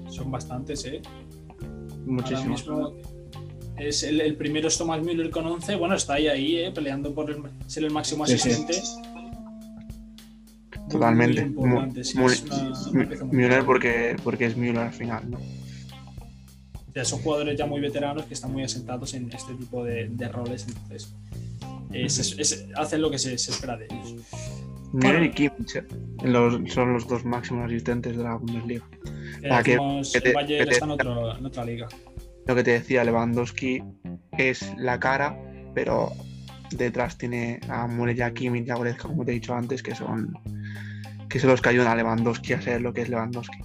Son 0.09 0.31
bastantes, 0.31 0.85
¿eh? 0.87 1.03
Muchísimos. 2.07 2.65
Es 3.77 4.03
el, 4.03 4.37
primero 4.37 4.69
es 4.69 4.77
Thomas 4.77 5.03
Müller 5.03 5.31
con 5.31 5.47
11. 5.47 5.77
Bueno, 5.77 5.95
está 5.95 6.15
ahí, 6.15 6.29
ahí 6.29 6.57
¿eh? 6.57 6.73
peleando 6.73 7.15
por 7.15 7.51
ser 7.67 7.85
el 7.85 7.91
máximo 7.91 8.25
asistente. 8.25 8.81
Totalmente. 10.91 11.47
Müller 13.31 13.65
porque, 13.65 14.17
porque 14.23 14.47
es 14.47 14.57
Müller 14.57 14.79
al 14.79 14.93
final, 14.93 15.31
¿no? 15.31 15.39
son 17.05 17.21
jugadores 17.21 17.57
ya 17.57 17.65
muy 17.65 17.81
veteranos 17.81 18.27
que 18.27 18.35
están 18.35 18.53
muy 18.53 18.65
asentados 18.65 19.15
en 19.15 19.33
este 19.33 19.55
tipo 19.55 19.83
de, 19.83 20.11
roles, 20.31 20.67
entonces 20.69 21.15
hacen 22.77 23.01
lo 23.01 23.11
que 23.11 23.19
se, 23.19 23.39
se 23.39 23.51
espera 23.51 23.79
de 23.79 23.87
ellos. 23.87 24.17
Müller 24.93 25.23
y 25.23 25.31
Kimmich 25.31 25.83
son 26.69 26.93
los 26.93 27.09
dos 27.09 27.25
máximos 27.25 27.67
asistentes 27.67 28.17
de 28.17 28.23
la 28.23 28.37
Bundesliga. 28.37 28.85
que, 29.65 29.79
está 30.03 30.85
en, 30.85 31.47
otra 31.47 31.65
liga. 31.65 31.89
Lo 32.47 32.55
que 32.55 32.65
te 32.65 32.73
decía, 32.73 33.05
Lewandowski 33.05 33.83
es 34.37 34.75
la 34.77 34.99
cara, 35.01 35.39
pero 35.75 36.13
detrás 36.73 37.17
tiene 37.17 37.61
a 37.69 37.87
Müller 37.87 38.19
y 38.19 38.23
a 38.23 38.35
Kimmich 38.35 38.67
y 38.67 38.71
a 38.71 38.75
Goretzka, 38.75 39.09
como 39.09 39.25
te 39.25 39.33
he 39.33 39.35
dicho 39.35 39.55
antes, 39.55 39.83
que 39.83 39.95
son, 39.95 40.35
que 41.29 41.39
son 41.39 41.51
los 41.51 41.63
que 41.63 41.71
ayudan 41.71 41.89
a 41.89 41.97
Lewandowski 41.97 42.53
a 42.53 42.61
ser 42.61 42.81
lo 42.81 42.93
que 42.93 43.03
es 43.03 43.09
Lewandowski. 43.09 43.59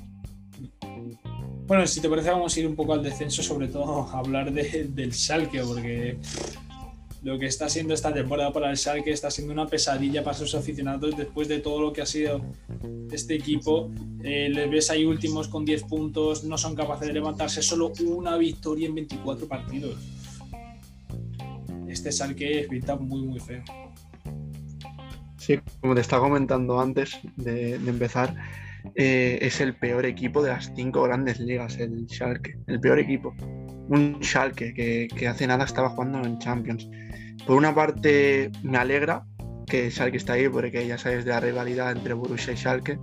Bueno, 1.67 1.85
si 1.85 1.99
te 1.99 2.07
parece, 2.07 2.29
vamos 2.29 2.55
a 2.55 2.59
ir 2.61 2.67
un 2.67 2.77
poco 2.77 2.93
al 2.93 3.03
descenso, 3.03 3.43
sobre 3.43 3.67
todo 3.67 4.07
a 4.07 4.19
hablar 4.19 4.53
del 4.53 5.13
Schalke, 5.13 5.61
porque 5.63 6.17
lo 7.23 7.39
que 7.39 7.47
está 7.47 7.65
haciendo 7.65 7.93
esta 7.93 8.13
temporada 8.13 8.53
para 8.53 8.69
el 8.69 8.77
Schalke 8.77 9.11
está 9.11 9.31
siendo 9.31 9.53
una 9.53 9.67
pesadilla 9.67 10.23
para 10.23 10.37
sus 10.37 10.53
aficionados 10.55 11.17
después 11.17 11.47
de 11.47 11.59
todo 11.59 11.81
lo 11.81 11.93
que 11.93 12.01
ha 12.01 12.05
sido 12.05 12.41
este 13.11 13.35
equipo. 13.35 13.91
Eh, 14.23 14.49
les 14.49 14.69
ves 14.69 14.91
ahí 14.91 15.05
últimos 15.05 15.47
con 15.47 15.65
10 15.65 15.83
puntos, 15.83 16.43
no 16.43 16.57
son 16.57 16.75
capaces 16.75 17.07
de 17.07 17.13
levantarse, 17.13 17.61
solo 17.61 17.91
una 18.05 18.37
victoria 18.37 18.87
en 18.87 18.95
24 18.95 19.47
partidos. 19.47 19.97
Este 21.87 22.11
Schalke 22.11 22.67
pinta 22.69 22.95
muy, 22.95 23.21
muy 23.23 23.39
feo. 23.39 23.63
Sí, 25.37 25.59
como 25.81 25.95
te 25.95 26.01
estaba 26.01 26.23
comentando 26.23 26.79
antes 26.79 27.17
de, 27.37 27.75
empezar, 27.75 28.35
eh, 28.95 29.39
es 29.41 29.61
el 29.61 29.73
peor 29.75 30.05
equipo 30.05 30.43
de 30.43 30.51
las 30.51 30.71
cinco 30.75 31.03
grandes 31.03 31.39
ligas, 31.39 31.77
el 31.77 32.07
Schalke, 32.07 32.59
el 32.67 32.79
peor 32.79 32.99
equipo. 32.99 33.33
Un 33.89 34.19
Schalke 34.21 34.73
que, 34.73 35.07
que 35.15 35.27
hace 35.27 35.47
nada 35.47 35.63
estaba 35.63 35.89
jugando 35.89 36.21
en 36.23 36.37
Champions 36.39 36.87
por 37.45 37.57
una 37.57 37.73
parte 37.73 38.51
me 38.63 38.77
alegra 38.77 39.25
que 39.65 39.91
Schalke 39.91 40.17
está 40.17 40.33
ahí, 40.33 40.47
porque 40.47 40.87
ya 40.87 40.97
sabes 40.97 41.25
de 41.25 41.31
la 41.31 41.39
rivalidad 41.39 41.91
entre 41.91 42.13
Borussia 42.13 42.53
y 42.53 42.57
Schalke. 42.57 42.99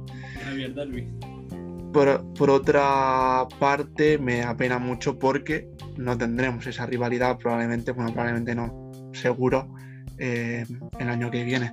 Por, 1.92 2.34
por, 2.34 2.50
otra 2.50 3.46
parte 3.60 4.18
me 4.18 4.42
apena 4.42 4.78
mucho 4.78 5.18
porque 5.18 5.68
no 5.96 6.18
tendremos 6.18 6.66
esa 6.66 6.86
rivalidad 6.86 7.38
probablemente, 7.38 7.92
bueno, 7.92 8.12
probablemente 8.12 8.54
no, 8.54 8.90
seguro, 9.12 9.72
eh, 10.18 10.64
el 10.98 11.08
año 11.08 11.30
que 11.30 11.44
viene. 11.44 11.72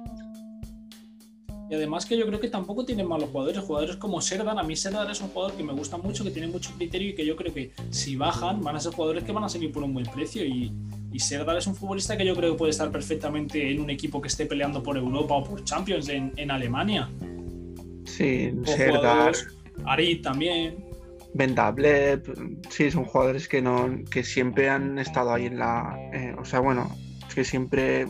Y 1.70 1.76
además 1.76 2.05
que 2.05 2.18
yo 2.18 2.26
creo 2.28 2.39
que 2.39 2.49
tampoco 2.49 2.84
tienen 2.84 3.07
malos 3.07 3.30
jugadores. 3.30 3.64
Jugadores 3.64 3.95
como 3.95 4.20
Serdan, 4.20 4.59
a 4.59 4.64
mí 4.64 4.76
Serdan 4.76 5.09
es 5.09 5.22
un 5.22 5.30
jugador 5.30 5.55
que 5.55 5.64
me 5.64 5.72
gusta 5.72 5.97
mucho, 5.97 6.26
que 6.26 6.32
tiene 6.32 6.49
mucho 6.49 6.74
criterio 6.76 7.12
y 7.12 7.16
que 7.16 7.26
yo 7.26 7.38
creo 7.38 7.53
que 7.53 7.72
si 7.91 8.18
bajan 8.18 8.62
van 8.62 8.76
a 8.76 8.80
ser 8.82 8.91
jugadores 8.91 9.24
que 9.24 9.32
van 9.32 9.45
a 9.45 9.49
seguir 9.49 9.72
por 9.72 9.82
un 9.84 9.93
buen 9.93 10.05
precio. 10.05 10.43
Y, 10.43 10.74
y 11.12 11.20
Serdar 11.20 11.57
es 11.57 11.68
un 11.68 11.76
futbolista 11.76 12.18
que 12.18 12.26
yo 12.26 12.36
creo 12.36 12.53
que 12.53 12.57
puede 12.57 12.72
estar 12.72 12.91
perfectamente 12.91 13.72
en 13.72 13.82
un 13.82 13.89
equipo 13.89 14.22
que 14.22 14.28
esté 14.28 14.45
peleando 14.45 14.82
por 14.82 14.97
Europa 14.97 15.36
o 15.36 15.43
por 15.43 15.64
Champions 15.64 16.09
en, 16.09 16.32
en 16.38 16.51
Alemania. 16.51 17.09
Sí, 18.05 18.51
Serdar. 18.66 19.34
Arit 19.86 20.24
también. 20.24 20.84
Ventable, 21.34 22.22
sí, 22.70 22.91
son 22.91 23.05
jugadores 23.05 23.47
que 23.47 23.62
no 23.62 23.89
que 24.09 24.24
siempre 24.24 24.70
han 24.70 24.99
estado 24.99 25.34
ahí 25.34 25.45
en 25.45 25.59
la. 25.59 25.97
Eh, 26.14 26.36
o 26.38 26.43
sea, 26.43 26.59
bueno, 26.59 26.93
es 27.28 27.34
que 27.34 27.43
siempre 27.45 28.07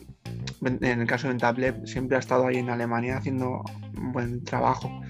en 0.63 1.01
el 1.01 1.07
caso 1.07 1.27
de 1.27 1.35
Tablet, 1.35 1.85
siempre 1.85 2.17
ha 2.17 2.19
estado 2.19 2.47
ahí 2.47 2.57
en 2.57 2.69
Alemania 2.69 3.17
haciendo 3.17 3.63
un 3.97 4.11
buen 4.11 4.43
trabajo. 4.43 5.01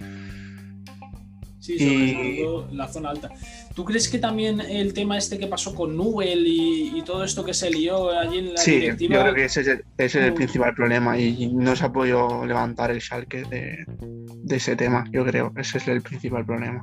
Sí, 1.60 1.78
sobre 1.78 2.44
todo 2.44 2.68
la 2.72 2.88
zona 2.88 3.10
alta. 3.10 3.30
¿Tú 3.76 3.86
crees 3.86 4.10
que 4.10 4.20
también 4.20 4.60
el 4.60 4.94
tema 4.94 5.18
este 5.18 5.40
que 5.40 5.48
pasó 5.48 5.74
con 5.74 5.96
Nubel 5.96 6.44
y, 6.46 7.02
todo 7.06 7.24
esto 7.24 7.44
que 7.44 7.54
se 7.54 7.70
lió 7.70 8.12
allí 8.12 8.40
en 8.40 8.54
la 8.54 8.62
sí, 8.62 8.82
yo 8.82 8.96
creo 8.96 9.34
que 9.34 9.46
ese 9.46 9.84
es 9.98 10.16
el, 10.16 10.34
principal 10.34 10.76
problema 10.76 11.18
y 11.18 11.48
no 11.54 11.76
se 11.76 11.86
ha 11.86 11.92
podido 11.92 12.46
levantar 12.46 12.92
el 12.92 13.02
Schalke 13.02 13.44
de, 13.50 13.86
de, 13.88 14.56
ese 14.56 14.76
tema, 14.76 15.06
yo 15.12 15.26
creo. 15.26 15.52
Ese 15.58 15.80
es 15.80 15.88
el 15.88 16.02
principal 16.02 16.46
problema. 16.46 16.82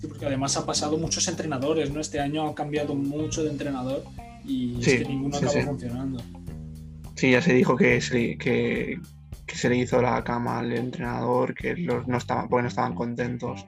Sí, 0.00 0.06
porque 0.06 0.26
además 0.26 0.56
ha 0.56 0.66
pasado 0.66 0.98
muchos 0.98 1.26
entrenadores, 1.28 1.90
¿no? 1.90 2.00
Este 2.00 2.20
año 2.20 2.46
ha 2.46 2.54
cambiado 2.54 2.94
mucho 2.94 3.42
de 3.42 3.50
entrenador 3.50 4.04
y 4.44 4.78
es 4.80 4.86
que 4.86 5.04
ninguno 5.04 5.36
acaba 5.36 5.62
funcionando. 5.62 6.22
Sí, 7.16 7.32
ya 7.32 7.42
se 7.42 7.52
dijo 7.52 7.76
que 7.76 8.00
se, 8.00 8.38
que, 8.38 9.00
se 9.46 9.68
le 9.68 9.76
hizo 9.76 10.00
la 10.00 10.22
cama 10.22 10.60
al 10.60 10.72
entrenador, 10.72 11.54
que 11.54 11.74
los 11.74 12.06
no 12.06 12.16
estaban, 12.16 12.48
porque 12.48 12.62
no 12.62 12.68
estaban 12.68 12.94
contentos 12.94 13.66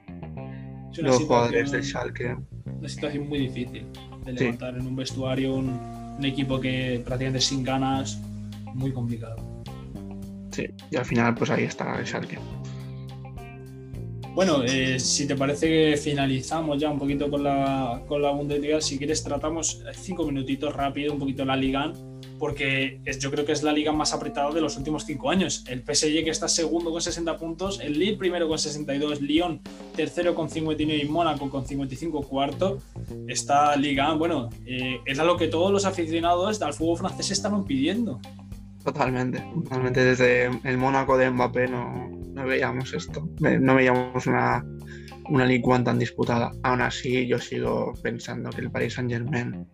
los 0.97 1.19
jugadores 1.19 1.71
de 1.71 1.83
Schalke. 1.83 2.37
Una 2.65 2.89
situación 2.89 3.27
muy 3.27 3.39
difícil 3.39 3.85
de 4.25 4.33
levantar 4.33 4.75
en 4.75 4.87
un 4.87 4.95
vestuario 4.95 5.55
un, 5.55 6.01
equipo 6.23 6.59
que 6.59 7.01
prácticamente 7.03 7.41
sin 7.41 7.63
ganas, 7.63 8.19
muy 8.75 8.91
complicado. 8.91 9.37
Sí, 10.51 10.67
y 10.91 10.95
al 10.95 11.05
final 11.05 11.33
pues 11.33 11.49
ahí 11.49 11.63
está 11.63 11.97
el 11.99 12.05
Schalke. 12.05 12.37
Bueno, 14.35 14.63
eh, 14.63 14.99
si 14.99 15.27
te 15.27 15.35
parece 15.35 15.67
que 15.67 15.97
finalizamos 15.97 16.79
ya 16.79 16.89
un 16.91 16.99
poquito 16.99 17.29
con 17.29 17.43
la, 17.43 18.01
con 18.07 18.21
la 18.21 18.31
Bundesliga, 18.31 18.79
si 18.79 18.97
quieres 18.97 19.23
tratamos 19.23 19.83
cinco 19.93 20.25
minutitos 20.25 20.73
rápido, 20.73 21.13
un 21.13 21.19
poquito 21.19 21.43
la 21.43 21.55
Liga 21.55 21.91
porque 22.41 22.99
yo 23.19 23.29
creo 23.29 23.45
que 23.45 23.51
es 23.51 23.61
la 23.61 23.71
liga 23.71 23.91
más 23.91 24.13
apretada 24.13 24.51
de 24.51 24.61
los 24.61 24.75
últimos 24.75 25.05
cinco 25.05 25.29
años. 25.29 25.63
El 25.67 25.81
PSG 25.81 26.23
que 26.23 26.31
está 26.31 26.47
segundo 26.47 26.89
con 26.89 26.99
60 26.99 27.37
puntos, 27.37 27.79
el 27.79 27.99
Lille 27.99 28.17
primero 28.17 28.47
con 28.47 28.57
62, 28.57 29.21
Lyon 29.21 29.61
tercero 29.95 30.33
con 30.33 30.49
59 30.49 31.03
y 31.03 31.07
Mónaco 31.07 31.51
con 31.51 31.67
55 31.67 32.23
cuarto. 32.23 32.79
Esta 33.27 33.75
liga, 33.75 34.11
bueno, 34.15 34.49
eh, 34.65 34.97
es 35.05 35.19
a 35.19 35.23
lo 35.23 35.37
que 35.37 35.49
todos 35.49 35.71
los 35.71 35.85
aficionados 35.85 36.59
al 36.63 36.73
fútbol 36.73 36.97
francés 36.97 37.29
están 37.29 37.63
pidiendo. 37.63 38.19
Totalmente, 38.83 39.45
totalmente. 39.53 40.03
Desde 40.03 40.45
el 40.63 40.77
Mónaco 40.79 41.17
de 41.17 41.29
Mbappé 41.29 41.67
no, 41.67 42.09
no 42.09 42.45
veíamos 42.47 42.91
esto, 42.91 43.29
no 43.39 43.75
veíamos 43.75 44.25
una, 44.25 44.65
una 45.29 45.45
Ligue 45.45 45.63
1 45.63 45.83
tan 45.83 45.99
disputada. 45.99 46.51
Aún 46.63 46.81
así, 46.81 47.27
yo 47.27 47.37
sigo 47.37 47.93
pensando 48.01 48.49
que 48.49 48.61
el 48.61 48.71
Paris 48.71 48.95
Saint 48.95 49.11
Germain 49.11 49.67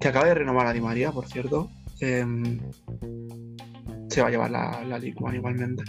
que 0.00 0.08
acaba 0.08 0.26
de 0.26 0.34
renovar 0.34 0.66
a 0.66 0.72
Di 0.72 0.80
María, 0.80 1.12
por 1.12 1.26
cierto, 1.26 1.70
em, 2.00 2.60
se 4.08 4.22
va 4.22 4.28
a 4.28 4.30
llevar 4.30 4.50
la, 4.50 4.84
la 4.84 4.98
League 4.98 5.16
One 5.20 5.36
igualmente. 5.36 5.84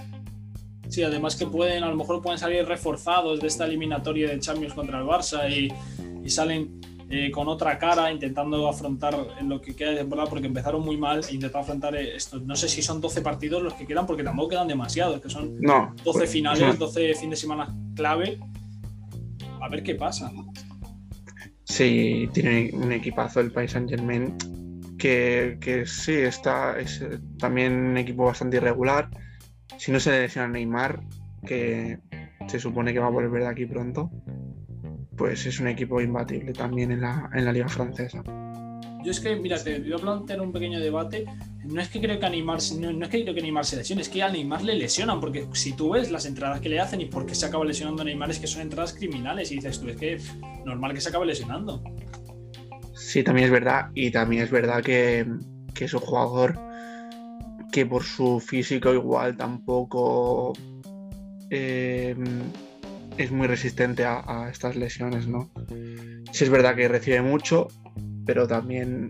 Sí, 0.89 1.03
además 1.03 1.35
que 1.35 1.45
pueden, 1.45 1.83
a 1.83 1.89
lo 1.89 1.95
mejor 1.95 2.21
pueden 2.21 2.39
salir 2.39 2.65
reforzados 2.65 3.39
de 3.39 3.47
esta 3.47 3.65
eliminatoria 3.65 4.29
de 4.29 4.39
Champions 4.39 4.73
contra 4.73 4.99
el 4.99 5.05
Barça 5.05 5.49
y, 5.49 5.71
salen 6.29 6.81
eh, 7.09 7.31
con 7.31 7.47
otra 7.47 7.77
cara 7.77 8.11
intentando 8.11 8.67
afrontar 8.67 9.17
lo 9.41 9.61
que 9.61 9.73
queda 9.73 9.91
de 9.91 9.97
temporada 9.97 10.29
porque 10.29 10.47
empezaron 10.47 10.83
muy 10.83 10.97
mal 10.97 11.21
e 11.29 11.33
intentando 11.33 11.59
afrontar 11.59 11.95
esto. 11.95 12.39
No 12.39 12.55
sé 12.55 12.67
si 12.67 12.81
son 12.81 12.99
12 12.99 13.21
partidos 13.21 13.63
los 13.63 13.73
que 13.75 13.85
quedan 13.85 14.05
porque 14.05 14.23
tampoco 14.23 14.49
quedan 14.49 14.67
demasiados, 14.67 15.21
que 15.21 15.29
son 15.29 15.57
12 16.03 16.27
finales, 16.27 16.77
12 16.77 17.15
fin 17.15 17.29
de 17.29 17.35
semana 17.37 17.73
clave. 17.95 18.39
A 19.61 19.69
ver 19.69 19.83
qué 19.83 19.95
pasa. 19.95 20.31
Sí, 21.67 22.29
tiene 22.31 22.71
un 22.73 22.93
equipazo 22.93 23.41
el 23.41 23.51
País 23.51 23.71
Saint 23.71 23.89
Germain 23.89 24.33
que, 24.97 25.57
que 25.59 25.85
sí, 25.85 26.13
está, 26.13 26.79
es 26.79 27.01
eh, 27.01 27.19
también 27.37 27.73
un 27.73 27.97
equipo 27.97 28.23
bastante 28.23 28.57
irregular. 28.57 29.09
Si 29.77 29.91
no 29.91 29.99
se 29.99 30.11
le 30.11 30.21
lesiona 30.21 30.47
Neymar, 30.47 31.01
que 31.45 31.99
se 32.47 32.59
supone 32.59 32.93
que 32.93 32.99
va 32.99 33.07
a 33.07 33.11
volver 33.11 33.41
de 33.43 33.49
aquí 33.49 33.65
pronto, 33.65 34.09
pues 35.17 35.45
es 35.45 35.59
un 35.59 35.67
equipo 35.67 35.99
imbatible 35.99 36.53
también 36.53 36.93
en 36.93 37.01
la, 37.01 37.29
en 37.33 37.43
la 37.43 37.51
liga 37.51 37.67
francesa. 37.67 38.23
Yo 39.03 39.11
es 39.11 39.19
que, 39.19 39.35
mira, 39.35 39.61
te 39.61 39.77
voy 39.79 39.91
a 39.93 39.97
plantear 39.97 40.39
un 40.39 40.53
pequeño 40.53 40.79
debate. 40.79 41.25
No 41.67 41.81
es 41.81 41.89
que 41.89 41.99
creo 41.99 42.19
que 42.19 42.25
a 42.25 42.29
Neymar, 42.29 42.59
no, 42.79 43.05
es 43.05 43.09
que 43.09 43.23
creo 43.23 43.33
que 43.33 43.41
Neymar 43.41 43.65
se 43.65 43.75
lesione, 43.75 44.01
es 44.01 44.09
que 44.09 44.23
a 44.23 44.29
Neymar 44.29 44.63
le 44.63 44.75
lesionan, 44.75 45.19
porque 45.19 45.47
si 45.53 45.73
tú 45.73 45.91
ves 45.91 46.09
las 46.11 46.25
entradas 46.25 46.61
que 46.61 46.69
le 46.69 46.79
hacen 46.79 47.01
y 47.01 47.05
por 47.05 47.25
qué 47.25 47.35
se 47.35 47.45
acaba 47.45 47.65
lesionando 47.65 48.01
a 48.01 48.05
Neymar 48.05 48.31
es 48.31 48.39
que 48.39 48.47
son 48.47 48.61
entradas 48.61 48.93
criminales 48.93 49.51
y 49.51 49.55
dices 49.55 49.79
tú, 49.79 49.89
es 49.89 49.97
que 49.97 50.17
normal 50.65 50.93
que 50.93 51.01
se 51.01 51.09
acabe 51.09 51.25
lesionando. 51.25 51.83
Sí, 52.95 53.23
también 53.23 53.45
es 53.45 53.51
verdad, 53.51 53.89
y 53.93 54.11
también 54.11 54.43
es 54.43 54.51
verdad 54.51 54.81
que, 54.81 55.25
es 55.79 55.93
un 55.93 55.99
jugador 55.99 56.59
que 57.71 57.85
por 57.85 58.03
su 58.03 58.39
físico 58.39 58.93
igual 58.93 59.37
tampoco 59.37 60.53
eh, 61.49 62.15
es 63.17 63.31
muy 63.31 63.47
resistente 63.47 64.05
a, 64.05 64.23
a, 64.25 64.49
estas 64.49 64.75
lesiones, 64.75 65.27
¿no? 65.27 65.49
Sí 66.31 66.43
es 66.43 66.49
verdad 66.49 66.75
que 66.75 66.87
recibe 66.87 67.21
mucho, 67.21 67.67
pero 68.25 68.47
también, 68.47 69.09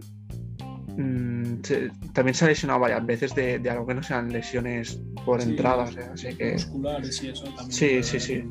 mm, 0.95 1.36
se, 1.63 1.89
también 2.13 2.35
se 2.35 2.45
ha 2.45 2.47
lesionado 2.47 2.79
varias 2.79 3.05
veces 3.05 3.35
de, 3.35 3.61
algo 3.69 3.85
que 3.85 3.93
no 3.93 4.03
sean 4.03 4.31
lesiones 4.31 4.99
por 5.25 5.41
entradas. 5.41 5.95
¿eh? 5.95 6.09
Así 6.13 6.35
que, 6.35 6.53
musculares 6.53 7.23
y 7.23 7.29
eso 7.29 7.43
también. 7.45 7.71
Sí, 7.71 8.03
sí, 8.03 8.19
sí. 8.19 8.43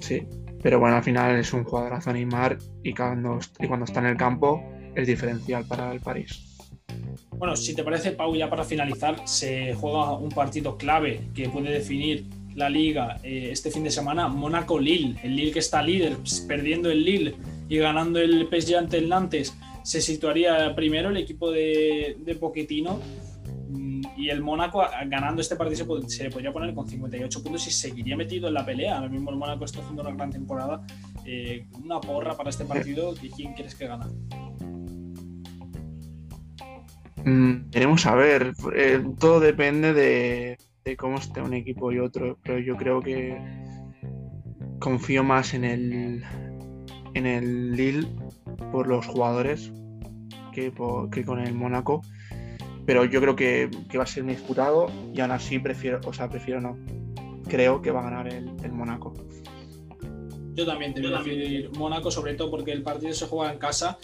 Sí, 0.00 0.26
pero 0.62 0.78
bueno, 0.78 0.96
al 0.96 1.02
final 1.02 1.36
es 1.36 1.52
un 1.52 1.64
jugadorazo 1.64 2.12
Neymar 2.12 2.58
y 2.82 2.94
cuando, 2.94 3.38
y 3.58 3.66
cuando 3.66 3.84
está 3.84 4.00
en 4.00 4.06
el 4.06 4.16
campo 4.16 4.62
es 4.94 5.06
diferencial 5.06 5.64
para 5.66 5.92
el 5.92 6.00
París. 6.00 6.56
Bueno, 7.32 7.54
si 7.56 7.74
te 7.74 7.84
parece, 7.84 8.12
Pau, 8.12 8.34
ya 8.34 8.48
para 8.48 8.64
finalizar, 8.64 9.16
se 9.26 9.74
juega 9.74 10.14
un 10.14 10.30
partido 10.30 10.76
clave 10.76 11.28
que 11.34 11.48
puede 11.48 11.70
definir 11.70 12.26
la 12.54 12.70
liga 12.70 13.20
eh, 13.22 13.50
este 13.52 13.70
fin 13.70 13.84
de 13.84 13.90
semana, 13.90 14.28
Mónaco-Lille. 14.28 15.16
El 15.22 15.36
Lille 15.36 15.52
que 15.52 15.58
está 15.58 15.82
líder, 15.82 16.16
perdiendo 16.48 16.90
el 16.90 17.04
Lille 17.04 17.34
y 17.68 17.76
ganando 17.76 18.18
el 18.18 18.48
PSG 18.50 18.76
ante 18.76 18.98
el 18.98 19.08
Nantes, 19.08 19.54
se 19.86 20.00
situaría 20.00 20.74
primero 20.74 21.10
el 21.10 21.16
equipo 21.16 21.52
de, 21.52 22.16
de 22.18 22.34
Pochettino 22.34 23.00
mm, 23.68 24.02
y 24.16 24.30
el 24.30 24.42
Mónaco 24.42 24.82
ganando 25.06 25.40
este 25.40 25.54
partido 25.54 26.00
se, 26.08 26.28
podría 26.28 26.52
poner 26.52 26.74
con 26.74 26.88
58 26.88 27.40
puntos 27.40 27.68
y 27.68 27.70
seguiría 27.70 28.16
metido 28.16 28.48
en 28.48 28.54
la 28.54 28.66
pelea. 28.66 28.96
Ahora 28.96 29.08
mismo 29.08 29.30
el 29.30 29.36
Mónaco 29.36 29.64
está 29.64 29.78
haciendo 29.78 30.02
una 30.02 30.10
gran 30.10 30.30
temporada. 30.30 30.84
Eh, 31.24 31.68
una 31.84 32.00
porra 32.00 32.36
para 32.36 32.50
este 32.50 32.64
partido. 32.64 33.14
¿Quién 33.36 33.54
quieres 33.54 33.76
que 33.76 33.86
gana? 33.86 34.08
Mm, 37.24 37.70
queremos 37.70 38.06
a 38.06 38.16
ver. 38.16 38.54
Eh, 38.74 39.04
todo 39.20 39.38
depende 39.38 39.92
de, 39.92 40.58
de, 40.84 40.96
cómo 40.96 41.18
esté 41.18 41.40
un 41.42 41.54
equipo 41.54 41.92
y 41.92 42.00
otro. 42.00 42.40
Pero 42.42 42.58
yo 42.58 42.76
creo 42.76 43.00
que 43.00 43.38
confío 44.80 45.22
más 45.22 45.54
en 45.54 45.64
el, 45.64 46.24
en 47.14 47.26
el 47.26 47.76
Lille 47.76 48.08
por 48.72 48.86
los 48.86 49.06
jugadores 49.06 49.72
que, 50.52 50.72
con 50.72 51.40
el 51.40 51.54
Mónaco. 51.54 52.02
Pero 52.84 53.04
yo 53.04 53.20
creo 53.20 53.36
que, 53.36 53.68
va 53.96 54.04
a 54.04 54.06
ser 54.06 54.24
muy 54.24 54.34
disputado 54.34 54.86
y 55.12 55.20
aún 55.20 55.32
así 55.32 55.58
prefiero, 55.58 56.00
o 56.06 56.12
sea, 56.12 56.28
prefiero 56.28 56.60
no. 56.60 56.78
Creo 57.48 57.82
que 57.82 57.90
va 57.90 58.00
a 58.00 58.04
ganar 58.04 58.28
el, 58.28 58.50
el 58.62 58.72
Mónaco. 58.72 59.14
Yo 60.54 60.64
también 60.64 60.94
te 60.94 61.02
voy 61.02 61.12
a 61.12 61.18
decir 61.18 61.70
Mónaco, 61.76 62.10
sobre 62.10 62.34
todo 62.34 62.50
porque 62.50 62.72
el 62.72 62.82
partido 62.82 63.12
se 63.12 63.26
juega 63.26 63.52
en 63.52 63.58
casa 63.58 63.98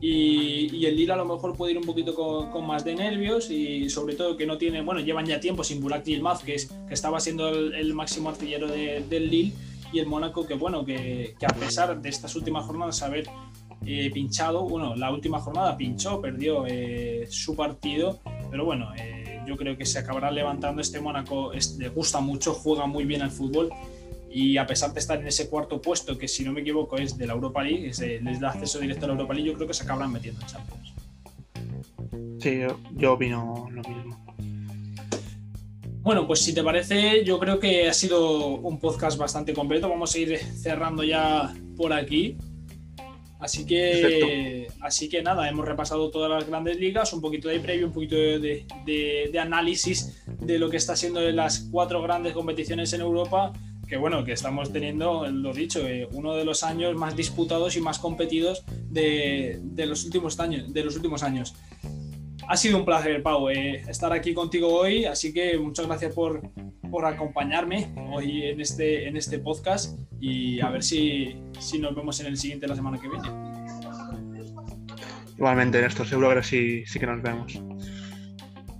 y, 0.00 0.86
el 0.86 0.96
Lille 0.96 1.12
a 1.12 1.16
lo 1.16 1.24
mejor 1.24 1.56
puede 1.56 1.72
ir 1.72 1.78
un 1.78 1.84
poquito 1.84 2.14
con, 2.14 2.66
más 2.66 2.84
de 2.84 2.94
nervios 2.94 3.50
y 3.50 3.90
sobre 3.90 4.14
todo 4.14 4.36
que 4.36 4.46
no 4.46 4.56
tiene, 4.56 4.80
bueno, 4.82 5.00
llevan 5.00 5.26
ya 5.26 5.40
tiempo 5.40 5.64
sin 5.64 5.80
Burak 5.80 6.04
Yilmaz, 6.04 6.42
que, 6.42 6.54
es, 6.54 6.66
que 6.86 6.94
estaba 6.94 7.18
siendo 7.18 7.48
el, 7.48 7.94
máximo 7.94 8.28
artillero 8.28 8.68
del 8.68 9.28
Lille 9.28 9.52
y 9.92 9.98
el 9.98 10.06
Mónaco 10.06 10.46
que 10.46 10.54
bueno, 10.54 10.84
que, 10.84 11.34
a 11.44 11.54
pesar 11.54 12.00
de 12.00 12.08
estas 12.08 12.36
últimas 12.36 12.64
jornadas 12.64 13.02
haber 13.02 13.26
eh, 13.86 14.10
pinchado. 14.12 14.68
Bueno, 14.68 14.94
la 14.96 15.12
última 15.12 15.40
jornada 15.40 15.76
pinchó, 15.76 16.20
perdió 16.20 16.64
eh, 16.66 17.26
su 17.30 17.56
partido, 17.56 18.20
pero 18.50 18.64
bueno, 18.64 18.92
eh, 18.96 19.40
yo 19.46 19.56
creo 19.56 19.76
que 19.76 19.86
se 19.86 19.98
acabará 19.98 20.30
levantando 20.30 20.82
este 20.82 21.00
Mónaco. 21.00 21.52
le 21.78 21.88
gusta 21.88 22.20
mucho, 22.20 22.54
juega 22.54 22.86
muy 22.86 23.04
bien 23.04 23.22
al 23.22 23.30
fútbol 23.30 23.70
y 24.30 24.58
a 24.58 24.66
pesar 24.66 24.92
de 24.92 25.00
estar 25.00 25.18
en 25.18 25.26
ese 25.26 25.48
cuarto 25.48 25.80
puesto, 25.80 26.18
que 26.18 26.28
si 26.28 26.44
no 26.44 26.52
me 26.52 26.60
equivoco 26.60 26.96
es 26.98 27.16
de 27.16 27.26
la 27.26 27.32
Europa 27.32 27.62
League, 27.62 27.92
les 28.22 28.40
da 28.40 28.50
acceso 28.50 28.78
directo 28.78 29.06
a 29.06 29.08
la 29.08 29.14
Europa 29.14 29.34
League, 29.34 29.48
yo 29.48 29.54
creo 29.54 29.66
que 29.66 29.74
se 29.74 29.84
acabarán 29.84 30.12
metiendo 30.12 30.40
en 30.42 30.46
Champions. 30.46 30.92
Sí, 32.40 32.60
yo, 32.96 33.14
opino 33.14 33.68
lo 33.70 33.82
mismo. 33.82 34.24
Bueno, 36.02 36.26
pues 36.26 36.40
si 36.40 36.54
te 36.54 36.62
parece, 36.62 37.24
yo 37.24 37.38
creo 37.38 37.58
que 37.58 37.88
ha 37.88 37.92
sido 37.92 38.56
un 38.56 38.78
podcast 38.78 39.18
bastante 39.18 39.52
completo. 39.52 39.88
Vamos 39.88 40.14
a 40.14 40.18
ir 40.18 40.38
cerrando 40.38 41.02
ya 41.02 41.52
por 41.76 41.92
aquí. 41.92 42.36
Así 43.38 43.64
que, 43.64 44.66
así 44.80 45.08
que 45.08 45.22
nada, 45.22 45.48
hemos 45.48 45.64
repasado 45.64 46.10
todas 46.10 46.28
las 46.28 46.48
grandes 46.48 46.78
ligas, 46.78 47.12
un 47.12 47.20
poquito 47.20 47.48
de 47.48 47.60
previo, 47.60 47.86
un 47.86 47.92
poquito 47.92 48.16
de, 48.16 48.66
de, 48.84 49.38
análisis 49.38 50.24
de 50.26 50.58
lo 50.58 50.68
que 50.68 50.76
está 50.76 50.96
siendo 50.96 51.20
las 51.30 51.68
cuatro 51.70 52.02
grandes 52.02 52.32
competiciones 52.32 52.92
en 52.92 53.00
Europa 53.00 53.52
que 53.88 53.96
bueno, 53.96 54.22
que 54.22 54.32
estamos 54.32 54.70
teniendo, 54.70 55.26
lo 55.28 55.52
dicho, 55.52 55.86
eh, 55.88 56.06
uno 56.12 56.34
de 56.34 56.44
los 56.44 56.62
años 56.62 56.94
más 56.94 57.16
disputados 57.16 57.74
y 57.74 57.80
más 57.80 57.98
competidos 57.98 58.62
de, 58.90 59.60
los, 59.76 60.04
últimos 60.04 60.38
años, 60.38 60.72
de 60.72 60.84
los 60.84 60.94
últimos 60.94 61.22
años. 61.22 61.54
Ha 62.46 62.56
sido 62.56 62.76
un 62.76 62.84
placer, 62.84 63.22
Pau, 63.22 63.48
eh, 63.48 63.82
estar 63.88 64.12
aquí 64.12 64.34
contigo 64.34 64.68
hoy, 64.68 65.06
así 65.06 65.32
que 65.32 65.58
muchas 65.58 65.86
gracias 65.86 66.14
por, 66.14 66.42
por 66.90 67.06
acompañarme 67.06 67.92
hoy 68.12 68.44
en 68.44 68.60
este, 68.60 69.08
en 69.08 69.16
este 69.16 69.38
podcast 69.38 69.98
y 70.20 70.60
a 70.60 70.70
ver 70.70 70.82
si, 70.82 71.36
si 71.58 71.78
nos 71.78 71.94
vemos 71.94 72.20
en 72.20 72.26
el 72.26 72.36
siguiente 72.36 72.66
la 72.66 72.76
semana 72.76 72.98
que 72.98 73.08
viene. 73.08 73.28
Igualmente, 75.36 75.80
Néstor, 75.80 76.06
seguro 76.06 76.34
que 76.34 76.42
sí, 76.42 76.84
sí 76.86 76.98
que 76.98 77.06
nos 77.06 77.22
vemos. 77.22 77.60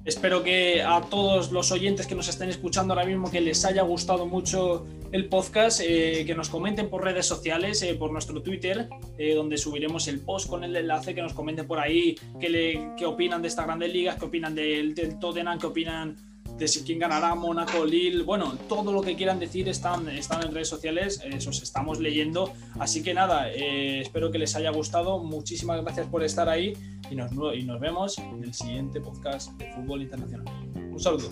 Espero 0.09 0.43
que 0.43 0.83
a 0.83 1.03
todos 1.03 1.53
los 1.53 1.71
oyentes 1.71 2.07
que 2.07 2.15
nos 2.15 2.29
estén 2.29 2.49
escuchando 2.49 2.95
ahora 2.95 3.05
mismo 3.05 3.31
que 3.31 3.43
les 3.43 3.63
haya 3.67 3.83
gustado 3.83 4.25
mucho 4.25 4.87
el 5.13 5.29
podcast, 5.29 5.83
eh, 5.85 6.25
que 6.27 6.35
nos 6.35 6.49
comenten 6.49 6.89
por 6.89 7.05
redes 7.05 7.27
sociales, 7.27 7.83
eh, 7.83 7.95
por 7.95 8.11
nuestro 8.11 8.43
Twitter, 8.43 8.89
eh, 9.19 9.35
donde 9.35 9.59
subiremos 9.59 10.09
el 10.09 10.21
post 10.21 10.49
con 10.49 10.65
el 10.65 10.75
enlace, 10.75 11.15
que 11.15 11.21
nos 11.21 11.35
comenten 11.35 11.67
por 11.67 11.79
ahí 11.79 12.17
qué, 12.41 12.49
le, 12.49 13.07
opinan 13.07 13.43
de 13.43 13.49
esta 13.49 13.65
grandes 13.65 13.93
ligas, 13.93 14.17
qué 14.17 14.25
opinan 14.25 14.55
del, 14.55 14.95
del 14.95 15.19
Tottenham, 15.19 15.59
qué 15.59 15.67
opinan 15.67 16.17
de 16.57 16.67
si 16.69 16.83
quién 16.83 16.99
ganará, 16.99 17.35
Mónaco, 17.35 17.85
Lille, 17.85 18.23
bueno, 18.23 18.57
todo 18.69 18.93
lo 18.93 19.03
que 19.03 19.15
quieran 19.17 19.39
decir 19.39 19.69
están, 19.69 20.09
están 20.09 20.45
en 20.45 20.53
redes 20.53 20.69
sociales, 20.69 21.21
eh, 21.25 21.31
esos 21.35 21.63
estamos 21.63 22.01
leyendo. 22.01 22.53
Así 22.79 23.03
que 23.03 23.15
nada, 23.15 23.51
eh, 23.53 24.01
espero 24.01 24.31
que 24.31 24.39
les 24.39 24.57
haya 24.57 24.71
gustado, 24.71 25.19
muchísimas 25.19 25.83
gracias 25.83 26.07
por 26.07 26.23
estar 26.23 26.49
ahí 26.49 26.75
y 27.11 27.15
nos, 27.15 27.31
y 27.55 27.63
nos 27.63 27.81
vemos 27.81 28.19
en 28.19 28.45
el 28.45 28.55
siguiente 28.55 29.01
podcast 29.01 29.53
de 29.59 29.73
Fútbol 29.73 30.03
Internacional. 30.03 30.47
Un 30.75 30.99
saludo. 30.99 31.31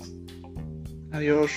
Adiós. 1.12 1.50